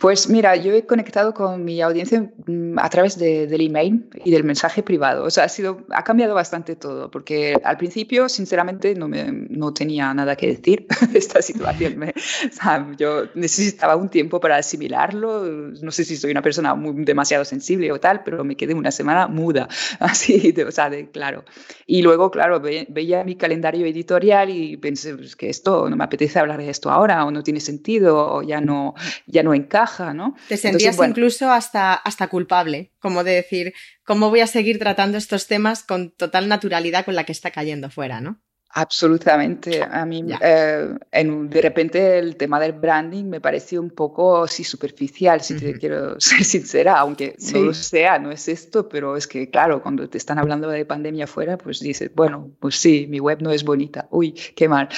Pues 0.00 0.28
mira, 0.28 0.56
yo 0.56 0.72
he 0.72 0.86
conectado 0.86 1.34
con 1.34 1.64
mi 1.64 1.80
audiencia 1.80 2.32
mm, 2.46 2.78
a 2.80 2.90
través 2.90 3.16
de, 3.16 3.46
del 3.46 3.60
email 3.60 4.08
y 4.24 4.32
del 4.32 4.42
mensaje 4.42 4.82
privado. 4.82 5.24
O 5.24 5.30
sea, 5.30 5.44
ha, 5.44 5.48
sido, 5.48 5.86
ha 5.90 6.02
cambiado 6.02 6.34
bastante 6.34 6.74
todo, 6.74 7.12
porque 7.12 7.56
al 7.62 7.76
principio, 7.76 8.28
sinceramente, 8.28 8.94
no, 8.96 9.06
me, 9.06 9.30
no 9.30 9.72
tenía 9.72 10.12
nada 10.14 10.34
que 10.34 10.48
decir 10.48 10.86
esta 11.14 11.42
situación. 11.42 12.02
O 12.02 12.52
sea, 12.52 12.90
yo 12.98 13.26
necesitaba 13.34 13.94
un 13.94 14.08
tiempo 14.08 14.40
para 14.40 14.56
asimilarlo. 14.56 15.44
No 15.80 15.92
sé 15.92 16.04
si 16.04 16.16
soy 16.16 16.32
una 16.32 16.42
persona 16.42 16.74
muy, 16.74 17.04
demasiado 17.04 17.44
sensible 17.44 17.92
o 17.92 18.00
tal, 18.00 18.24
pero 18.24 18.42
me 18.42 18.56
quedé 18.56 18.74
una 18.74 18.90
semana 18.90 19.28
muda, 19.28 19.68
así, 20.00 20.50
de, 20.50 20.64
o 20.64 20.72
sea, 20.72 20.90
de, 20.90 21.08
claro. 21.10 21.44
Y 21.86 22.02
luego, 22.02 22.32
claro, 22.32 22.58
ve, 22.58 22.88
veía 22.90 23.22
mi 23.22 23.36
calendario 23.36 23.86
editorial 23.86 24.50
y 24.50 24.76
pensé 24.76 25.14
pues, 25.14 25.36
que 25.36 25.48
esto 25.50 25.88
no 25.88 25.96
me 25.96 26.02
apetece 26.02 26.40
hablar 26.40 26.58
de 26.58 26.68
esto 26.68 26.90
ahora, 26.90 27.24
o 27.24 27.30
no 27.30 27.44
tiene 27.44 27.60
sentido, 27.60 28.34
o 28.34 28.42
ya 28.42 28.60
no 28.60 28.94
ya 29.26 29.42
no 29.42 29.54
encaja, 29.54 30.14
¿no? 30.14 30.36
Te 30.48 30.56
sentías 30.56 30.98
incluso 30.98 31.50
hasta, 31.50 31.94
hasta 31.94 32.28
culpable, 32.28 32.92
como 32.98 33.24
de 33.24 33.32
decir, 33.32 33.74
¿cómo 34.04 34.30
voy 34.30 34.40
a 34.40 34.46
seguir 34.46 34.78
tratando 34.78 35.18
estos 35.18 35.46
temas 35.46 35.82
con 35.82 36.10
total 36.10 36.48
naturalidad 36.48 37.04
con 37.04 37.14
la 37.14 37.24
que 37.24 37.32
está 37.32 37.50
cayendo 37.50 37.90
fuera, 37.90 38.20
¿no? 38.20 38.40
Absolutamente. 38.76 39.84
A 39.84 40.04
mí, 40.04 40.24
eh, 40.40 40.98
en, 41.12 41.48
de 41.48 41.62
repente, 41.62 42.18
el 42.18 42.36
tema 42.36 42.58
del 42.58 42.72
branding 42.72 43.24
me 43.24 43.40
pareció 43.40 43.80
un 43.80 43.90
poco 43.90 44.48
sí, 44.48 44.64
superficial, 44.64 45.40
si 45.42 45.56
te 45.56 45.78
quiero 45.78 46.16
ser 46.18 46.42
sincera, 46.42 46.98
aunque 46.98 47.36
no 47.52 47.60
lo 47.60 47.72
sea, 47.72 48.18
no 48.18 48.32
es 48.32 48.48
esto, 48.48 48.88
pero 48.88 49.16
es 49.16 49.28
que, 49.28 49.48
claro, 49.48 49.80
cuando 49.80 50.08
te 50.08 50.18
están 50.18 50.40
hablando 50.40 50.68
de 50.68 50.84
pandemia 50.84 51.28
fuera, 51.28 51.56
pues 51.56 51.78
dices, 51.78 52.10
bueno, 52.16 52.50
pues 52.58 52.74
sí, 52.74 53.06
mi 53.08 53.20
web 53.20 53.40
no 53.42 53.52
es 53.52 53.62
bonita. 53.62 54.08
Uy, 54.10 54.32
qué 54.32 54.68
mal. 54.68 54.88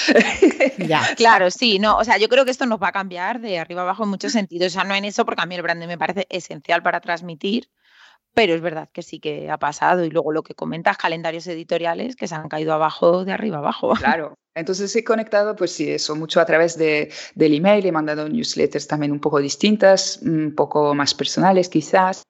ya, 0.78 1.02
claro, 1.16 1.50
sí, 1.50 1.78
no, 1.78 1.98
o 1.98 2.04
sea, 2.04 2.16
yo 2.16 2.30
creo 2.30 2.46
que 2.46 2.52
esto 2.52 2.64
nos 2.64 2.82
va 2.82 2.88
a 2.88 2.92
cambiar 2.92 3.42
de 3.42 3.58
arriba 3.58 3.82
abajo 3.82 4.04
en 4.04 4.08
muchos 4.08 4.32
sentidos, 4.32 4.68
o 4.68 4.70
sea, 4.70 4.84
no 4.84 4.94
en 4.94 5.04
eso, 5.04 5.26
porque 5.26 5.42
a 5.42 5.46
mí 5.46 5.54
el 5.54 5.60
branding 5.60 5.86
me 5.86 5.98
parece 5.98 6.26
esencial 6.30 6.82
para 6.82 7.02
transmitir 7.02 7.68
pero 8.36 8.54
es 8.54 8.60
verdad 8.60 8.90
que 8.92 9.02
sí 9.02 9.18
que 9.18 9.50
ha 9.50 9.56
pasado. 9.56 10.04
Y 10.04 10.10
luego 10.10 10.30
lo 10.30 10.42
que 10.42 10.54
comentas, 10.54 10.98
calendarios 10.98 11.46
editoriales 11.46 12.16
que 12.16 12.28
se 12.28 12.34
han 12.34 12.50
caído 12.50 12.74
abajo 12.74 13.24
de 13.24 13.32
arriba 13.32 13.58
abajo. 13.58 13.94
Claro. 14.06 14.34
Entonces 14.54 14.94
he 14.94 15.04
conectado, 15.04 15.56
pues 15.56 15.72
sí, 15.72 15.90
eso 15.90 16.14
mucho 16.16 16.40
a 16.40 16.46
través 16.46 16.78
de, 16.78 17.10
del 17.34 17.54
email, 17.54 17.84
he 17.84 17.92
mandado 17.92 18.28
newsletters 18.28 18.86
también 18.86 19.12
un 19.12 19.20
poco 19.20 19.38
distintas, 19.38 20.18
un 20.22 20.54
poco 20.54 20.94
más 20.94 21.14
personales 21.14 21.68
quizás 21.68 22.22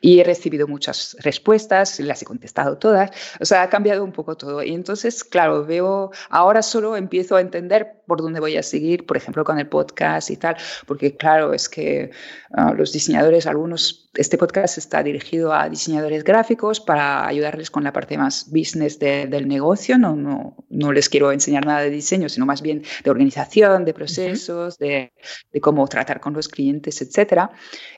y 0.00 0.20
he 0.20 0.24
recibido 0.24 0.66
muchas 0.66 1.16
respuestas, 1.20 1.98
las 2.00 2.22
he 2.22 2.24
contestado 2.24 2.78
todas, 2.78 3.10
o 3.40 3.44
sea, 3.44 3.62
ha 3.62 3.68
cambiado 3.68 4.04
un 4.04 4.12
poco 4.12 4.36
todo. 4.36 4.62
Y 4.62 4.72
entonces, 4.74 5.24
claro, 5.24 5.64
veo, 5.64 6.10
ahora 6.30 6.62
solo 6.62 6.96
empiezo 6.96 7.36
a 7.36 7.40
entender 7.40 8.02
por 8.06 8.22
dónde 8.22 8.40
voy 8.40 8.56
a 8.56 8.62
seguir, 8.62 9.06
por 9.06 9.16
ejemplo, 9.16 9.44
con 9.44 9.58
el 9.58 9.68
podcast 9.68 10.30
y 10.30 10.36
tal, 10.36 10.56
porque 10.86 11.16
claro, 11.16 11.52
es 11.52 11.68
que 11.68 12.10
uh, 12.56 12.74
los 12.74 12.92
diseñadores, 12.92 13.46
algunos, 13.46 14.07
este 14.18 14.36
podcast 14.36 14.78
está 14.78 15.02
dirigido 15.04 15.52
a 15.52 15.68
diseñadores 15.68 16.24
gráficos 16.24 16.80
para 16.80 17.26
ayudarles 17.26 17.70
con 17.70 17.84
la 17.84 17.92
parte 17.92 18.18
más 18.18 18.50
business 18.50 18.98
de, 18.98 19.26
del 19.26 19.46
negocio, 19.46 19.96
no, 19.96 20.16
no, 20.16 20.56
no 20.68 20.92
les 20.92 21.08
quiero 21.08 21.30
enseñar 21.30 21.64
nada 21.64 21.82
de 21.82 21.90
diseño, 21.90 22.28
sino 22.28 22.44
más 22.44 22.60
bien 22.60 22.82
de 23.04 23.10
organización, 23.10 23.84
de 23.84 23.94
procesos, 23.94 24.74
uh 24.74 24.76
-huh. 24.76 24.78
de, 24.78 25.12
de, 25.52 25.60
cómo 25.60 25.86
tratar 25.86 26.18
con 26.18 26.32
los 26.34 26.48
clientes, 26.48 27.00
etc. 27.00 27.50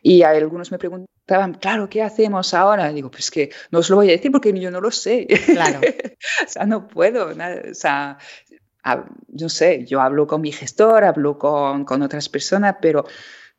Y 0.03 0.23
algunos 0.23 0.71
me 0.71 0.79
preguntaban, 0.79 1.55
claro, 1.55 1.89
¿qué 1.89 2.03
hacemos 2.03 2.53
ahora? 2.53 2.93
digo, 2.93 3.11
pues 3.11 3.31
que 3.31 3.51
no 3.71 3.79
os 3.79 3.89
lo 3.89 3.97
voy 3.97 4.09
a 4.09 4.13
decir 4.13 4.31
porque 4.31 4.53
yo 4.61 4.71
no 4.71 4.81
lo 4.81 4.91
sé. 4.91 5.27
Claro. 5.47 5.81
o 6.47 6.49
sea, 6.49 6.67
no 6.67 6.87
puedo. 6.87 7.35
Nada, 7.35 7.63
o 7.71 7.75
sea, 7.75 8.19
yo 9.29 9.49
sé, 9.49 9.87
yo 9.87 10.03
hablo 10.03 10.27
con 10.27 10.43
mi 10.43 10.53
gestor, 10.53 11.05
hablo 11.05 11.39
con, 11.39 11.85
con 11.87 12.03
otras 12.03 12.29
personas, 12.29 12.77
pero 12.83 13.07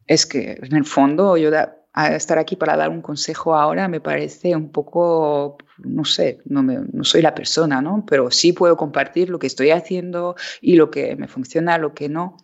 es 0.06 0.26
que 0.26 0.60
en 0.62 0.76
el 0.76 0.86
fondo 0.86 1.38
yo 1.38 1.50
da, 1.50 1.81
estar 1.94 2.40
aquí 2.40 2.56
para 2.56 2.78
dar 2.78 2.90
un 2.90 3.02
consejo 3.02 3.56
ahora 3.56 3.88
me 3.88 4.00
parece 4.00 4.56
un 4.56 4.72
poco, 4.72 5.58
no 5.78 6.06
sé, 6.06 6.40
no, 6.46 6.64
me, 6.64 6.80
no, 6.92 7.04
soy 7.04 7.22
la 7.22 7.36
persona, 7.36 7.82
¿no? 7.82 8.06
Pero 8.08 8.32
sí 8.32 8.54
puedo 8.54 8.78
compartir 8.78 9.30
lo 9.30 9.40
que 9.40 9.48
estoy 9.48 9.72
haciendo 9.72 10.36
y 10.62 10.76
lo 10.76 10.90
que 10.90 11.16
me 11.16 11.28
funciona, 11.28 11.78
lo 11.78 11.94
que 11.94 12.08
no. 12.10 12.38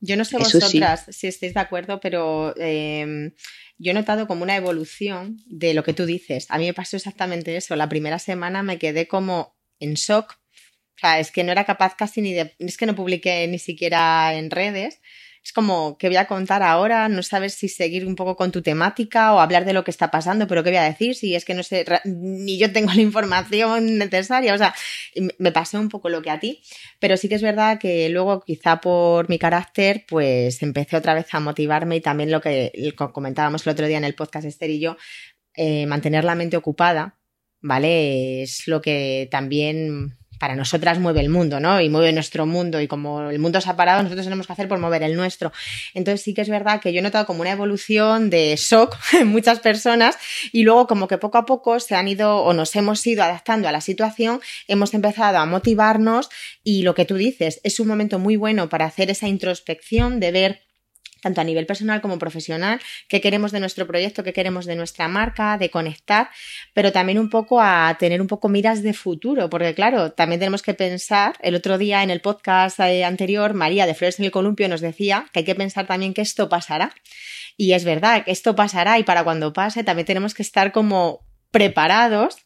Yo 0.00 0.16
no 0.16 0.24
sé 0.24 0.36
Eso 0.36 0.58
vosotras 0.58 1.04
sí. 1.06 1.12
si 1.12 1.26
estáis 1.26 1.54
de 1.54 1.60
acuerdo, 1.60 2.00
pero 2.00 2.54
eh, 2.56 3.32
yo 3.78 3.90
he 3.90 3.94
notado 3.94 4.26
como 4.26 4.42
una 4.42 4.56
evolución 4.56 5.38
de 5.46 5.74
lo 5.74 5.84
que 5.84 5.94
tú 5.94 6.06
dices. 6.06 6.46
A 6.48 6.58
mí 6.58 6.66
me 6.66 6.74
pasó 6.74 6.96
exactamente 6.96 7.56
eso. 7.56 7.76
La 7.76 7.88
primera 7.88 8.18
semana 8.18 8.62
me 8.62 8.78
quedé 8.78 9.06
como 9.06 9.56
en 9.80 9.94
shock 9.94 10.32
O 10.96 10.98
sea, 10.98 11.18
es 11.18 11.30
que 11.30 11.44
no 11.44 11.52
era 11.52 11.64
capaz 11.64 11.94
casi 11.96 12.22
ni 12.22 12.32
de... 12.32 12.54
Es 12.58 12.76
que 12.76 12.86
no 12.86 12.94
publiqué 12.94 13.46
ni 13.48 13.58
siquiera 13.58 14.34
en 14.34 14.50
redes 14.50 15.00
es 15.46 15.52
como, 15.52 15.96
¿qué 15.96 16.08
voy 16.08 16.16
a 16.16 16.26
contar 16.26 16.64
ahora? 16.64 17.08
No 17.08 17.22
sabes 17.22 17.54
si 17.54 17.68
seguir 17.68 18.04
un 18.04 18.16
poco 18.16 18.34
con 18.34 18.50
tu 18.50 18.62
temática 18.62 19.32
o 19.32 19.38
hablar 19.38 19.64
de 19.64 19.72
lo 19.72 19.84
que 19.84 19.92
está 19.92 20.10
pasando, 20.10 20.48
pero 20.48 20.64
¿qué 20.64 20.70
voy 20.70 20.78
a 20.78 20.82
decir? 20.82 21.14
Si 21.14 21.36
es 21.36 21.44
que 21.44 21.54
no 21.54 21.62
sé, 21.62 21.84
ni 22.04 22.58
yo 22.58 22.72
tengo 22.72 22.92
la 22.92 23.00
información 23.00 23.96
necesaria. 23.98 24.54
O 24.54 24.58
sea, 24.58 24.74
me 25.38 25.52
pasó 25.52 25.78
un 25.78 25.88
poco 25.88 26.08
lo 26.08 26.20
que 26.20 26.30
a 26.30 26.40
ti, 26.40 26.62
pero 26.98 27.16
sí 27.16 27.28
que 27.28 27.36
es 27.36 27.42
verdad 27.42 27.78
que 27.78 28.08
luego, 28.08 28.40
quizá 28.40 28.80
por 28.80 29.28
mi 29.28 29.38
carácter, 29.38 30.04
pues 30.08 30.60
empecé 30.64 30.96
otra 30.96 31.14
vez 31.14 31.32
a 31.32 31.38
motivarme 31.38 31.94
y 31.94 32.00
también 32.00 32.32
lo 32.32 32.40
que 32.40 32.72
comentábamos 33.12 33.64
el 33.68 33.72
otro 33.72 33.86
día 33.86 33.98
en 33.98 34.04
el 34.04 34.16
podcast 34.16 34.46
Esther 34.46 34.70
y 34.70 34.80
yo, 34.80 34.96
eh, 35.54 35.86
mantener 35.86 36.24
la 36.24 36.34
mente 36.34 36.56
ocupada, 36.56 37.20
¿vale? 37.60 38.42
Es 38.42 38.66
lo 38.66 38.80
que 38.80 39.28
también 39.30 40.18
para 40.38 40.54
nosotras 40.54 40.98
mueve 40.98 41.20
el 41.20 41.28
mundo, 41.28 41.60
¿no? 41.60 41.80
Y 41.80 41.88
mueve 41.88 42.12
nuestro 42.12 42.46
mundo 42.46 42.80
y 42.80 42.88
como 42.88 43.30
el 43.30 43.38
mundo 43.38 43.60
se 43.60 43.70
ha 43.70 43.76
parado, 43.76 44.02
nosotros 44.02 44.26
tenemos 44.26 44.46
que 44.46 44.52
hacer 44.52 44.68
por 44.68 44.78
mover 44.78 45.02
el 45.02 45.16
nuestro. 45.16 45.52
Entonces 45.94 46.22
sí 46.22 46.34
que 46.34 46.42
es 46.42 46.48
verdad 46.48 46.80
que 46.80 46.92
yo 46.92 47.00
he 47.00 47.02
notado 47.02 47.26
como 47.26 47.40
una 47.40 47.52
evolución 47.52 48.30
de 48.30 48.54
shock 48.56 48.96
en 49.20 49.28
muchas 49.28 49.60
personas 49.60 50.16
y 50.52 50.62
luego 50.62 50.86
como 50.86 51.08
que 51.08 51.18
poco 51.18 51.38
a 51.38 51.46
poco 51.46 51.80
se 51.80 51.94
han 51.94 52.08
ido 52.08 52.38
o 52.42 52.52
nos 52.52 52.74
hemos 52.76 53.06
ido 53.06 53.22
adaptando 53.22 53.68
a 53.68 53.72
la 53.72 53.80
situación, 53.80 54.40
hemos 54.68 54.94
empezado 54.94 55.38
a 55.38 55.46
motivarnos 55.46 56.28
y 56.62 56.82
lo 56.82 56.94
que 56.94 57.04
tú 57.04 57.16
dices, 57.16 57.60
es 57.62 57.80
un 57.80 57.88
momento 57.88 58.18
muy 58.18 58.36
bueno 58.36 58.68
para 58.68 58.86
hacer 58.86 59.10
esa 59.10 59.28
introspección 59.28 60.20
de 60.20 60.32
ver 60.32 60.65
tanto 61.20 61.40
a 61.40 61.44
nivel 61.44 61.66
personal 61.66 62.00
como 62.00 62.18
profesional, 62.18 62.80
qué 63.08 63.20
queremos 63.20 63.52
de 63.52 63.60
nuestro 63.60 63.86
proyecto, 63.86 64.22
qué 64.22 64.32
queremos 64.32 64.66
de 64.66 64.76
nuestra 64.76 65.08
marca, 65.08 65.58
de 65.58 65.70
conectar, 65.70 66.30
pero 66.74 66.92
también 66.92 67.18
un 67.18 67.30
poco 67.30 67.60
a 67.60 67.96
tener 67.98 68.20
un 68.20 68.26
poco 68.26 68.48
miras 68.48 68.82
de 68.82 68.92
futuro, 68.92 69.50
porque 69.50 69.74
claro, 69.74 70.12
también 70.12 70.40
tenemos 70.40 70.62
que 70.62 70.74
pensar, 70.74 71.36
el 71.40 71.54
otro 71.54 71.78
día 71.78 72.02
en 72.02 72.10
el 72.10 72.20
podcast 72.20 72.80
eh, 72.80 73.04
anterior, 73.04 73.54
María 73.54 73.86
de 73.86 73.94
Flores 73.94 74.18
en 74.18 74.26
el 74.26 74.30
Columpio 74.30 74.68
nos 74.68 74.80
decía 74.80 75.26
que 75.32 75.40
hay 75.40 75.44
que 75.44 75.54
pensar 75.54 75.86
también 75.86 76.14
que 76.14 76.22
esto 76.22 76.48
pasará. 76.48 76.94
Y 77.56 77.72
es 77.72 77.84
verdad 77.84 78.24
que 78.24 78.32
esto 78.32 78.54
pasará 78.54 78.98
y 78.98 79.04
para 79.04 79.24
cuando 79.24 79.52
pase 79.52 79.82
también 79.82 80.06
tenemos 80.06 80.34
que 80.34 80.42
estar 80.42 80.72
como 80.72 81.26
preparados 81.50 82.45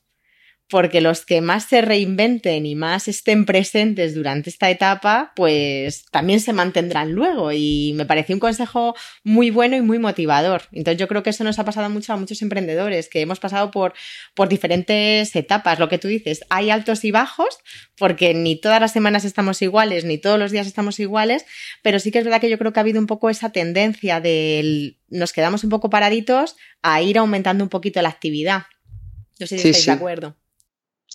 porque 0.71 1.01
los 1.01 1.27
que 1.27 1.41
más 1.41 1.65
se 1.65 1.83
reinventen 1.83 2.65
y 2.65 2.77
más 2.77 3.09
estén 3.09 3.45
presentes 3.45 4.15
durante 4.15 4.51
esta 4.51 4.71
etapa, 4.71 5.33
pues 5.35 6.05
también 6.13 6.41
se 6.41 6.53
mantendrán 6.53 7.13
luego. 7.13 7.51
Y 7.53 7.93
me 7.97 8.07
pareció 8.07 8.37
un 8.37 8.41
consejo 8.41 8.95
muy 9.25 9.51
bueno 9.51 9.77
y 9.77 9.83
muy 9.83 9.99
motivador. 9.99 10.63
Entonces 10.71 10.99
yo 10.99 11.09
creo 11.09 11.25
que 11.25 11.31
eso 11.31 11.43
nos 11.43 11.59
ha 11.59 11.65
pasado 11.65 11.91
mucho 11.91 12.13
a 12.13 12.17
muchos 12.17 12.41
emprendedores, 12.41 13.09
que 13.09 13.21
hemos 13.21 13.41
pasado 13.41 13.73
por, 13.73 13.95
por 14.35 14.49
diferentes 14.49 15.35
etapas. 15.35 15.81
Lo 15.81 15.89
que 15.89 15.99
tú 15.99 16.07
dices, 16.07 16.45
hay 16.51 16.71
altos 16.71 17.05
y 17.05 17.11
bajos, 17.11 17.59
porque 17.97 18.33
ni 18.33 18.55
todas 18.55 18.81
las 18.81 18.93
semanas 18.93 19.25
estamos 19.25 19.61
iguales, 19.63 20.05
ni 20.05 20.19
todos 20.19 20.39
los 20.39 20.53
días 20.53 20.69
estamos 20.69 21.01
iguales, 21.01 21.45
pero 21.83 21.99
sí 21.99 22.13
que 22.13 22.21
es 22.21 22.25
verdad 22.25 22.41
que 22.41 22.49
yo 22.49 22.59
creo 22.59 22.73
que 22.73 22.79
ha 22.79 22.83
habido 22.83 23.01
un 23.01 23.07
poco 23.07 23.29
esa 23.29 23.51
tendencia 23.51 24.21
del 24.21 24.99
nos 25.09 25.33
quedamos 25.33 25.65
un 25.65 25.71
poco 25.71 25.91
paraditos 25.91 26.57
a 26.83 27.03
ir 27.03 27.19
aumentando 27.19 27.65
un 27.65 27.71
poquito 27.71 28.01
la 28.01 28.09
actividad. 28.09 28.63
No 29.41 29.47
sé 29.49 29.59
si 29.59 29.71
estáis 29.71 29.87
de 29.87 29.93
acuerdo. 29.93 30.37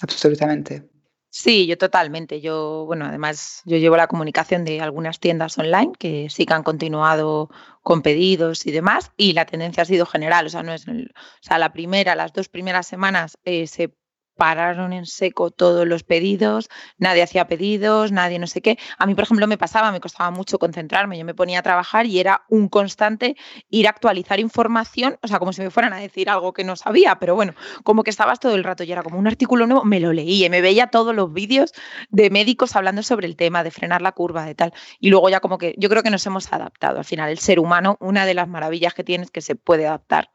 Absolutamente. 0.01 0.89
Sí, 1.37 1.67
yo 1.67 1.77
totalmente. 1.77 2.39
Yo, 2.39 2.85
bueno, 2.85 3.05
además 3.05 3.61
yo 3.65 3.75
llevo 3.75 3.97
la 3.97 4.07
comunicación 4.07 4.63
de 4.63 4.79
algunas 4.79 5.19
tiendas 5.19 5.57
online 5.57 5.91
que 5.99 6.29
sí 6.29 6.45
que 6.45 6.53
han 6.53 6.63
continuado 6.63 7.49
con 7.81 8.01
pedidos 8.01 8.65
y 8.65 8.71
demás 8.71 9.11
y 9.17 9.33
la 9.33 9.45
tendencia 9.45 9.83
ha 9.83 9.85
sido 9.85 10.05
general, 10.05 10.45
o 10.45 10.49
sea, 10.49 10.63
no 10.63 10.71
es, 10.71 10.87
o 10.87 10.93
sea, 11.41 11.59
la 11.59 11.73
primera, 11.73 12.15
las 12.15 12.31
dos 12.31 12.47
primeras 12.47 12.87
semanas 12.87 13.37
eh, 13.43 13.67
se 13.67 13.93
pararon 14.35 14.93
en 14.93 15.05
seco 15.05 15.51
todos 15.51 15.87
los 15.87 16.03
pedidos, 16.03 16.69
nadie 16.97 17.23
hacía 17.23 17.47
pedidos, 17.47 18.11
nadie 18.11 18.39
no 18.39 18.47
sé 18.47 18.61
qué. 18.61 18.77
A 18.97 19.05
mí, 19.05 19.15
por 19.15 19.23
ejemplo, 19.23 19.47
me 19.47 19.57
pasaba, 19.57 19.91
me 19.91 19.99
costaba 19.99 20.31
mucho 20.31 20.59
concentrarme, 20.59 21.17
yo 21.17 21.25
me 21.25 21.33
ponía 21.33 21.59
a 21.59 21.61
trabajar 21.61 22.05
y 22.05 22.19
era 22.19 22.43
un 22.49 22.69
constante 22.69 23.35
ir 23.69 23.87
a 23.87 23.91
actualizar 23.91 24.39
información, 24.39 25.17
o 25.21 25.27
sea, 25.27 25.39
como 25.39 25.53
si 25.53 25.61
me 25.61 25.69
fueran 25.69 25.93
a 25.93 25.97
decir 25.97 26.29
algo 26.29 26.53
que 26.53 26.63
no 26.63 26.75
sabía, 26.75 27.17
pero 27.19 27.35
bueno, 27.35 27.53
como 27.83 28.03
que 28.03 28.09
estabas 28.09 28.39
todo 28.39 28.55
el 28.55 28.63
rato 28.63 28.83
y 28.83 28.91
era 28.91 29.03
como 29.03 29.17
un 29.17 29.27
artículo 29.27 29.67
nuevo, 29.67 29.85
me 29.85 29.99
lo 29.99 30.13
leí 30.13 30.45
y 30.45 30.49
me 30.49 30.61
veía 30.61 30.87
todos 30.87 31.15
los 31.15 31.31
vídeos 31.33 31.73
de 32.09 32.29
médicos 32.29 32.75
hablando 32.75 33.03
sobre 33.03 33.27
el 33.27 33.35
tema, 33.35 33.63
de 33.63 33.71
frenar 33.71 34.01
la 34.01 34.11
curva, 34.11 34.45
de 34.45 34.55
tal. 34.55 34.73
Y 34.99 35.09
luego 35.09 35.29
ya 35.29 35.39
como 35.39 35.57
que 35.57 35.75
yo 35.77 35.89
creo 35.89 36.03
que 36.03 36.09
nos 36.09 36.25
hemos 36.25 36.51
adaptado. 36.51 36.99
Al 36.99 37.05
final, 37.05 37.29
el 37.29 37.39
ser 37.39 37.59
humano, 37.59 37.97
una 37.99 38.25
de 38.25 38.33
las 38.33 38.47
maravillas 38.47 38.93
que 38.93 39.03
tiene 39.03 39.25
es 39.25 39.31
que 39.31 39.41
se 39.41 39.55
puede 39.55 39.87
adaptar 39.87 40.29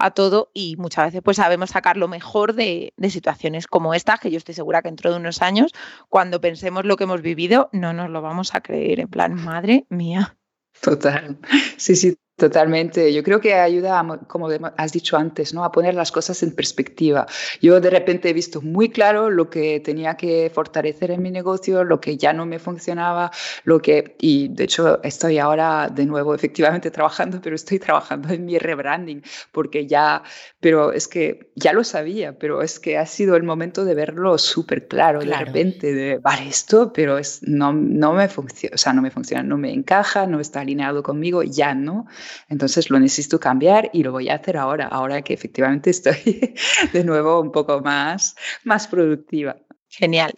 a 0.00 0.10
todo 0.12 0.50
y 0.54 0.76
muchas 0.76 1.06
veces 1.06 1.20
pues 1.22 1.36
sabemos 1.36 1.70
sacar 1.70 1.96
lo 1.96 2.08
mejor 2.08 2.54
de, 2.54 2.92
de, 2.96 3.10
situaciones 3.10 3.66
como 3.66 3.94
esta, 3.94 4.18
que 4.18 4.30
yo 4.30 4.38
estoy 4.38 4.54
segura 4.54 4.82
que 4.82 4.88
dentro 4.88 5.10
de 5.10 5.16
unos 5.16 5.42
años, 5.42 5.72
cuando 6.08 6.40
pensemos 6.40 6.84
lo 6.84 6.96
que 6.96 7.04
hemos 7.04 7.22
vivido, 7.22 7.68
no 7.72 7.92
nos 7.92 8.10
lo 8.10 8.22
vamos 8.22 8.54
a 8.54 8.60
creer, 8.60 9.00
en 9.00 9.08
plan, 9.08 9.34
madre 9.34 9.86
mía. 9.88 10.36
Total, 10.80 11.38
sí, 11.76 11.96
sí, 11.96 12.16
Totalmente. 12.40 13.12
Yo 13.12 13.22
creo 13.22 13.38
que 13.38 13.52
ayuda, 13.52 14.02
como 14.26 14.48
has 14.78 14.92
dicho 14.92 15.18
antes, 15.18 15.52
¿no? 15.52 15.62
a 15.62 15.70
poner 15.70 15.94
las 15.94 16.10
cosas 16.10 16.42
en 16.42 16.52
perspectiva. 16.54 17.26
Yo 17.60 17.80
de 17.80 17.90
repente 17.90 18.30
he 18.30 18.32
visto 18.32 18.62
muy 18.62 18.88
claro 18.88 19.28
lo 19.28 19.50
que 19.50 19.78
tenía 19.80 20.16
que 20.16 20.50
fortalecer 20.54 21.10
en 21.10 21.20
mi 21.20 21.30
negocio, 21.30 21.84
lo 21.84 22.00
que 22.00 22.16
ya 22.16 22.32
no 22.32 22.46
me 22.46 22.58
funcionaba, 22.58 23.30
lo 23.64 23.82
que 23.82 24.16
y 24.20 24.48
de 24.48 24.64
hecho 24.64 25.02
estoy 25.02 25.36
ahora 25.36 25.90
de 25.92 26.06
nuevo 26.06 26.34
efectivamente 26.34 26.90
trabajando, 26.96 27.42
pero 27.42 27.54
estoy 27.56 27.78
trabajando 27.78 28.32
en 28.32 28.46
mi 28.46 28.58
rebranding 28.58 29.22
porque 29.52 29.86
ya, 29.86 30.22
pero 30.60 30.92
es 30.92 31.08
que 31.08 31.50
ya 31.56 31.74
lo 31.74 31.84
sabía, 31.84 32.38
pero 32.38 32.62
es 32.62 32.80
que 32.80 32.96
ha 32.96 33.04
sido 33.04 33.36
el 33.36 33.42
momento 33.42 33.84
de 33.84 33.94
verlo 33.94 34.38
súper 34.38 34.88
claro, 34.88 35.20
de 35.20 35.36
repente 35.36 35.92
de 35.92 36.16
vale 36.16 36.48
esto, 36.48 36.90
pero 36.90 37.18
es 37.18 37.42
no 37.42 37.74
no 37.74 38.14
me 38.14 38.28
funciona, 38.28 38.74
o 38.74 38.78
sea 38.78 38.94
no 38.94 39.02
me 39.02 39.10
funciona, 39.10 39.42
no 39.42 39.58
me 39.58 39.74
encaja, 39.74 40.26
no 40.26 40.40
está 40.40 40.60
alineado 40.60 41.02
conmigo, 41.02 41.42
ya 41.42 41.74
no. 41.74 42.06
Entonces 42.48 42.90
lo 42.90 42.98
necesito 42.98 43.40
cambiar 43.40 43.90
y 43.92 44.02
lo 44.02 44.12
voy 44.12 44.28
a 44.28 44.34
hacer 44.34 44.56
ahora, 44.56 44.86
ahora 44.86 45.22
que 45.22 45.34
efectivamente 45.34 45.90
estoy 45.90 46.54
de 46.92 47.04
nuevo 47.04 47.40
un 47.40 47.52
poco 47.52 47.80
más, 47.80 48.36
más 48.64 48.86
productiva. 48.86 49.56
Genial. 49.88 50.32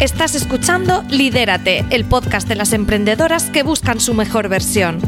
Estás 0.00 0.34
escuchando 0.34 1.02
Lidérate, 1.08 1.84
el 1.90 2.04
podcast 2.04 2.48
de 2.48 2.56
las 2.56 2.72
emprendedoras 2.72 3.48
que 3.50 3.62
buscan 3.62 4.00
su 4.00 4.12
mejor 4.12 4.48
versión. 4.48 4.98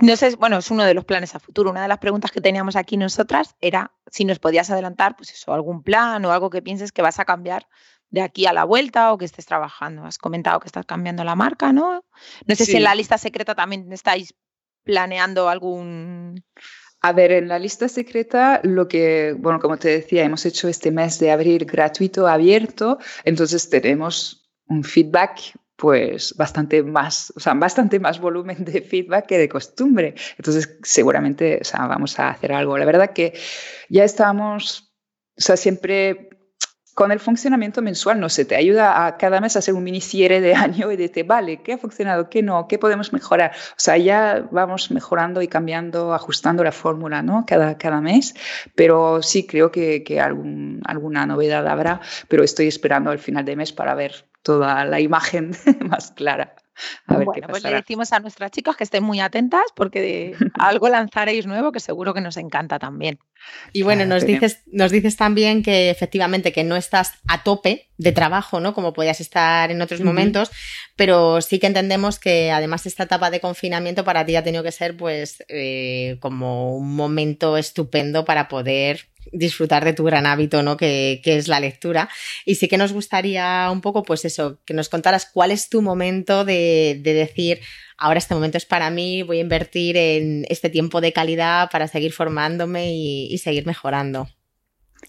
No 0.00 0.16
sé, 0.16 0.34
bueno, 0.36 0.58
es 0.58 0.70
uno 0.70 0.84
de 0.84 0.94
los 0.94 1.04
planes 1.04 1.34
a 1.34 1.38
futuro. 1.38 1.70
Una 1.70 1.82
de 1.82 1.88
las 1.88 1.98
preguntas 1.98 2.30
que 2.30 2.40
teníamos 2.40 2.76
aquí 2.76 2.96
nosotras 2.96 3.54
era 3.60 3.92
si 4.10 4.24
nos 4.24 4.38
podías 4.38 4.70
adelantar, 4.70 5.16
pues 5.16 5.32
eso, 5.32 5.54
algún 5.54 5.82
plan 5.82 6.24
o 6.24 6.32
algo 6.32 6.50
que 6.50 6.60
pienses 6.60 6.92
que 6.92 7.02
vas 7.02 7.20
a 7.20 7.24
cambiar 7.24 7.66
de 8.10 8.22
aquí 8.22 8.46
a 8.46 8.52
la 8.52 8.64
vuelta 8.64 9.12
o 9.12 9.18
que 9.18 9.24
estés 9.24 9.46
trabajando. 9.46 10.04
Has 10.04 10.18
comentado 10.18 10.60
que 10.60 10.68
estás 10.68 10.86
cambiando 10.86 11.24
la 11.24 11.34
marca, 11.34 11.72
¿no? 11.72 12.04
No 12.46 12.54
sé 12.54 12.64
si 12.64 12.76
en 12.76 12.84
la 12.84 12.94
lista 12.94 13.18
secreta 13.18 13.54
también 13.54 13.92
estáis 13.92 14.34
planeando 14.84 15.48
algún... 15.48 16.44
A 17.00 17.12
ver, 17.12 17.32
en 17.32 17.48
la 17.48 17.58
lista 17.58 17.88
secreta, 17.88 18.60
lo 18.62 18.88
que, 18.88 19.34
bueno, 19.38 19.58
como 19.60 19.76
te 19.76 19.88
decía, 19.88 20.24
hemos 20.24 20.46
hecho 20.46 20.68
este 20.68 20.90
mes 20.90 21.18
de 21.18 21.32
abril 21.32 21.66
gratuito, 21.66 22.26
abierto, 22.26 22.98
entonces 23.24 23.68
tenemos 23.68 24.50
un 24.68 24.84
feedback 24.84 25.52
pues 25.76 26.34
bastante 26.36 26.82
más, 26.82 27.32
o 27.36 27.40
sea, 27.40 27.52
bastante 27.54 27.98
más 27.98 28.20
volumen 28.20 28.64
de 28.64 28.80
feedback 28.80 29.26
que 29.26 29.38
de 29.38 29.48
costumbre. 29.48 30.14
Entonces, 30.38 30.78
seguramente, 30.82 31.58
o 31.60 31.64
sea, 31.64 31.86
vamos 31.86 32.18
a 32.18 32.30
hacer 32.30 32.52
algo. 32.52 32.78
La 32.78 32.84
verdad 32.84 33.12
que 33.12 33.38
ya 33.88 34.04
estamos, 34.04 34.94
o 35.36 35.40
sea, 35.40 35.56
siempre 35.56 36.30
con 36.94 37.10
el 37.12 37.20
funcionamiento 37.20 37.82
mensual, 37.82 38.20
no 38.20 38.28
sé, 38.28 38.44
te 38.44 38.56
ayuda 38.56 39.06
a 39.06 39.16
cada 39.16 39.40
mes 39.40 39.56
a 39.56 39.58
hacer 39.58 39.74
un 39.74 39.84
mini 39.84 40.00
cierre 40.00 40.40
de 40.40 40.54
año 40.54 40.90
y 40.90 40.96
decir, 40.96 41.26
vale, 41.26 41.62
¿qué 41.62 41.74
ha 41.74 41.78
funcionado? 41.78 42.30
¿Qué 42.30 42.42
no? 42.42 42.68
¿Qué 42.68 42.78
podemos 42.78 43.12
mejorar? 43.12 43.52
O 43.54 43.74
sea, 43.76 43.96
ya 43.96 44.46
vamos 44.50 44.90
mejorando 44.90 45.42
y 45.42 45.48
cambiando, 45.48 46.14
ajustando 46.14 46.64
la 46.64 46.72
fórmula, 46.72 47.22
¿no? 47.22 47.44
Cada, 47.46 47.76
cada 47.76 48.00
mes, 48.00 48.34
pero 48.74 49.22
sí 49.22 49.46
creo 49.46 49.70
que, 49.70 50.04
que 50.04 50.20
algún, 50.20 50.80
alguna 50.84 51.26
novedad 51.26 51.66
habrá, 51.66 52.00
pero 52.28 52.44
estoy 52.44 52.68
esperando 52.68 53.10
al 53.10 53.18
final 53.18 53.44
de 53.44 53.56
mes 53.56 53.72
para 53.72 53.94
ver 53.94 54.26
toda 54.42 54.84
la 54.84 55.00
imagen 55.00 55.52
más 55.80 56.12
clara. 56.12 56.54
A 57.06 57.16
ver 57.16 57.26
bueno, 57.26 57.48
pues 57.48 57.62
le 57.62 57.72
decimos 57.72 58.12
a 58.12 58.20
nuestras 58.20 58.50
chicas 58.50 58.76
que 58.76 58.84
estén 58.84 59.04
muy 59.04 59.20
atentas 59.20 59.62
porque 59.74 60.36
algo 60.58 60.88
lanzaréis 60.88 61.46
nuevo 61.46 61.72
que 61.72 61.80
seguro 61.80 62.14
que 62.14 62.20
nos 62.20 62.36
encanta 62.36 62.78
también. 62.78 63.18
Y 63.72 63.82
bueno, 63.82 64.06
nos 64.06 64.24
dices, 64.24 64.60
nos 64.66 64.92
dices 64.92 65.16
también 65.16 65.62
que 65.62 65.90
efectivamente 65.90 66.52
que 66.52 66.62
no 66.62 66.76
estás 66.76 67.12
a 67.26 67.42
tope 67.42 67.88
de 67.98 68.12
trabajo, 68.12 68.60
¿no? 68.60 68.72
Como 68.72 68.92
podías 68.92 69.20
estar 69.20 69.70
en 69.70 69.82
otros 69.82 70.00
momentos, 70.00 70.50
pero 70.96 71.40
sí 71.40 71.58
que 71.58 71.66
entendemos 71.66 72.18
que 72.18 72.52
además 72.52 72.86
esta 72.86 73.04
etapa 73.04 73.30
de 73.30 73.40
confinamiento 73.40 74.04
para 74.04 74.24
ti 74.24 74.36
ha 74.36 74.44
tenido 74.44 74.62
que 74.62 74.72
ser 74.72 74.96
pues 74.96 75.44
eh, 75.48 76.18
como 76.20 76.76
un 76.76 76.94
momento 76.94 77.56
estupendo 77.56 78.24
para 78.24 78.48
poder 78.48 79.08
disfrutar 79.32 79.84
de 79.84 79.92
tu 79.92 80.04
gran 80.04 80.26
hábito, 80.26 80.62
¿no? 80.62 80.76
Que, 80.76 81.20
que, 81.24 81.36
es 81.36 81.48
la 81.48 81.60
lectura. 81.60 82.08
Y 82.44 82.56
sí 82.56 82.68
que 82.68 82.78
nos 82.78 82.92
gustaría 82.92 83.68
un 83.70 83.80
poco, 83.80 84.02
pues 84.02 84.24
eso, 84.24 84.60
que 84.64 84.74
nos 84.74 84.88
contaras 84.88 85.26
cuál 85.32 85.50
es 85.50 85.68
tu 85.68 85.82
momento 85.82 86.44
de, 86.44 87.00
de 87.02 87.14
decir, 87.14 87.60
ahora 87.98 88.18
este 88.18 88.34
momento 88.34 88.58
es 88.58 88.66
para 88.66 88.90
mí, 88.90 89.22
voy 89.22 89.38
a 89.38 89.42
invertir 89.42 89.96
en 89.96 90.44
este 90.48 90.70
tiempo 90.70 91.00
de 91.00 91.12
calidad 91.12 91.70
para 91.70 91.88
seguir 91.88 92.12
formándome 92.12 92.92
y, 92.94 93.38
seguir 93.38 93.66
mejorando. 93.66 94.28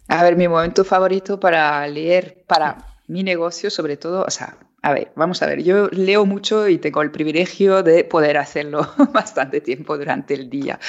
A 0.08 0.24
ver, 0.24 0.36
mi 0.36 0.48
momento 0.48 0.84
favorito 0.84 1.40
para 1.40 1.88
leer, 1.88 2.44
para 2.48 2.78
mi 3.08 3.24
negocio 3.24 3.70
sobre 3.70 3.98
todo, 3.98 4.26
o 4.26 4.30
sea, 4.30 4.58
a 4.82 4.94
ver, 4.94 5.12
vamos 5.16 5.42
a 5.42 5.48
ver, 5.48 5.64
yo 5.64 5.88
leo 5.90 6.26
mucho 6.26 6.68
y 6.68 6.78
tengo 6.78 7.02
el 7.02 7.12
privilegio 7.12 7.82
de 7.82 8.04
poder 8.04 8.38
hacerlo 8.38 8.88
bastante 9.14 9.62
tiempo 9.62 9.98
durante 9.98 10.34
el 10.34 10.50
día, 10.50 10.80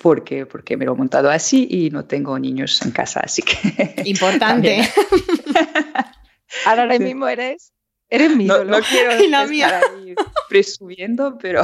porque, 0.00 0.46
porque 0.46 0.76
me 0.76 0.86
lo 0.86 0.94
he 0.94 0.96
montado 0.96 1.30
así 1.30 1.66
y 1.70 1.90
no 1.90 2.04
tengo 2.04 2.38
niños 2.38 2.80
en 2.82 2.92
casa, 2.92 3.20
así 3.20 3.42
que... 3.42 4.02
Importante. 4.06 4.88
Ahora 6.66 6.98
mismo 6.98 7.26
eres, 7.28 7.72
eres 8.08 8.36
mi 8.36 8.44
no, 8.44 8.64
no 8.64 8.78
quiero 8.80 9.12
estar 9.12 9.48
ahí 9.48 10.14
presumiendo, 10.52 11.38
pero... 11.40 11.62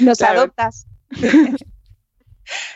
Nos 0.00 0.20
adoptas. 0.22 0.86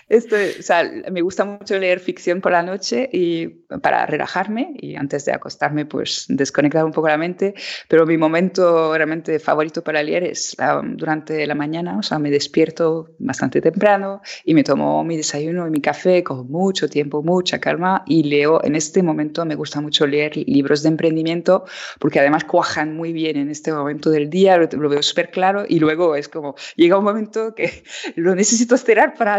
Esto, 0.08 0.36
o 0.36 0.62
sea, 0.62 0.90
me 1.10 1.22
gusta 1.22 1.44
mucho 1.44 1.78
leer 1.78 2.00
ficción 2.00 2.40
por 2.40 2.52
la 2.52 2.62
noche 2.62 3.08
y 3.12 3.48
para 3.82 4.06
relajarme 4.06 4.74
y 4.78 4.96
antes 4.96 5.24
de 5.24 5.32
acostarme, 5.32 5.86
pues 5.86 6.26
desconectar 6.28 6.84
un 6.84 6.92
poco 6.92 7.08
la 7.08 7.16
mente. 7.16 7.54
Pero 7.88 8.06
mi 8.06 8.18
momento 8.18 8.94
realmente 8.94 9.38
favorito 9.38 9.82
para 9.82 10.02
leer 10.02 10.24
es 10.24 10.56
durante 10.96 11.46
la 11.46 11.54
mañana. 11.54 11.98
O 11.98 12.02
sea, 12.02 12.18
me 12.18 12.30
despierto 12.30 13.10
bastante 13.18 13.60
temprano 13.60 14.20
y 14.44 14.54
me 14.54 14.64
tomo 14.64 15.02
mi 15.04 15.16
desayuno 15.16 15.66
y 15.66 15.70
mi 15.70 15.80
café 15.80 16.22
con 16.22 16.50
mucho 16.50 16.88
tiempo, 16.88 17.22
mucha 17.22 17.58
calma 17.58 18.02
y 18.06 18.24
leo. 18.24 18.62
En 18.64 18.74
este 18.74 19.02
momento 19.02 19.44
me 19.44 19.54
gusta 19.54 19.80
mucho 19.80 20.06
leer 20.06 20.36
libros 20.36 20.82
de 20.82 20.88
emprendimiento 20.88 21.64
porque 21.98 22.20
además 22.20 22.44
cuajan 22.44 22.94
muy 22.96 23.12
bien 23.12 23.36
en 23.36 23.50
este 23.50 23.72
momento 23.72 24.10
del 24.10 24.28
día, 24.30 24.56
lo, 24.56 24.68
lo 24.70 24.88
veo 24.88 25.02
súper 25.02 25.30
claro 25.30 25.64
y 25.68 25.78
luego 25.78 26.16
es 26.16 26.28
como 26.28 26.54
llega 26.76 26.98
un 26.98 27.04
momento 27.04 27.54
que 27.54 27.82
lo 28.16 28.34
necesito 28.34 28.74
esperar 28.74 29.14
para 29.14 29.34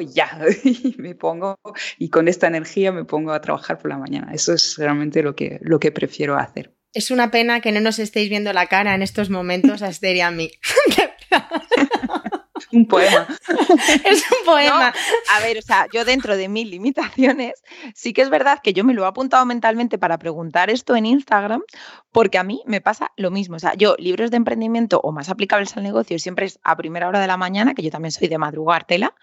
ya, 0.00 0.28
y 0.64 0.94
me 0.98 1.14
pongo, 1.14 1.58
y 1.98 2.08
con 2.10 2.28
esta 2.28 2.46
energía 2.46 2.92
me 2.92 3.04
pongo 3.04 3.32
a 3.32 3.40
trabajar 3.40 3.78
por 3.78 3.90
la 3.90 3.98
mañana. 3.98 4.32
Eso 4.32 4.52
es 4.52 4.76
realmente 4.78 5.22
lo 5.22 5.34
que, 5.34 5.58
lo 5.62 5.78
que 5.78 5.92
prefiero 5.92 6.36
hacer. 6.36 6.74
Es 6.92 7.10
una 7.10 7.30
pena 7.30 7.60
que 7.60 7.72
no 7.72 7.80
nos 7.80 7.98
estéis 7.98 8.28
viendo 8.28 8.52
la 8.52 8.66
cara 8.66 8.94
en 8.94 9.02
estos 9.02 9.28
momentos 9.28 9.82
a 9.82 9.88
a 9.88 10.30
mí. 10.30 10.50
un 12.72 12.86
poema. 12.86 13.26
es 14.04 14.24
un 14.30 14.44
poema. 14.44 14.92
a 15.36 15.40
ver, 15.40 15.58
o 15.58 15.62
sea, 15.62 15.86
yo 15.92 16.04
dentro 16.04 16.36
de 16.36 16.48
mis 16.48 16.68
limitaciones, 16.68 17.62
sí 17.94 18.12
que 18.12 18.22
es 18.22 18.30
verdad 18.30 18.60
que 18.62 18.72
yo 18.72 18.84
me 18.84 18.94
lo 18.94 19.04
he 19.04 19.06
apuntado 19.06 19.44
mentalmente 19.46 19.98
para 19.98 20.18
preguntar 20.18 20.70
esto 20.70 20.96
en 20.96 21.06
Instagram, 21.06 21.62
porque 22.12 22.38
a 22.38 22.44
mí 22.44 22.62
me 22.66 22.80
pasa 22.80 23.12
lo 23.16 23.30
mismo. 23.30 23.56
O 23.56 23.58
sea, 23.58 23.74
yo 23.74 23.96
libros 23.98 24.30
de 24.30 24.36
emprendimiento 24.36 25.00
o 25.02 25.12
más 25.12 25.28
aplicables 25.30 25.76
al 25.76 25.82
negocio 25.82 26.18
siempre 26.18 26.46
es 26.46 26.60
a 26.62 26.76
primera 26.76 27.08
hora 27.08 27.20
de 27.20 27.26
la 27.26 27.36
mañana, 27.36 27.74
que 27.74 27.82
yo 27.82 27.90
también 27.90 28.12
soy 28.12 28.28
de 28.28 28.38
madrugar 28.38 28.84
tela, 28.84 29.14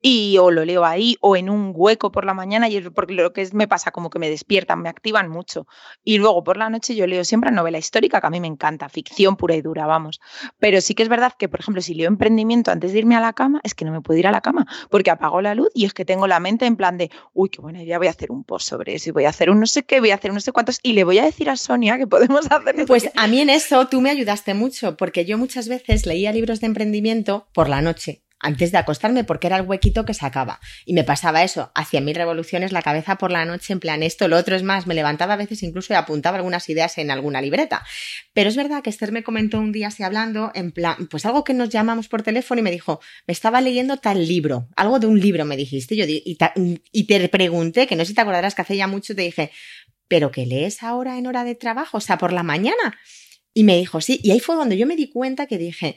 y 0.00 0.38
o 0.38 0.50
lo 0.50 0.64
leo 0.64 0.84
ahí 0.84 1.16
o 1.20 1.36
en 1.36 1.50
un 1.50 1.72
hueco 1.74 2.12
por 2.12 2.24
la 2.24 2.34
mañana, 2.34 2.68
y 2.68 2.76
es 2.76 2.88
porque 2.90 3.14
lo 3.14 3.32
que 3.32 3.42
es, 3.42 3.54
me 3.54 3.66
pasa 3.66 3.90
como 3.90 4.10
que 4.10 4.18
me 4.18 4.30
despiertan, 4.30 4.82
me 4.82 4.88
activan 4.88 5.28
mucho. 5.28 5.66
Y 6.04 6.18
luego 6.18 6.44
por 6.44 6.56
la 6.56 6.70
noche 6.70 6.94
yo 6.94 7.06
leo 7.06 7.24
siempre 7.24 7.50
novela 7.50 7.78
histórica, 7.78 8.20
que 8.20 8.26
a 8.26 8.30
mí 8.30 8.40
me 8.40 8.46
encanta, 8.46 8.88
ficción 8.88 9.36
pura 9.36 9.56
y 9.56 9.62
dura, 9.62 9.86
vamos. 9.86 10.20
Pero 10.58 10.80
sí 10.80 10.94
que 10.94 11.02
es 11.02 11.08
verdad 11.08 11.32
que, 11.36 11.48
por 11.48 11.60
ejemplo, 11.60 11.82
si 11.82 11.94
leo 11.94 12.08
emprendimiento 12.08 12.70
antes 12.70 12.85
de 12.92 12.98
irme 12.98 13.16
a 13.16 13.20
la 13.20 13.32
cama, 13.32 13.60
es 13.62 13.74
que 13.74 13.84
no 13.84 13.92
me 13.92 14.00
puedo 14.00 14.18
ir 14.18 14.26
a 14.26 14.32
la 14.32 14.40
cama 14.40 14.66
porque 14.90 15.10
apago 15.10 15.40
la 15.40 15.54
luz 15.54 15.68
y 15.74 15.84
es 15.84 15.94
que 15.94 16.04
tengo 16.04 16.26
la 16.26 16.40
mente 16.40 16.66
en 16.66 16.76
plan 16.76 16.98
de, 16.98 17.10
uy, 17.32 17.48
qué 17.48 17.60
buena 17.60 17.82
idea, 17.82 17.98
voy 17.98 18.06
a 18.06 18.10
hacer 18.10 18.30
un 18.30 18.44
post 18.44 18.68
sobre 18.68 18.94
eso 18.94 19.10
y 19.10 19.12
voy 19.12 19.24
a 19.24 19.30
hacer 19.30 19.50
un 19.50 19.60
no 19.60 19.66
sé 19.66 19.84
qué, 19.84 20.00
voy 20.00 20.10
a 20.10 20.14
hacer 20.16 20.30
un 20.30 20.36
no 20.36 20.40
sé 20.40 20.52
cuántos 20.52 20.80
y 20.82 20.92
le 20.92 21.04
voy 21.04 21.18
a 21.18 21.24
decir 21.24 21.50
a 21.50 21.56
Sonia 21.56 21.98
que 21.98 22.06
podemos 22.06 22.46
hacer. 22.50 22.86
Pues 22.86 23.10
a 23.16 23.26
mí 23.26 23.40
en 23.40 23.50
eso 23.50 23.86
tú 23.88 24.00
me 24.00 24.10
ayudaste 24.10 24.54
mucho 24.54 24.96
porque 24.96 25.24
yo 25.24 25.38
muchas 25.38 25.68
veces 25.68 26.06
leía 26.06 26.32
libros 26.32 26.60
de 26.60 26.66
emprendimiento 26.66 27.48
por 27.52 27.68
la 27.68 27.80
noche 27.80 28.25
antes 28.38 28.70
de 28.72 28.78
acostarme 28.78 29.24
porque 29.24 29.46
era 29.46 29.56
el 29.56 29.66
huequito 29.66 30.04
que 30.04 30.14
sacaba. 30.14 30.60
Y 30.84 30.92
me 30.92 31.04
pasaba 31.04 31.42
eso, 31.42 31.70
hacía 31.74 32.00
mil 32.00 32.14
revoluciones 32.14 32.72
la 32.72 32.82
cabeza 32.82 33.16
por 33.16 33.32
la 33.32 33.44
noche 33.44 33.72
en 33.72 33.80
plan 33.80 34.02
esto, 34.02 34.28
lo 34.28 34.36
otro 34.36 34.56
es 34.56 34.62
más, 34.62 34.86
me 34.86 34.94
levantaba 34.94 35.34
a 35.34 35.36
veces 35.36 35.62
incluso 35.62 35.92
y 35.92 35.96
apuntaba 35.96 36.36
algunas 36.36 36.68
ideas 36.68 36.98
en 36.98 37.10
alguna 37.10 37.40
libreta. 37.40 37.84
Pero 38.34 38.48
es 38.48 38.56
verdad 38.56 38.82
que 38.82 38.90
Esther 38.90 39.12
me 39.12 39.22
comentó 39.22 39.58
un 39.58 39.72
día 39.72 39.88
así 39.88 40.02
hablando, 40.02 40.52
en 40.54 40.72
plan, 40.72 41.08
pues 41.10 41.24
algo 41.26 41.44
que 41.44 41.54
nos 41.54 41.70
llamamos 41.70 42.08
por 42.08 42.22
teléfono 42.22 42.60
y 42.60 42.64
me 42.64 42.70
dijo, 42.70 43.00
me 43.26 43.32
estaba 43.32 43.60
leyendo 43.60 43.96
tal 43.96 44.26
libro, 44.26 44.68
algo 44.76 44.98
de 44.98 45.06
un 45.06 45.20
libro 45.20 45.44
me 45.44 45.56
dijiste, 45.56 45.96
yo 45.96 46.04
y, 46.06 47.04
te 47.04 47.28
pregunté, 47.28 47.86
que 47.86 47.96
no 47.96 48.04
sé 48.04 48.08
si 48.08 48.14
te 48.14 48.20
acordarás 48.20 48.54
que 48.54 48.62
hace 48.62 48.76
ya 48.76 48.86
mucho, 48.86 49.14
te 49.14 49.22
dije, 49.22 49.50
pero 50.08 50.30
que 50.30 50.46
lees 50.46 50.82
ahora 50.82 51.18
en 51.18 51.26
hora 51.26 51.44
de 51.44 51.54
trabajo, 51.54 51.98
o 51.98 52.00
sea, 52.00 52.18
por 52.18 52.32
la 52.32 52.42
mañana. 52.42 52.98
Y 53.52 53.64
me 53.64 53.76
dijo, 53.76 54.00
sí, 54.00 54.20
y 54.22 54.30
ahí 54.30 54.40
fue 54.40 54.54
donde 54.54 54.76
yo 54.76 54.86
me 54.86 54.96
di 54.96 55.08
cuenta 55.10 55.46
que 55.46 55.58
dije, 55.58 55.96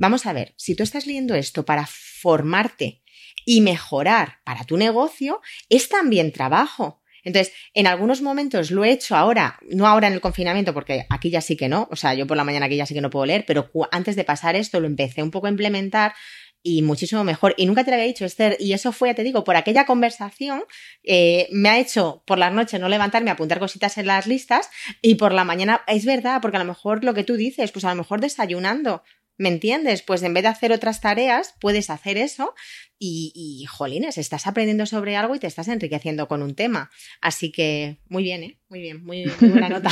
Vamos 0.00 0.24
a 0.24 0.32
ver, 0.32 0.54
si 0.56 0.74
tú 0.74 0.82
estás 0.82 1.06
leyendo 1.06 1.34
esto 1.34 1.66
para 1.66 1.86
formarte 1.86 3.02
y 3.44 3.60
mejorar 3.60 4.38
para 4.44 4.64
tu 4.64 4.78
negocio, 4.78 5.42
es 5.68 5.90
también 5.90 6.32
trabajo. 6.32 7.02
Entonces, 7.22 7.52
en 7.74 7.86
algunos 7.86 8.22
momentos 8.22 8.70
lo 8.70 8.82
he 8.82 8.92
hecho 8.92 9.14
ahora, 9.14 9.58
no 9.68 9.86
ahora 9.86 10.06
en 10.06 10.14
el 10.14 10.22
confinamiento, 10.22 10.72
porque 10.72 11.04
aquí 11.10 11.28
ya 11.28 11.42
sí 11.42 11.54
que 11.54 11.68
no, 11.68 11.86
o 11.90 11.96
sea, 11.96 12.14
yo 12.14 12.26
por 12.26 12.38
la 12.38 12.44
mañana 12.44 12.64
aquí 12.64 12.76
ya 12.76 12.86
sí 12.86 12.94
que 12.94 13.02
no 13.02 13.10
puedo 13.10 13.26
leer, 13.26 13.44
pero 13.46 13.70
antes 13.92 14.16
de 14.16 14.24
pasar 14.24 14.56
esto 14.56 14.80
lo 14.80 14.86
empecé 14.86 15.22
un 15.22 15.30
poco 15.30 15.48
a 15.48 15.50
implementar 15.50 16.14
y 16.62 16.80
muchísimo 16.80 17.22
mejor. 17.22 17.54
Y 17.58 17.66
nunca 17.66 17.84
te 17.84 17.90
lo 17.90 17.96
había 17.96 18.06
dicho, 18.06 18.24
Esther, 18.24 18.56
y 18.58 18.72
eso 18.72 18.92
fue, 18.92 19.10
ya 19.10 19.14
te 19.14 19.22
digo, 19.22 19.44
por 19.44 19.56
aquella 19.56 19.84
conversación, 19.84 20.64
eh, 21.02 21.46
me 21.52 21.68
ha 21.68 21.78
hecho 21.78 22.22
por 22.26 22.38
las 22.38 22.54
noches 22.54 22.80
no 22.80 22.88
levantarme, 22.88 23.30
apuntar 23.30 23.58
cositas 23.58 23.98
en 23.98 24.06
las 24.06 24.26
listas, 24.26 24.70
y 25.02 25.16
por 25.16 25.32
la 25.32 25.44
mañana, 25.44 25.82
es 25.86 26.06
verdad, 26.06 26.40
porque 26.40 26.56
a 26.56 26.60
lo 26.60 26.66
mejor 26.66 27.04
lo 27.04 27.12
que 27.12 27.24
tú 27.24 27.36
dices, 27.36 27.70
pues 27.70 27.84
a 27.84 27.90
lo 27.90 27.96
mejor 27.96 28.22
desayunando, 28.22 29.02
¿Me 29.40 29.48
entiendes? 29.48 30.02
Pues 30.02 30.22
en 30.22 30.34
vez 30.34 30.42
de 30.42 30.50
hacer 30.50 30.70
otras 30.70 31.00
tareas, 31.00 31.54
puedes 31.60 31.88
hacer 31.88 32.18
eso 32.18 32.54
y, 33.02 33.32
y, 33.34 33.64
jolines, 33.64 34.18
estás 34.18 34.46
aprendiendo 34.46 34.84
sobre 34.84 35.16
algo 35.16 35.34
y 35.34 35.38
te 35.38 35.46
estás 35.46 35.68
enriqueciendo 35.68 36.28
con 36.28 36.42
un 36.42 36.54
tema. 36.54 36.90
Así 37.22 37.50
que 37.50 37.98
muy 38.10 38.22
bien, 38.22 38.42
¿eh? 38.42 38.60
Muy 38.68 38.80
bien, 38.80 39.02
muy, 39.02 39.24
muy 39.40 39.50
buena 39.50 39.68
nota. 39.80 39.90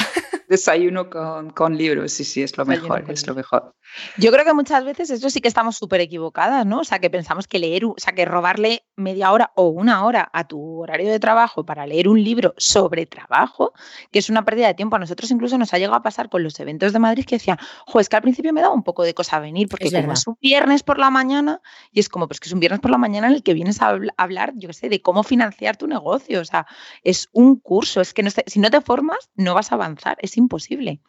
Desayuno 0.49 1.11
con, 1.11 1.51
con, 1.51 1.77
libros, 1.77 2.13
sí, 2.13 2.25
sí, 2.25 2.43
es 2.43 2.57
lo 2.57 2.65
mejor, 2.65 3.05
es 3.09 3.27
lo 3.27 3.35
mejor. 3.35 3.75
Yo 4.17 4.31
creo 4.31 4.45
que 4.45 4.55
muchas 4.55 4.85
veces 4.85 5.11
esto 5.11 5.29
sí 5.31 5.41
que 5.41 5.49
estamos 5.49 5.77
súper 5.77 6.01
equivocadas, 6.01 6.65
¿no? 6.65 6.81
O 6.81 6.85
sea, 6.85 6.99
que 7.01 7.11
pensamos 7.11 7.47
que 7.47 7.59
leer, 7.59 7.85
o 7.85 7.95
sea, 7.97 8.15
que 8.15 8.25
robarle 8.25 8.85
media 8.97 9.33
hora 9.33 9.53
o 9.57 9.69
una 9.69 10.05
hora 10.05 10.29
a 10.33 10.47
tu 10.47 10.81
horario 10.81 11.11
de 11.11 11.19
trabajo 11.19 11.67
para 11.67 11.87
leer 11.87 12.09
un 12.09 12.23
libro 12.23 12.55
sobre 12.57 13.07
trabajo, 13.07 13.73
que 14.11 14.19
es 14.19 14.31
una 14.31 14.45
pérdida 14.45 14.69
de 14.69 14.75
tiempo. 14.75 14.97
A 14.97 14.99
nosotros 14.99 15.31
incluso 15.31 15.59
nos 15.59 15.75
ha 15.75 15.79
llegado 15.79 15.97
a 15.97 16.03
pasar 16.03 16.29
con 16.29 16.43
los 16.43 16.59
eventos 16.61 16.93
de 16.93 16.99
Madrid 16.99 17.25
que 17.27 17.37
decían, 17.37 17.59
jo, 17.87 18.01
es 18.01 18.09
que 18.09 18.17
al 18.17 18.23
principio 18.23 18.53
me 18.53 18.61
da 18.61 18.71
un 18.71 18.83
poco 18.83 19.03
de 19.03 19.15
cosa 19.15 19.41
venir, 19.41 19.69
porque 19.69 19.89
es 19.89 19.95
como 19.95 20.13
es 20.13 20.27
un 20.27 20.37
viernes 20.41 20.83
por 20.83 20.99
la 20.99 21.11
mañana, 21.11 21.61
y 21.93 22.01
es 22.01 22.09
como, 22.09 22.29
pues 22.29 22.41
que 22.41 22.49
es 22.49 22.53
un 22.53 22.61
viernes 22.61 22.81
por 22.81 22.91
la 22.91 22.98
mañana 22.99 23.29
en 23.29 23.35
el 23.35 23.43
que 23.43 23.55
vienes 23.55 23.81
a 23.81 23.99
hablar, 24.17 24.53
yo 24.57 24.69
qué 24.69 24.75
sé, 24.75 24.89
de 24.89 25.01
cómo 25.01 25.23
financiar 25.23 25.77
tu 25.77 25.87
negocio. 25.87 26.41
O 26.41 26.45
sea, 26.45 26.67
es 27.03 27.29
un 27.33 27.57
curso, 27.57 28.01
es 28.01 28.13
que 28.13 28.23
no, 28.23 28.31
si 28.31 28.61
no 28.61 28.71
te 28.71 28.81
formas, 28.81 29.31
no 29.37 29.55
vas 29.55 29.73
a 29.73 29.77
avanzar, 29.77 30.19
es 30.21 30.37
imposible. 30.37 31.01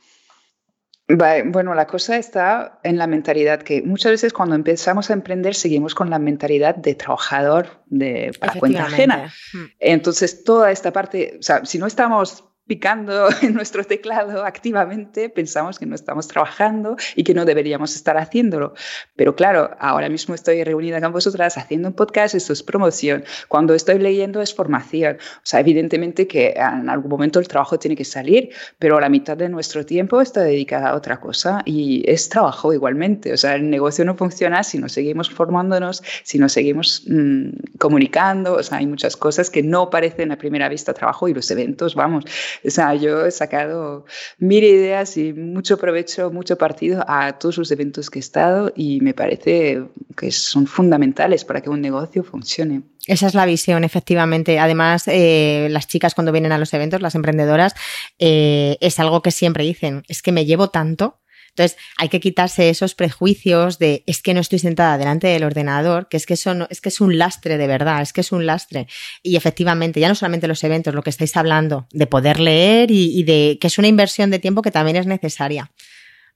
Bueno, 1.08 1.74
la 1.74 1.88
cosa 1.88 2.18
está 2.18 2.80
en 2.84 3.00
la 3.00 3.08
mentalidad 3.08 3.64
que 3.64 3.82
muchas 3.82 4.12
veces 4.12 4.32
cuando 4.32 4.54
empezamos 4.54 5.10
a 5.10 5.14
emprender 5.14 5.56
seguimos 5.56 5.96
con 5.96 6.12
la 6.12 6.20
mentalidad 6.20 6.76
de 6.76 6.94
trabajador 6.94 7.82
de 7.88 8.32
para 8.40 8.54
cuenta 8.54 8.84
ajena. 8.84 9.34
Hmm. 9.52 9.66
Entonces, 9.80 10.44
toda 10.44 10.70
esta 10.70 10.94
parte, 10.94 11.38
o 11.40 11.42
sea, 11.42 11.66
si 11.66 11.80
no 11.80 11.88
estamos 11.88 12.49
picando 12.70 13.30
en 13.42 13.56
nuestro 13.56 13.84
teclado 13.84 14.46
activamente, 14.46 15.28
pensamos 15.28 15.80
que 15.80 15.88
no 15.88 15.96
estamos 15.96 16.28
trabajando 16.28 16.96
y 17.16 17.24
que 17.24 17.34
no 17.34 17.44
deberíamos 17.44 17.96
estar 17.96 18.16
haciéndolo. 18.16 18.76
Pero 19.16 19.36
claro, 19.36 19.72
ahora 19.80 20.08
mismo 20.08 20.36
estoy 20.36 20.64
reunida 20.64 21.02
con 21.02 21.12
vosotras 21.12 21.58
haciendo 21.58 21.88
un 21.88 21.96
podcast, 21.96 22.36
esto 22.36 22.54
es 22.54 22.62
promoción. 22.62 23.24
Cuando 23.48 23.74
estoy 23.74 23.98
leyendo 23.98 24.40
es 24.40 24.54
formación. 24.54 25.18
O 25.20 25.42
sea, 25.44 25.62
evidentemente 25.62 26.28
que 26.28 26.54
en 26.56 26.90
algún 26.90 27.10
momento 27.10 27.40
el 27.40 27.48
trabajo 27.48 27.80
tiene 27.80 27.96
que 27.96 28.06
salir, 28.06 28.52
pero 28.78 29.00
la 29.00 29.10
mitad 29.10 29.36
de 29.36 29.50
nuestro 29.50 29.84
tiempo 29.84 30.22
está 30.22 30.42
dedicada 30.42 30.90
a 30.90 30.96
otra 30.96 31.20
cosa 31.20 31.64
y 31.66 32.04
es 32.06 32.30
trabajo 32.30 32.72
igualmente. 32.72 33.34
O 33.34 33.38
sea, 33.38 33.56
el 33.56 33.68
negocio 33.68 34.06
no 34.06 34.16
funciona 34.16 34.64
si 34.64 34.78
no 34.78 34.90
seguimos 34.90 35.32
formándonos, 35.32 36.04
si 36.22 36.38
no 36.38 36.48
seguimos 36.48 37.04
mmm, 37.08 37.50
comunicando. 37.80 38.58
O 38.58 38.62
sea, 38.62 38.78
hay 38.78 38.86
muchas 38.86 39.18
cosas 39.18 39.50
que 39.50 39.64
no 39.64 39.90
parecen 39.90 40.32
a 40.32 40.38
primera 40.38 40.70
vista 40.70 40.94
trabajo 40.94 41.28
y 41.28 41.34
los 41.34 41.50
eventos, 41.50 41.96
vamos, 41.96 42.26
o 42.66 42.70
sea, 42.70 42.96
yo 42.96 43.26
he 43.26 43.32
sacado 43.32 44.06
mil 44.38 44.64
ideas 44.64 45.18
y 45.18 45.34
mucho 45.34 45.78
provecho, 45.78 46.32
mucho 46.32 46.58
partido 46.58 47.04
a 47.08 47.38
todos 47.40 47.58
los 47.58 47.72
eventos 47.72 48.10
que 48.10 48.20
he 48.20 48.22
estado 48.22 48.72
y 48.76 49.02
me 49.02 49.14
parece 49.14 49.84
que 50.16 50.32
son 50.32 50.68
fundamentales 50.68 51.46
para 51.46 51.62
que 51.62 51.70
un 51.70 51.82
negocio 51.82 52.24
funcione. 52.24 52.84
Esa 53.08 53.28
es 53.28 53.34
la 53.34 53.46
visión, 53.46 53.84
efectivamente. 53.84 54.60
Además, 54.60 55.08
eh, 55.08 55.68
las 55.72 55.88
chicas 55.88 56.14
cuando 56.14 56.32
vienen 56.32 56.52
a 56.52 56.58
los 56.58 56.74
eventos, 56.74 57.02
las 57.02 57.16
emprendedoras, 57.16 57.74
eh, 58.20 58.78
es 58.82 59.00
algo 59.00 59.22
que 59.22 59.32
siempre 59.32 59.64
dicen, 59.64 60.04
es 60.08 60.22
que 60.22 60.32
me 60.32 60.46
llevo 60.46 60.70
tanto 60.70 61.19
entonces, 61.60 61.78
hay 61.98 62.08
que 62.08 62.22
quitarse 62.22 62.70
esos 62.70 62.96
prejuicios 62.96 63.80
de 63.80 64.04
es 64.06 64.22
que 64.22 64.34
no 64.34 64.40
estoy 64.40 64.60
sentada 64.60 64.98
delante 64.98 65.28
del 65.28 65.44
ordenador, 65.44 66.08
que 66.08 66.16
es 66.16 66.26
que 66.26 66.36
eso 66.36 66.54
no, 66.54 66.68
es 66.70 66.80
que 66.80 66.88
es 66.88 67.02
un 67.02 67.18
lastre 67.18 67.58
de 67.58 67.68
verdad, 67.68 68.02
es 68.02 68.14
que 68.14 68.22
es 68.22 68.32
un 68.32 68.46
lastre. 68.46 68.88
Y 69.24 69.36
efectivamente, 69.36 70.00
ya 70.00 70.08
no 70.08 70.16
solamente 70.16 70.48
los 70.48 70.64
eventos, 70.64 70.96
lo 70.96 71.04
que 71.04 71.10
estáis 71.10 71.36
hablando, 71.36 71.86
de 71.92 72.08
poder 72.08 72.40
leer 72.40 72.92
y, 72.92 73.24
de 73.24 73.58
que 73.60 73.68
es 73.68 73.78
una 73.78 73.90
inversión 73.90 74.32
de 74.32 74.40
tiempo 74.40 74.62
que 74.62 74.72
también 74.72 74.96
es 74.96 75.06
necesaria. 75.06 75.70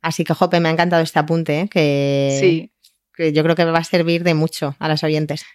Así 0.02 0.26
que, 0.26 0.34
Jope, 0.34 0.60
me 0.60 0.68
ha 0.68 0.74
encantado 0.74 1.02
este 1.02 1.20
apunte, 1.20 1.62
¿eh? 1.62 1.70
que, 1.70 2.38
sí. 2.42 2.72
que 3.16 3.32
yo 3.32 3.44
creo 3.44 3.56
que 3.56 3.64
me 3.64 3.72
va 3.72 3.80
a 3.80 3.84
servir 3.86 4.26
de 4.26 4.34
mucho 4.34 4.76
a 4.78 4.90
las 4.90 5.06
oyentes. 5.06 5.46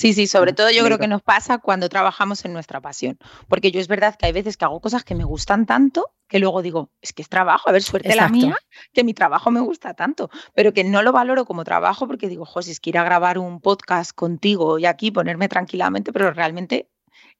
Sí, 0.00 0.14
sí, 0.14 0.26
sobre 0.26 0.54
todo 0.54 0.70
yo 0.70 0.82
creo 0.82 0.98
que 0.98 1.08
nos 1.08 1.20
pasa 1.20 1.58
cuando 1.58 1.90
trabajamos 1.90 2.42
en 2.46 2.54
nuestra 2.54 2.80
pasión, 2.80 3.18
porque 3.48 3.70
yo 3.70 3.80
es 3.80 3.86
verdad 3.86 4.16
que 4.16 4.24
hay 4.24 4.32
veces 4.32 4.56
que 4.56 4.64
hago 4.64 4.80
cosas 4.80 5.04
que 5.04 5.14
me 5.14 5.24
gustan 5.24 5.66
tanto 5.66 6.14
que 6.26 6.38
luego 6.38 6.62
digo, 6.62 6.90
es 7.02 7.12
que 7.12 7.20
es 7.20 7.28
trabajo, 7.28 7.68
a 7.68 7.72
ver, 7.72 7.82
suerte 7.82 8.14
la 8.14 8.30
mía, 8.30 8.56
que 8.94 9.04
mi 9.04 9.12
trabajo 9.12 9.50
me 9.50 9.60
gusta 9.60 9.92
tanto, 9.92 10.30
pero 10.54 10.72
que 10.72 10.84
no 10.84 11.02
lo 11.02 11.12
valoro 11.12 11.44
como 11.44 11.64
trabajo 11.64 12.06
porque 12.06 12.30
digo, 12.30 12.46
José, 12.46 12.70
es 12.70 12.80
que 12.80 12.88
ir 12.88 12.96
a 12.98 13.04
grabar 13.04 13.36
un 13.36 13.60
podcast 13.60 14.12
contigo 14.12 14.78
y 14.78 14.86
aquí 14.86 15.10
ponerme 15.10 15.48
tranquilamente, 15.48 16.14
pero 16.14 16.32
realmente 16.32 16.88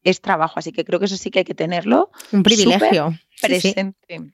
es 0.02 0.20
trabajo, 0.20 0.58
así 0.58 0.70
que 0.70 0.84
creo 0.84 0.98
que 0.98 1.06
eso 1.06 1.16
sí 1.16 1.30
que 1.30 1.38
hay 1.38 1.44
que 1.46 1.54
tenerlo. 1.54 2.11
Un 2.30 2.42
privilegio. 2.42 3.18
Presente. 3.40 4.32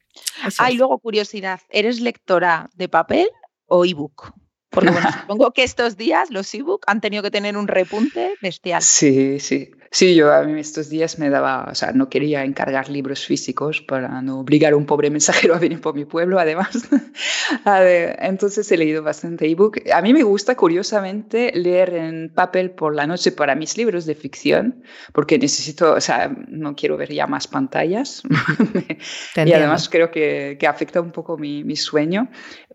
Hay 0.58 0.74
luego 0.74 0.98
curiosidad, 0.98 1.60
¿eres 1.68 2.00
lectora 2.00 2.70
de 2.74 2.88
papel 2.88 3.28
o 3.66 3.84
ebook? 3.84 4.32
Porque 4.76 4.90
bueno, 4.90 5.08
supongo 5.22 5.52
que 5.52 5.62
estos 5.62 5.96
días 5.96 6.30
los 6.30 6.52
ebook 6.52 6.84
han 6.86 7.00
tenido 7.00 7.22
que 7.22 7.30
tener 7.30 7.56
un 7.56 7.66
repunte 7.66 8.34
bestial. 8.42 8.82
Sí, 8.82 9.40
sí. 9.40 9.70
Sí, 9.90 10.14
yo 10.14 10.30
a 10.30 10.42
mí 10.42 10.60
estos 10.60 10.90
días 10.90 11.18
me 11.18 11.30
daba, 11.30 11.68
o 11.70 11.74
sea, 11.74 11.92
no 11.92 12.10
quería 12.10 12.44
encargar 12.44 12.90
libros 12.90 13.24
físicos 13.24 13.80
para 13.80 14.20
no 14.20 14.40
obligar 14.40 14.74
a 14.74 14.76
un 14.76 14.84
pobre 14.84 15.08
mensajero 15.08 15.54
a 15.54 15.58
venir 15.58 15.80
por 15.80 15.94
mi 15.94 16.04
pueblo, 16.04 16.38
además. 16.38 16.86
Entonces 17.64 18.70
he 18.70 18.76
leído 18.76 19.02
bastante 19.02 19.48
ebook. 19.48 19.78
A 19.90 20.02
mí 20.02 20.12
me 20.12 20.22
gusta, 20.22 20.54
curiosamente, 20.54 21.50
leer 21.54 21.94
en 21.94 22.30
papel 22.34 22.72
por 22.72 22.94
la 22.94 23.06
noche 23.06 23.32
para 23.32 23.54
mis 23.54 23.78
libros 23.78 24.04
de 24.04 24.14
ficción, 24.14 24.82
porque 25.14 25.38
necesito, 25.38 25.94
o 25.94 26.00
sea, 26.02 26.30
no 26.48 26.76
quiero 26.76 26.98
ver 26.98 27.14
ya 27.14 27.26
más 27.26 27.46
pantallas. 27.46 28.22
y 29.36 29.52
además 29.52 29.88
creo 29.88 30.10
que, 30.10 30.58
que, 30.60 30.66
afecta 30.66 31.00
un 31.00 31.12
poco 31.12 31.38
mi, 31.38 31.64
mi 31.64 31.76
sueño. 31.76 32.28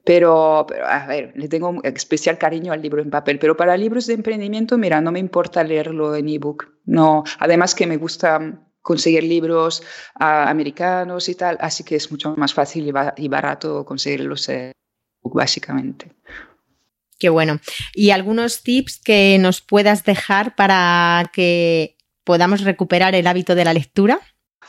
Pero, 0.04 0.66
pero, 0.68 0.88
a 0.88 1.06
ver, 1.06 1.34
le 1.36 1.48
tengo 1.48 1.80
especial 1.84 2.38
cariño 2.38 2.74
al 2.74 2.82
libro 2.82 3.02
en 3.02 3.10
papel, 3.10 3.38
pero 3.38 3.56
para 3.56 3.78
libros 3.78 4.08
de 4.08 4.16
emprendimiento, 4.16 4.78
mira, 4.78 5.00
no 5.00 5.12
me 5.12 5.20
importa 5.20 5.64
leerlo 5.64 6.16
en 6.16 6.30
ebook. 6.30 6.68
No, 6.86 7.24
además 7.40 7.76
que 7.76 7.86
me 7.86 7.98
gusta 7.98 8.60
conseguir 8.82 9.24
libros 9.24 9.84
ah, 10.16 10.50
americanos 10.50 11.30
y 11.30 11.36
tal, 11.36 11.58
así 11.62 11.84
que 11.84 11.96
es 11.96 12.12
mucho 12.12 12.36
más 12.36 12.54
fácil 12.54 12.92
y, 13.18 13.28
barato 13.28 13.86
conseguirlos 13.86 14.50
en 14.50 14.72
ebook, 15.24 15.36
básicamente. 15.36 16.12
Qué 17.20 17.30
bueno. 17.30 17.60
¿Y 17.94 18.10
algunos 18.10 18.64
tips 18.64 19.00
que 19.00 19.38
nos 19.40 19.62
puedas 19.62 20.04
dejar 20.04 20.56
para 20.56 21.30
que 21.32 21.96
podamos 22.24 22.62
recuperar 22.62 23.14
el 23.14 23.28
hábito 23.28 23.54
de 23.54 23.66
la 23.66 23.74
lectura? 23.74 24.20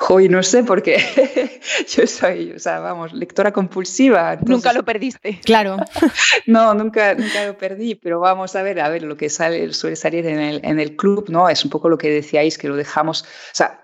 Hoy 0.09 0.29
no 0.29 0.43
sé 0.43 0.65
porque 0.65 0.99
yo 1.97 2.07
soy, 2.07 2.53
o 2.53 2.59
sea, 2.59 2.81
vamos, 2.81 3.13
lectora 3.13 3.53
compulsiva. 3.53 4.37
Nunca 4.45 4.73
lo 4.73 4.85
perdiste. 4.85 5.41
Claro. 5.45 5.77
no, 6.47 6.75
nunca, 6.75 7.15
nunca 7.15 7.47
lo 7.47 7.57
perdí, 7.57 7.95
pero 7.95 8.19
vamos 8.19 8.57
a 8.57 8.63
ver, 8.63 8.81
a 8.81 8.89
ver, 8.89 9.03
lo 9.03 9.17
que 9.17 9.29
sale, 9.29 9.73
suele 9.73 9.97
salir 9.97 10.27
en 10.27 10.41
el, 10.41 10.61
en 10.65 10.81
el 10.81 10.97
club, 10.97 11.27
¿no? 11.29 11.49
Es 11.49 11.65
un 11.65 11.71
poco 11.71 11.89
lo 11.89 11.99
que 11.99 12.11
decíais, 12.11 12.59
que 12.59 12.69
lo 12.69 12.77
dejamos, 12.77 13.23
o 13.23 13.55
sea, 13.55 13.83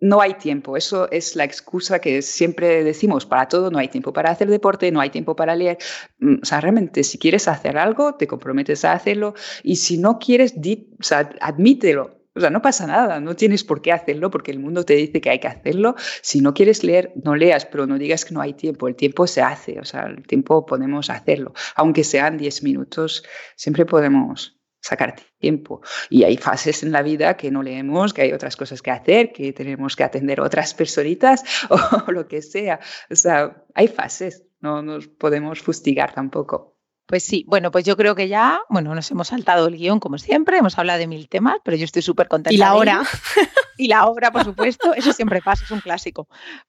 no 0.00 0.20
hay 0.20 0.34
tiempo, 0.34 0.76
eso 0.76 1.10
es 1.10 1.36
la 1.36 1.44
excusa 1.44 2.00
que 2.00 2.20
siempre 2.20 2.84
decimos, 2.84 3.24
para 3.24 3.48
todo 3.48 3.70
no 3.70 3.78
hay 3.78 3.88
tiempo 3.88 4.12
para 4.12 4.30
hacer 4.30 4.48
deporte, 4.48 4.90
no 4.92 5.00
hay 5.00 5.10
tiempo 5.10 5.34
para 5.34 5.56
leer. 5.56 5.78
Mm, 6.18 6.36
o 6.42 6.44
sea, 6.44 6.60
realmente 6.60 7.02
si 7.02 7.18
quieres 7.18 7.48
hacer 7.48 7.78
algo, 7.78 8.14
te 8.14 8.26
comprometes 8.26 8.84
a 8.84 8.92
hacerlo 8.92 9.34
y 9.62 9.76
si 9.76 9.98
no 9.98 10.18
quieres, 10.18 10.54
o 10.54 11.02
sea, 11.02 11.30
admítelo, 11.40 12.15
o 12.36 12.40
sea, 12.40 12.50
no 12.50 12.60
pasa 12.60 12.86
nada, 12.86 13.18
no 13.18 13.34
tienes 13.34 13.64
por 13.64 13.80
qué 13.80 13.92
hacerlo 13.92 14.30
porque 14.30 14.50
el 14.50 14.58
mundo 14.58 14.84
te 14.84 14.94
dice 14.94 15.20
que 15.22 15.30
hay 15.30 15.38
que 15.38 15.48
hacerlo. 15.48 15.94
Si 16.20 16.40
no 16.40 16.52
quieres 16.52 16.84
leer, 16.84 17.12
no 17.24 17.34
leas, 17.34 17.64
pero 17.64 17.86
no 17.86 17.98
digas 17.98 18.26
que 18.26 18.34
no 18.34 18.42
hay 18.42 18.52
tiempo. 18.52 18.88
El 18.88 18.94
tiempo 18.94 19.26
se 19.26 19.40
hace, 19.40 19.80
o 19.80 19.84
sea, 19.84 20.02
el 20.02 20.26
tiempo 20.26 20.66
podemos 20.66 21.08
hacerlo. 21.08 21.54
Aunque 21.74 22.04
sean 22.04 22.36
10 22.36 22.62
minutos, 22.62 23.24
siempre 23.56 23.86
podemos 23.86 24.60
sacar 24.80 25.16
tiempo. 25.38 25.80
Y 26.10 26.24
hay 26.24 26.36
fases 26.36 26.82
en 26.82 26.92
la 26.92 27.02
vida 27.02 27.36
que 27.38 27.50
no 27.50 27.62
leemos, 27.62 28.12
que 28.12 28.22
hay 28.22 28.32
otras 28.32 28.54
cosas 28.56 28.82
que 28.82 28.90
hacer, 28.90 29.32
que 29.32 29.54
tenemos 29.54 29.96
que 29.96 30.04
atender 30.04 30.40
otras 30.40 30.74
personitas 30.74 31.42
o 32.06 32.12
lo 32.12 32.28
que 32.28 32.42
sea. 32.42 32.80
O 33.10 33.16
sea, 33.16 33.64
hay 33.74 33.88
fases, 33.88 34.44
no 34.60 34.82
nos 34.82 35.08
podemos 35.08 35.62
fustigar 35.62 36.14
tampoco. 36.14 36.75
Pues 37.06 37.22
sí, 37.22 37.44
bueno, 37.46 37.70
pues 37.70 37.84
yo 37.84 37.96
creo 37.96 38.16
que 38.16 38.26
ya, 38.26 38.60
bueno, 38.68 38.92
nos 38.94 39.08
hemos 39.12 39.28
saltado 39.28 39.68
el 39.68 39.76
guion 39.76 40.00
como 40.00 40.18
siempre, 40.18 40.58
hemos 40.58 40.76
hablado 40.76 40.98
de 40.98 41.06
mil 41.06 41.28
temas, 41.28 41.58
pero 41.64 41.76
yo 41.76 41.84
estoy 41.84 42.02
súper 42.02 42.26
contenta. 42.26 42.52
Y 42.52 42.56
la 42.56 42.74
hora. 42.74 43.02
y 43.76 43.86
la 43.86 44.06
hora, 44.06 44.32
por 44.32 44.44
supuesto, 44.44 44.92
eso 44.94 45.12
siempre 45.12 45.40
pasa, 45.40 45.64
es 45.64 45.70
un 45.70 45.80
clásico. 45.80 46.28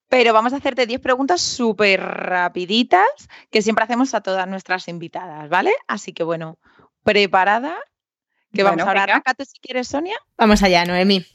Pero 0.09 0.33
vamos 0.33 0.53
a 0.53 0.57
hacerte 0.57 0.85
10 0.85 1.01
preguntas 1.01 1.41
súper 1.41 2.01
rapiditas 2.01 3.07
que 3.49 3.63
siempre 3.63 3.83
hacemos 3.83 4.13
a 4.13 4.21
todas 4.21 4.47
nuestras 4.47 4.87
invitadas, 4.87 5.49
¿vale? 5.49 5.73
Así 5.87 6.13
que 6.13 6.23
bueno, 6.23 6.59
preparada, 7.03 7.75
que 8.53 8.61
vamos 8.63 8.85
a 8.85 8.89
hablar. 8.89 9.23
si 9.39 9.59
quieres, 9.59 9.87
Sonia. 9.87 10.17
Vamos 10.37 10.61
allá, 10.61 10.85
Noemi. 10.85 11.25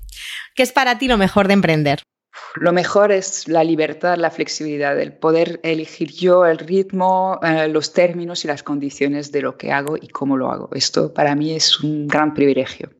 ¿Qué 0.55 0.63
es 0.63 0.73
para 0.73 0.99
ti 0.99 1.09
lo 1.09 1.19
mejor 1.19 1.49
de 1.49 1.55
emprender? 1.55 2.05
Lo 2.55 2.73
mejor 2.73 3.13
es 3.13 3.49
la 3.49 3.65
libertad, 3.65 4.17
la 4.17 4.31
flexibilidad, 4.31 4.99
el 4.99 5.13
poder 5.13 5.61
elegir 5.63 6.13
yo 6.13 6.47
el 6.47 6.59
ritmo, 6.59 7.39
eh, 7.43 7.69
los 7.69 7.93
términos 7.93 8.45
y 8.45 8.49
las 8.49 8.63
condiciones 8.63 9.33
de 9.33 9.43
lo 9.43 9.57
que 9.57 9.73
hago 9.73 9.97
y 9.97 10.09
cómo 10.09 10.37
lo 10.37 10.51
hago. 10.51 10.71
Esto 10.73 11.13
para 11.13 11.35
mí 11.35 11.53
es 11.53 11.81
un 11.81 12.07
gran 12.09 12.35
privilegio. 12.35 12.91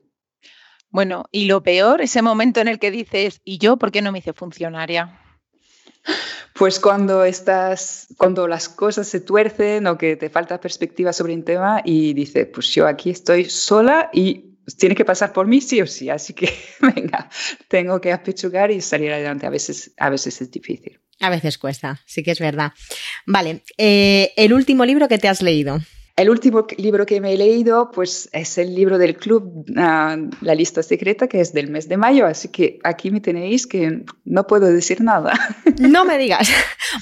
Bueno, 0.91 1.25
y 1.31 1.47
lo 1.47 1.63
peor, 1.63 2.03
ese 2.03 2.21
momento 2.21 2.61
en 2.61 2.69
el 2.69 2.79
que 2.79 2.91
dices, 2.91 3.41
¿y 3.45 3.59
yo 3.59 3.79
por 3.79 3.91
qué 3.91 4.03
no 4.03 4.13
me 4.13 4.19
hice 4.19 4.35
funcionaria? 4.35 5.19
Pues 6.55 6.79
cuando 6.79 7.25
estás, 7.25 8.09
cuando 8.19 8.47
las 8.47 8.69
cosas 8.69 9.09
se 9.09 9.21
tuercen 9.21 9.87
o 9.87 9.97
que 9.97 10.17
te 10.17 10.29
falta 10.29 10.61
perspectiva 10.61 11.13
sobre 11.13 11.35
un 11.35 11.45
tema 11.45 11.81
y 11.83 12.13
dices, 12.13 12.47
pues 12.53 12.69
yo 12.75 12.87
aquí 12.87 13.11
estoy 13.11 13.47
sola 13.47 14.11
y 14.13 14.52
tiene 14.79 14.95
que 14.95 15.05
pasar 15.05 15.33
por 15.33 15.47
mí 15.47 15.61
sí 15.61 15.81
o 15.81 15.87
sí, 15.87 16.11
así 16.11 16.35
que 16.35 16.53
venga, 16.81 17.29
tengo 17.69 18.01
que 18.01 18.13
apechugar 18.13 18.71
y 18.71 18.81
salir 18.81 19.13
adelante. 19.13 19.47
A 19.47 19.51
veces, 19.51 19.93
a 19.99 20.11
veces 20.11 20.41
es 20.41 20.51
difícil. 20.51 21.01
A 21.21 21.31
veces 21.31 21.59
cuesta, 21.59 22.01
sí 22.07 22.23
que 22.23 22.33
es 22.33 22.41
verdad. 22.41 22.73
Vale, 23.27 23.63
eh, 23.79 24.33
el 24.37 24.53
último 24.53 24.85
libro 24.85 25.09
que 25.09 25.19
te 25.19 25.29
has 25.29 25.43
leído. 25.43 25.79
El 26.15 26.29
último 26.29 26.67
libro 26.77 27.07
que 27.07 27.21
me 27.23 27.33
he 27.33 27.39
leído 27.39 27.91
pues, 27.91 28.29
es 28.33 28.59
el 28.59 28.75
libro 28.75 28.99
del 28.99 29.17
club, 29.17 29.65
ah, 29.79 30.17
La 30.43 30.55
lista 30.55 30.83
secreta, 30.83 31.27
que 31.27 31.41
es 31.41 31.55
del 31.55 31.71
mes 31.71 31.89
de 31.89 31.97
mayo, 31.97 32.27
así 32.27 32.49
que 32.49 32.79
aquí 32.85 33.11
me 33.11 33.21
tenéis 33.21 33.67
que 33.67 34.05
no 34.25 34.47
puedo 34.47 34.67
decir 34.67 35.01
nada. 35.01 35.33
No 35.79 36.05
me 36.05 36.19
digas. 36.19 36.49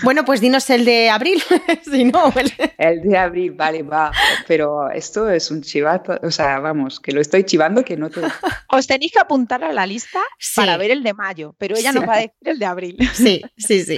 Bueno, 0.04 0.24
pues 0.24 0.40
dinos 0.40 0.68
el 0.70 0.84
de 0.84 1.10
abril, 1.10 1.42
si 1.90 2.04
no. 2.04 2.32
El... 2.78 3.02
de 3.02 3.18
abril, 3.18 3.52
vale, 3.52 3.82
va. 3.82 4.12
Pero 4.46 4.90
esto 4.90 5.28
es 5.28 5.50
un 5.50 5.62
chivato, 5.62 6.18
o 6.22 6.30
sea, 6.30 6.60
vamos, 6.60 7.00
que 7.00 7.12
lo 7.12 7.20
estoy 7.20 7.44
chivando, 7.44 7.84
que 7.84 7.96
no 7.96 8.10
te... 8.10 8.20
Os 8.68 8.86
tenéis 8.86 9.12
que 9.12 9.18
apuntar 9.18 9.64
a 9.64 9.72
la 9.72 9.86
lista 9.86 10.20
para 10.54 10.76
ver 10.76 10.92
el 10.92 11.02
de 11.02 11.14
mayo, 11.14 11.54
pero 11.58 11.76
ella 11.76 11.92
nos 11.92 12.08
va 12.08 12.14
a 12.14 12.18
decir 12.18 12.32
el 12.42 12.58
de 12.58 12.66
abril. 12.66 12.96
Sí, 13.12 13.42
sí, 13.56 13.84
sí. 13.84 13.96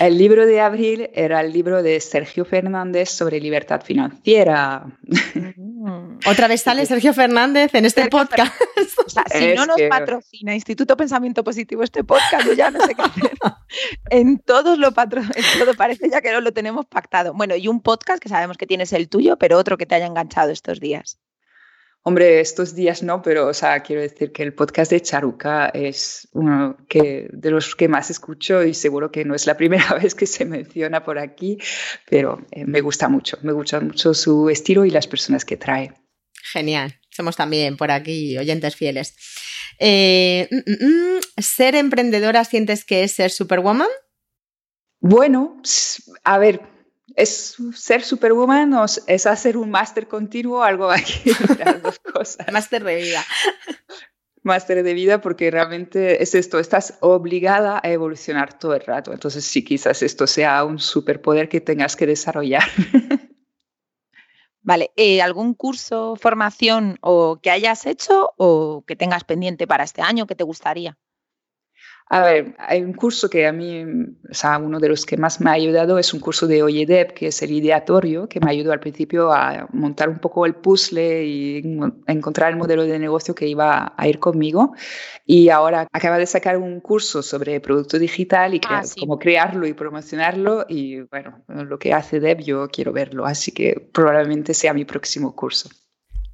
El 0.00 0.18
libro 0.18 0.46
de 0.46 0.60
abril 0.60 1.10
era 1.14 1.40
el 1.40 1.52
libro 1.52 1.82
de 1.82 2.00
Sergio 2.00 2.44
Fernández 2.44 3.10
sobre 3.10 3.40
libertad 3.40 3.82
financiera. 3.82 4.84
Mm. 5.56 6.18
Otra 6.26 6.48
vez 6.48 6.62
sale 6.62 6.86
Sergio 6.86 7.12
Fernández 7.12 7.74
en 7.74 7.84
este 7.84 8.08
podcast. 8.08 8.52
O 9.04 9.08
sea, 9.08 9.24
si 9.30 9.54
no 9.54 9.66
nos 9.66 9.76
patrocina 9.88 10.54
Instituto 10.54 10.96
Pensamiento 10.96 11.44
Positivo 11.44 11.82
este 11.82 12.04
podcast, 12.04 12.46
yo 12.46 12.54
ya 12.54 12.70
no 12.70 12.84
sé 12.86 12.94
qué 12.94 13.02
hacer. 13.02 13.32
en 14.10 14.38
todos 14.38 14.78
lo 14.78 14.88
en 14.88 15.58
todo 15.58 15.74
parece 15.76 16.08
ya 16.08 16.20
que 16.20 16.32
no 16.32 16.40
lo 16.40 16.52
tenemos 16.52 16.86
pactado. 16.86 17.34
Bueno, 17.34 17.54
y 17.54 17.68
un 17.68 17.80
podcast 17.80 18.22
que 18.22 18.28
sabemos 18.28 18.56
que 18.56 18.66
tienes 18.66 18.92
el 18.92 19.08
tuyo, 19.08 19.36
pero 19.36 19.58
otro 19.58 19.76
que 19.76 19.86
te 19.86 19.94
haya 19.94 20.06
enganchado 20.06 20.50
estos 20.50 20.80
días. 20.80 21.18
Hombre, 22.06 22.40
estos 22.40 22.74
días 22.74 23.02
no, 23.02 23.22
pero 23.22 23.46
o 23.46 23.54
sea, 23.54 23.80
quiero 23.80 24.02
decir 24.02 24.30
que 24.30 24.42
el 24.42 24.52
podcast 24.52 24.90
de 24.90 25.00
Charuca 25.00 25.70
es 25.70 26.28
uno 26.32 26.76
que, 26.86 27.30
de 27.32 27.50
los 27.50 27.74
que 27.74 27.88
más 27.88 28.10
escucho 28.10 28.62
y 28.62 28.74
seguro 28.74 29.10
que 29.10 29.24
no 29.24 29.34
es 29.34 29.46
la 29.46 29.56
primera 29.56 29.94
vez 29.94 30.14
que 30.14 30.26
se 30.26 30.44
menciona 30.44 31.02
por 31.02 31.18
aquí, 31.18 31.56
pero 32.10 32.46
eh, 32.50 32.66
me 32.66 32.82
gusta 32.82 33.08
mucho, 33.08 33.38
me 33.40 33.52
gusta 33.52 33.80
mucho 33.80 34.12
su 34.12 34.50
estilo 34.50 34.84
y 34.84 34.90
las 34.90 35.06
personas 35.06 35.46
que 35.46 35.56
trae. 35.56 35.94
Genial, 36.52 37.00
somos 37.08 37.36
también 37.36 37.78
por 37.78 37.90
aquí 37.90 38.36
oyentes 38.36 38.76
fieles. 38.76 39.16
Eh, 39.78 40.46
mm, 40.50 40.56
mm, 40.56 41.16
mm, 41.16 41.20
¿Ser 41.38 41.74
emprendedora 41.74 42.44
sientes 42.44 42.84
que 42.84 43.04
es 43.04 43.12
ser 43.12 43.30
superwoman? 43.30 43.88
Bueno, 45.00 45.56
a 46.22 46.36
ver, 46.36 46.60
¿Es 47.14 47.56
ser 47.74 48.02
superwoman 48.02 48.72
o 48.74 48.84
es 48.84 49.26
hacer 49.26 49.56
un 49.56 49.70
máster 49.70 50.08
continuo? 50.08 50.62
Algo 50.62 50.90
aquí, 50.90 51.30
las 51.58 51.82
dos 51.82 51.98
cosas. 52.00 52.46
máster 52.52 52.82
de 52.82 52.96
vida. 52.96 53.24
máster 54.42 54.82
de 54.82 54.94
vida 54.94 55.20
porque 55.20 55.50
realmente 55.50 56.22
es 56.22 56.34
esto, 56.34 56.58
estás 56.58 56.98
obligada 57.00 57.80
a 57.82 57.90
evolucionar 57.90 58.58
todo 58.58 58.74
el 58.74 58.80
rato. 58.80 59.12
Entonces 59.12 59.44
sí, 59.44 59.64
quizás 59.64 60.02
esto 60.02 60.26
sea 60.26 60.64
un 60.64 60.78
superpoder 60.78 61.48
que 61.48 61.60
tengas 61.60 61.94
que 61.94 62.06
desarrollar. 62.06 62.64
Vale, 64.62 64.92
eh, 64.96 65.20
¿algún 65.20 65.52
curso, 65.52 66.16
formación 66.16 66.98
o 67.02 67.38
que 67.40 67.50
hayas 67.50 67.84
hecho 67.84 68.32
o 68.38 68.82
que 68.86 68.96
tengas 68.96 69.22
pendiente 69.22 69.66
para 69.66 69.84
este 69.84 70.00
año 70.00 70.26
que 70.26 70.34
te 70.34 70.42
gustaría? 70.42 70.96
A 72.06 72.20
ver, 72.20 72.54
hay 72.58 72.82
un 72.82 72.92
curso 72.92 73.30
que 73.30 73.46
a 73.46 73.52
mí, 73.52 73.82
o 73.82 74.34
sea, 74.34 74.58
uno 74.58 74.78
de 74.78 74.88
los 74.88 75.06
que 75.06 75.16
más 75.16 75.40
me 75.40 75.48
ha 75.48 75.54
ayudado 75.54 75.98
es 75.98 76.12
un 76.12 76.20
curso 76.20 76.46
de 76.46 76.62
OYEDEP, 76.62 77.12
que 77.12 77.28
es 77.28 77.42
el 77.42 77.50
ideatorio, 77.50 78.28
que 78.28 78.40
me 78.40 78.50
ayudó 78.50 78.72
al 78.72 78.80
principio 78.80 79.32
a 79.32 79.66
montar 79.72 80.10
un 80.10 80.18
poco 80.18 80.44
el 80.44 80.54
puzzle 80.54 81.24
y 81.24 81.62
encontrar 82.06 82.52
el 82.52 82.58
modelo 82.58 82.82
de 82.84 82.98
negocio 82.98 83.34
que 83.34 83.48
iba 83.48 83.94
a 83.96 84.06
ir 84.06 84.18
conmigo. 84.18 84.74
Y 85.24 85.48
ahora 85.48 85.88
acaba 85.92 86.18
de 86.18 86.26
sacar 86.26 86.58
un 86.58 86.80
curso 86.80 87.22
sobre 87.22 87.58
producto 87.60 87.98
digital 87.98 88.54
y 88.54 88.60
ah, 88.68 88.82
cómo 89.00 89.18
crearlo 89.18 89.66
y 89.66 89.72
promocionarlo. 89.72 90.66
Y 90.68 91.00
bueno, 91.00 91.42
lo 91.48 91.78
que 91.78 91.94
hace 91.94 92.20
Deb, 92.20 92.40
yo 92.40 92.68
quiero 92.68 92.92
verlo, 92.92 93.24
así 93.24 93.50
que 93.50 93.88
probablemente 93.92 94.52
sea 94.52 94.74
mi 94.74 94.84
próximo 94.84 95.34
curso. 95.34 95.70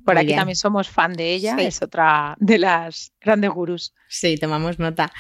Por 0.05 0.19
aquí 0.19 0.35
también 0.35 0.57
somos 0.57 0.89
fan 0.89 1.13
de 1.13 1.33
ella, 1.33 1.57
es 1.59 1.83
otra 1.83 2.37
de 2.39 2.59
las 2.59 3.13
grandes 3.21 3.51
gurús. 3.51 3.95
Sí, 4.09 4.37
tomamos 4.37 4.79
nota. 4.79 5.13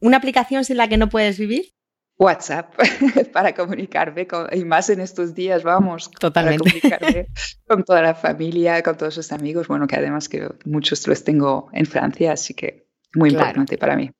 ¿Una 0.00 0.18
aplicación 0.18 0.64
sin 0.64 0.76
la 0.76 0.88
que 0.88 0.96
no 0.96 1.08
puedes 1.08 1.38
vivir? 1.38 1.72
WhatsApp 2.18 2.74
para 3.32 3.54
comunicarme 3.54 4.26
y 4.52 4.64
más 4.64 4.88
en 4.88 5.00
estos 5.00 5.34
días, 5.34 5.62
vamos, 5.62 6.10
Totalmente. 6.18 6.64
Para 6.64 6.80
comunicarme 6.80 7.28
con 7.66 7.84
toda 7.84 8.02
la 8.02 8.14
familia, 8.14 8.82
con 8.82 8.96
todos 8.96 9.14
sus 9.14 9.32
amigos, 9.32 9.68
bueno, 9.68 9.86
que 9.86 9.96
además 9.96 10.28
que 10.28 10.48
muchos 10.64 11.06
los 11.06 11.24
tengo 11.24 11.68
en 11.72 11.86
Francia, 11.86 12.32
así 12.32 12.54
que 12.54 12.88
muy 13.14 13.30
importante 13.30 13.76
para 13.76 13.96
mí. 13.96 14.10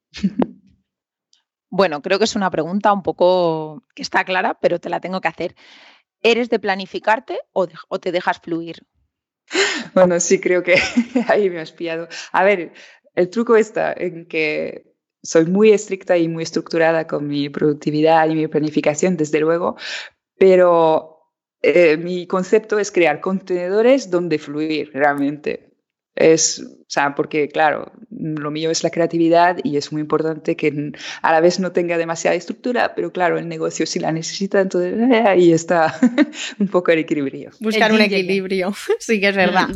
Bueno, 1.69 2.01
creo 2.01 2.19
que 2.19 2.25
es 2.25 2.37
una 2.37 2.51
pregunta 2.51 2.93
un 2.93 3.03
poco 3.03 3.83
que 3.95 4.03
está 4.03 4.25
clara, 4.25 4.59
pero 4.61 4.79
te 4.79 4.89
la 4.89 5.01
tengo 5.01 5.21
que 5.21 5.29
hacer. 5.29 5.55
¿Eres 6.23 6.49
de 6.49 6.59
planificarte 6.59 7.41
o, 7.53 7.67
o 7.89 7.99
te 7.99 8.13
dejas 8.13 8.41
fluir? 8.41 8.87
Bueno, 9.95 10.21
sí, 10.21 10.41
creo 10.41 10.63
que 10.63 10.75
ahí 11.29 11.51
me 11.51 11.61
has 11.61 11.73
pillado. 11.73 12.09
A 12.33 12.45
ver, 12.45 12.73
el 13.15 13.31
truco 13.31 13.57
está 13.57 13.93
en 13.93 14.27
que 14.27 14.95
soy 15.23 15.47
muy 15.47 15.71
estricta 15.73 16.17
y 16.17 16.29
muy 16.29 16.43
estructurada 16.43 17.07
con 17.07 17.27
mi 17.27 17.49
productividad 17.49 18.29
y 18.29 18.35
mi 18.35 18.47
planificación, 18.49 19.17
desde 19.17 19.41
luego, 19.41 19.77
pero 20.39 21.17
eh, 21.63 21.97
mi 21.97 22.27
concepto 22.27 22.79
es 22.79 22.93
crear 22.93 23.21
contenedores 23.21 24.11
donde 24.11 24.39
fluir 24.39 24.91
realmente. 24.93 25.76
Es, 26.17 26.61
o 26.61 26.87
sea, 26.89 27.15
porque 27.15 27.49
claro, 27.49 27.93
lo 28.11 28.51
mío 28.51 28.71
es 28.71 28.83
la 28.83 28.91
creatividad 28.91 29.59
y 29.63 29.77
es 29.77 29.93
muy 29.93 30.01
importante 30.01 30.57
que 30.57 30.93
a 31.21 31.33
la 31.33 31.41
vez 31.41 31.61
no 31.61 31.73
tenga 31.73 31.99
demasiada 31.99 32.35
estructura, 32.35 32.95
pero 32.95 33.13
claro, 33.13 33.39
el 33.39 33.49
negocio 33.49 33.87
sí 33.87 33.99
la 33.99 34.13
necesita, 34.13 34.61
entonces 34.61 34.95
ahí 35.27 35.53
está 35.53 35.95
un 36.59 36.69
poco 36.69 36.91
el 36.93 37.01
equilibrio. 37.01 37.51
Buscar 37.61 37.93
un 37.93 38.01
equilibrio, 38.01 38.75
sí 38.99 39.21
que 39.21 39.29
es 39.29 39.37
verdad. 39.37 39.69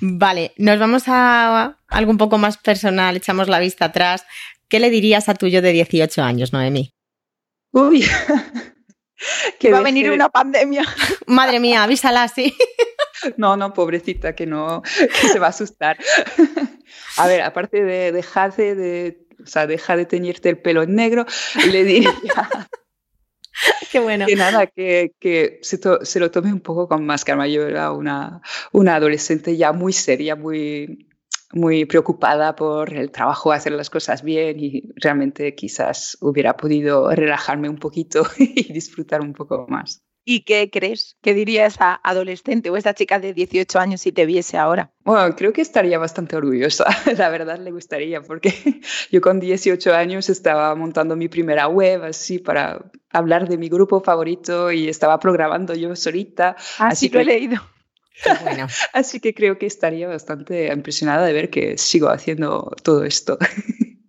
vale, 0.00 0.52
nos 0.56 0.78
vamos 0.78 1.04
a 1.08 1.78
algo 1.88 2.10
un 2.12 2.18
poco 2.18 2.38
más 2.38 2.58
personal, 2.58 3.16
echamos 3.16 3.48
la 3.48 3.58
vista 3.58 3.86
atrás. 3.86 4.24
¿Qué 4.68 4.80
le 4.80 4.90
dirías 4.90 5.28
a 5.28 5.34
tuyo 5.34 5.62
de 5.62 5.72
18 5.72 6.22
años, 6.22 6.52
Noemi? 6.52 6.92
Uy, 7.72 8.04
que 9.58 9.70
va 9.70 9.78
a 9.78 9.82
venir 9.82 10.10
una 10.10 10.28
pandemia. 10.28 10.84
Madre 11.26 11.60
mía, 11.60 11.82
avísala, 11.82 12.28
sí. 12.28 12.54
No, 13.36 13.56
no, 13.56 13.72
pobrecita, 13.72 14.34
que 14.34 14.46
no, 14.46 14.82
que 14.82 15.28
se 15.28 15.38
va 15.38 15.46
a 15.46 15.50
asustar. 15.50 15.98
A 17.18 17.26
ver, 17.26 17.42
aparte 17.42 17.82
de 17.82 18.12
dejarse 18.12 18.74
de, 18.74 19.26
o 19.42 19.46
sea, 19.46 19.66
deja 19.66 19.96
de 19.96 20.06
teñirte 20.06 20.48
el 20.48 20.58
pelo 20.58 20.82
en 20.82 20.94
negro, 20.94 21.26
le 21.70 21.84
diría 21.84 22.12
Qué 23.90 24.00
bueno. 24.00 24.26
Que 24.26 24.36
nada, 24.36 24.66
que, 24.66 25.12
que 25.18 25.58
se, 25.62 25.78
se, 26.02 26.20
lo 26.20 26.30
tome 26.30 26.52
un 26.52 26.60
poco 26.60 26.88
con 26.88 27.06
más 27.06 27.24
calma. 27.24 27.48
Yo 27.48 27.66
era 27.66 27.90
una, 27.92 28.42
una 28.72 28.96
adolescente 28.96 29.56
ya 29.56 29.72
muy 29.72 29.94
seria, 29.94 30.36
muy, 30.36 31.08
muy 31.52 31.86
preocupada 31.86 32.54
por 32.54 32.92
el 32.92 33.10
trabajo, 33.10 33.52
hacer 33.52 33.72
las 33.72 33.88
cosas 33.88 34.22
bien 34.22 34.58
y 34.60 34.92
realmente 34.96 35.54
quizás 35.54 36.18
hubiera 36.20 36.56
podido 36.56 37.10
relajarme 37.10 37.68
un 37.68 37.78
poquito 37.78 38.26
y 38.38 38.72
disfrutar 38.72 39.22
un 39.22 39.32
poco 39.32 39.66
más. 39.68 40.02
¿Y 40.28 40.40
qué 40.40 40.68
crees? 40.72 41.16
¿Qué 41.22 41.34
diría 41.34 41.66
esa 41.66 42.00
adolescente 42.02 42.68
o 42.68 42.76
esa 42.76 42.94
chica 42.94 43.20
de 43.20 43.32
18 43.32 43.78
años 43.78 44.00
si 44.00 44.10
te 44.10 44.26
viese 44.26 44.58
ahora? 44.58 44.90
Bueno, 45.04 45.36
creo 45.36 45.52
que 45.52 45.62
estaría 45.62 46.00
bastante 46.00 46.34
orgullosa. 46.34 46.84
La 47.16 47.28
verdad 47.28 47.60
le 47.60 47.70
gustaría, 47.70 48.20
porque 48.20 48.52
yo 49.12 49.20
con 49.20 49.38
18 49.38 49.94
años 49.94 50.28
estaba 50.28 50.74
montando 50.74 51.14
mi 51.14 51.28
primera 51.28 51.68
web 51.68 52.02
así 52.02 52.40
para 52.40 52.90
hablar 53.12 53.48
de 53.48 53.56
mi 53.56 53.68
grupo 53.68 54.00
favorito 54.00 54.72
y 54.72 54.88
estaba 54.88 55.20
programando 55.20 55.74
yo 55.74 55.94
solita. 55.94 56.56
Ah, 56.80 56.88
así 56.88 57.08
que... 57.08 57.14
lo 57.14 57.20
he 57.22 57.24
leído. 57.26 57.62
Bueno. 58.42 58.66
Así 58.94 59.20
que 59.20 59.34
creo 59.34 59.58
que 59.58 59.66
estaría 59.66 60.08
bastante 60.08 60.72
impresionada 60.72 61.26
de 61.26 61.34
ver 61.34 61.50
que 61.50 61.76
sigo 61.76 62.08
haciendo 62.08 62.74
todo 62.82 63.04
esto. 63.04 63.38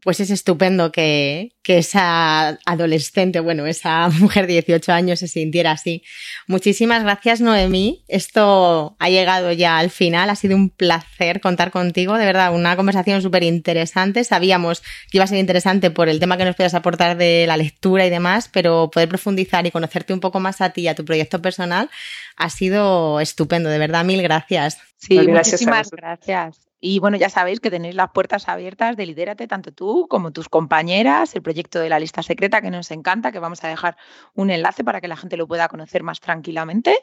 Pues 0.03 0.19
es 0.19 0.29
estupendo 0.29 0.91
que, 0.91 1.51
esa 1.67 2.57
adolescente, 2.65 3.41
bueno, 3.41 3.65
esa 3.65 4.07
mujer 4.19 4.47
de 4.47 4.53
18 4.53 4.93
años 4.93 5.19
se 5.19 5.27
sintiera 5.27 5.71
así. 5.71 6.01
Muchísimas 6.47 7.03
gracias, 7.03 7.41
Noemí. 7.41 8.05
Esto 8.07 8.95
ha 8.99 9.09
llegado 9.09 9.51
ya 9.51 9.77
al 9.77 9.89
final. 9.89 10.29
Ha 10.29 10.35
sido 10.35 10.55
un 10.55 10.69
placer 10.69 11.41
contar 11.41 11.71
contigo. 11.71 12.17
De 12.17 12.25
verdad, 12.25 12.53
una 12.53 12.77
conversación 12.77 13.21
súper 13.21 13.43
interesante. 13.43 14.23
Sabíamos 14.23 14.81
que 15.11 15.17
iba 15.17 15.25
a 15.25 15.27
ser 15.27 15.39
interesante 15.39 15.91
por 15.91 16.07
el 16.07 16.21
tema 16.21 16.37
que 16.37 16.45
nos 16.45 16.55
podías 16.55 16.73
aportar 16.73 17.17
de 17.17 17.45
la 17.47 17.57
lectura 17.57 18.05
y 18.05 18.09
demás, 18.09 18.49
pero 18.51 18.89
poder 18.89 19.09
profundizar 19.09 19.67
y 19.67 19.71
conocerte 19.71 20.13
un 20.13 20.21
poco 20.21 20.39
más 20.39 20.61
a 20.61 20.69
ti 20.69 20.81
y 20.81 20.87
a 20.87 20.95
tu 20.95 21.03
proyecto 21.03 21.41
personal 21.41 21.89
ha 22.37 22.49
sido 22.49 23.19
estupendo. 23.19 23.69
De 23.69 23.77
verdad, 23.77 24.05
mil 24.05 24.21
gracias. 24.21 24.77
Sí, 24.97 25.15
pues 25.15 25.27
muchísimas 25.27 25.91
gracias. 25.91 26.66
Y 26.79 26.99
bueno, 26.99 27.17
ya 27.17 27.29
sabéis 27.29 27.59
que 27.59 27.71
tenéis 27.71 27.95
las 27.95 28.11
puertas 28.11 28.47
abiertas 28.47 28.95
de 28.95 29.05
Lidérate, 29.07 29.47
tanto 29.47 29.71
tú 29.71 30.07
como 30.07 30.31
tus 30.31 30.47
compañeras, 30.47 31.35
el 31.35 31.41
proyecto 31.41 31.79
de 31.79 31.89
la 31.89 31.99
lista 31.99 32.21
secreta 32.21 32.61
que 32.61 32.69
nos 32.69 32.91
encanta, 32.91 33.31
que 33.31 33.39
vamos 33.39 33.63
a 33.63 33.67
dejar 33.67 33.97
un 34.35 34.51
enlace 34.51 34.83
para 34.83 35.01
que 35.01 35.07
la 35.07 35.17
gente 35.17 35.37
lo 35.37 35.47
pueda 35.47 35.67
conocer 35.69 36.03
más 36.03 36.19
tranquilamente 36.19 36.99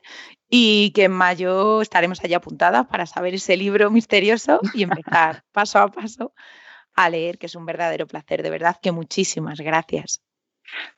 y 0.48 0.92
que 0.92 1.04
en 1.04 1.12
mayo 1.12 1.82
estaremos 1.82 2.22
allí 2.22 2.34
apuntadas 2.34 2.86
para 2.86 3.06
saber 3.06 3.34
ese 3.34 3.56
libro 3.56 3.90
misterioso 3.90 4.60
y 4.74 4.84
empezar 4.84 5.42
paso 5.52 5.80
a 5.80 5.88
paso 5.88 6.32
a 6.94 7.10
leer, 7.10 7.38
que 7.38 7.46
es 7.46 7.56
un 7.56 7.66
verdadero 7.66 8.06
placer. 8.06 8.44
De 8.44 8.50
verdad 8.50 8.76
que 8.80 8.92
muchísimas 8.92 9.60
gracias. 9.60 10.22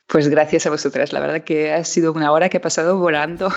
Pues 0.07 0.29
gracias 0.29 0.67
a 0.67 0.71
vosotras. 0.71 1.15
La 1.15 1.21
verdad 1.21 1.45
que 1.45 1.73
ha 1.73 1.83
sido 1.85 2.13
una 2.13 2.31
hora 2.31 2.51
que 2.51 2.59
ha 2.59 2.61
pasado 2.61 2.99
volando. 2.99 3.51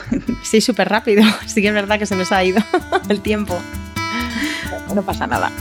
Sí, 0.43 0.61
súper 0.61 0.87
rápido. 0.87 1.23
Sí 1.47 1.61
que 1.61 1.67
es 1.67 1.73
verdad 1.73 1.99
que 1.99 2.05
se 2.05 2.15
nos 2.15 2.31
ha 2.31 2.41
ido 2.43 2.61
el 3.09 3.21
tiempo 3.21 3.59
no 4.95 5.03
pasa 5.03 5.27
nada. 5.27 5.51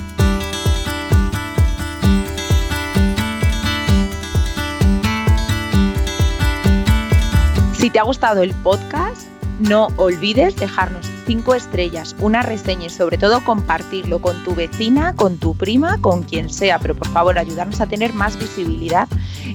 Si 7.75 7.91
te 7.91 7.99
ha 7.99 8.03
gustado 8.03 8.43
el 8.43 8.53
podcast, 8.55 9.29
no 9.61 9.89
olvides 9.97 10.57
dejarnos 10.57 11.07
cinco 11.27 11.55
estrellas, 11.55 12.17
una 12.21 12.43
reseña 12.43 12.87
y 12.87 12.91
sobre 12.91 13.19
todo 13.19 13.45
compartirlo 13.45 14.21
con 14.21 14.43
tu 14.45 14.55
vecina, 14.55 15.15
con 15.15 15.39
tu 15.39 15.55
prima, 15.57 15.99
con 16.01 16.23
quien 16.23 16.49
sea, 16.49 16.79
pero 16.79 16.95
por 16.95 17.09
favor 17.09 17.39
ayudarnos 17.39 17.81
a 17.81 17.87
tener 17.87 18.15
más 18.15 18.39
visibilidad 18.39 19.09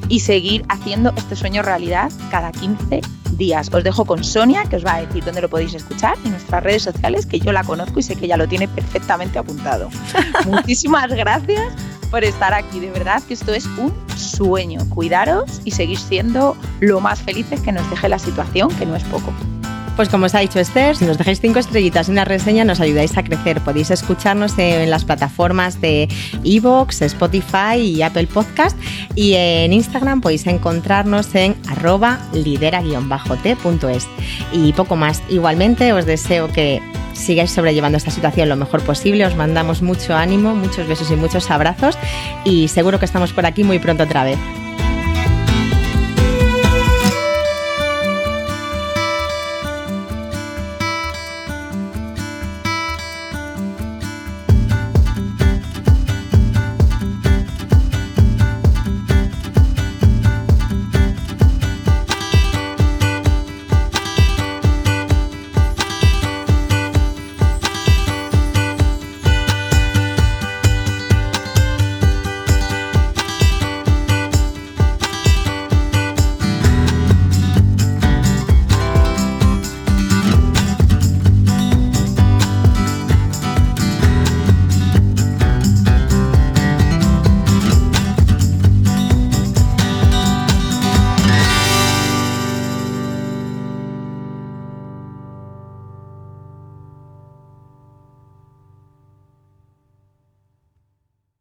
y 0.07 0.19
seguir 0.21 0.65
haciendo 0.69 1.13
este 1.17 1.35
sueño 1.35 1.61
realidad 1.63 2.11
cada 2.31 2.51
15 2.51 3.01
días. 3.37 3.69
Os 3.71 3.83
dejo 3.83 4.05
con 4.05 4.23
Sonia, 4.23 4.63
que 4.65 4.75
os 4.75 4.85
va 4.85 4.95
a 4.95 5.05
decir 5.05 5.23
dónde 5.23 5.41
lo 5.41 5.49
podéis 5.49 5.73
escuchar 5.73 6.17
en 6.23 6.31
nuestras 6.31 6.63
redes 6.63 6.83
sociales, 6.83 7.25
que 7.25 7.39
yo 7.39 7.51
la 7.51 7.63
conozco 7.63 7.99
y 7.99 8.03
sé 8.03 8.15
que 8.15 8.25
ella 8.25 8.37
lo 8.37 8.47
tiene 8.47 8.67
perfectamente 8.67 9.39
apuntado. 9.39 9.89
Muchísimas 10.45 11.09
gracias 11.09 11.73
por 12.09 12.23
estar 12.23 12.53
aquí, 12.53 12.79
de 12.79 12.91
verdad 12.91 13.21
que 13.27 13.33
esto 13.33 13.53
es 13.53 13.65
un 13.65 13.93
sueño. 14.15 14.87
Cuidaros 14.89 15.61
y 15.63 15.71
seguir 15.71 15.97
siendo 15.97 16.55
lo 16.79 16.99
más 16.99 17.21
felices 17.21 17.59
que 17.61 17.71
nos 17.71 17.89
deje 17.89 18.09
la 18.09 18.19
situación, 18.19 18.69
que 18.75 18.85
no 18.85 18.95
es 18.95 19.03
poco. 19.05 19.33
Pues 19.95 20.09
como 20.09 20.25
os 20.25 20.33
ha 20.33 20.39
dicho 20.39 20.59
Esther, 20.59 20.95
si 20.95 21.05
nos 21.05 21.19
dejáis 21.19 21.39
cinco 21.39 21.59
estrellitas 21.59 22.07
y 22.07 22.11
una 22.11 22.25
reseña 22.25 22.65
nos 22.65 22.79
ayudáis 22.79 23.15
a 23.15 23.23
crecer. 23.23 23.61
Podéis 23.61 23.91
escucharnos 23.91 24.57
en 24.57 24.89
las 24.89 25.05
plataformas 25.05 25.81
de 25.81 26.09
Evox, 26.43 27.03
Spotify 27.03 27.77
y 27.77 28.01
Apple 28.01 28.25
Podcast 28.25 28.75
y 29.13 29.35
en 29.35 29.71
Instagram 29.71 30.21
podéis 30.21 30.47
encontrarnos 30.47 31.35
en 31.35 31.55
arroba 31.69 32.19
lidera-t.es. 32.33 34.07
Y 34.51 34.73
poco 34.73 34.95
más. 34.95 35.21
Igualmente 35.29 35.93
os 35.93 36.07
deseo 36.07 36.47
que 36.47 36.81
sigáis 37.13 37.51
sobrellevando 37.51 37.97
esta 37.97 38.09
situación 38.09 38.49
lo 38.49 38.55
mejor 38.55 38.81
posible. 38.81 39.27
Os 39.27 39.35
mandamos 39.35 39.83
mucho 39.83 40.15
ánimo, 40.15 40.55
muchos 40.55 40.87
besos 40.87 41.11
y 41.11 41.15
muchos 41.15 41.51
abrazos 41.51 41.99
y 42.43 42.67
seguro 42.67 42.97
que 42.97 43.05
estamos 43.05 43.31
por 43.31 43.45
aquí 43.45 43.63
muy 43.63 43.77
pronto 43.77 44.05
otra 44.05 44.23
vez. 44.23 44.39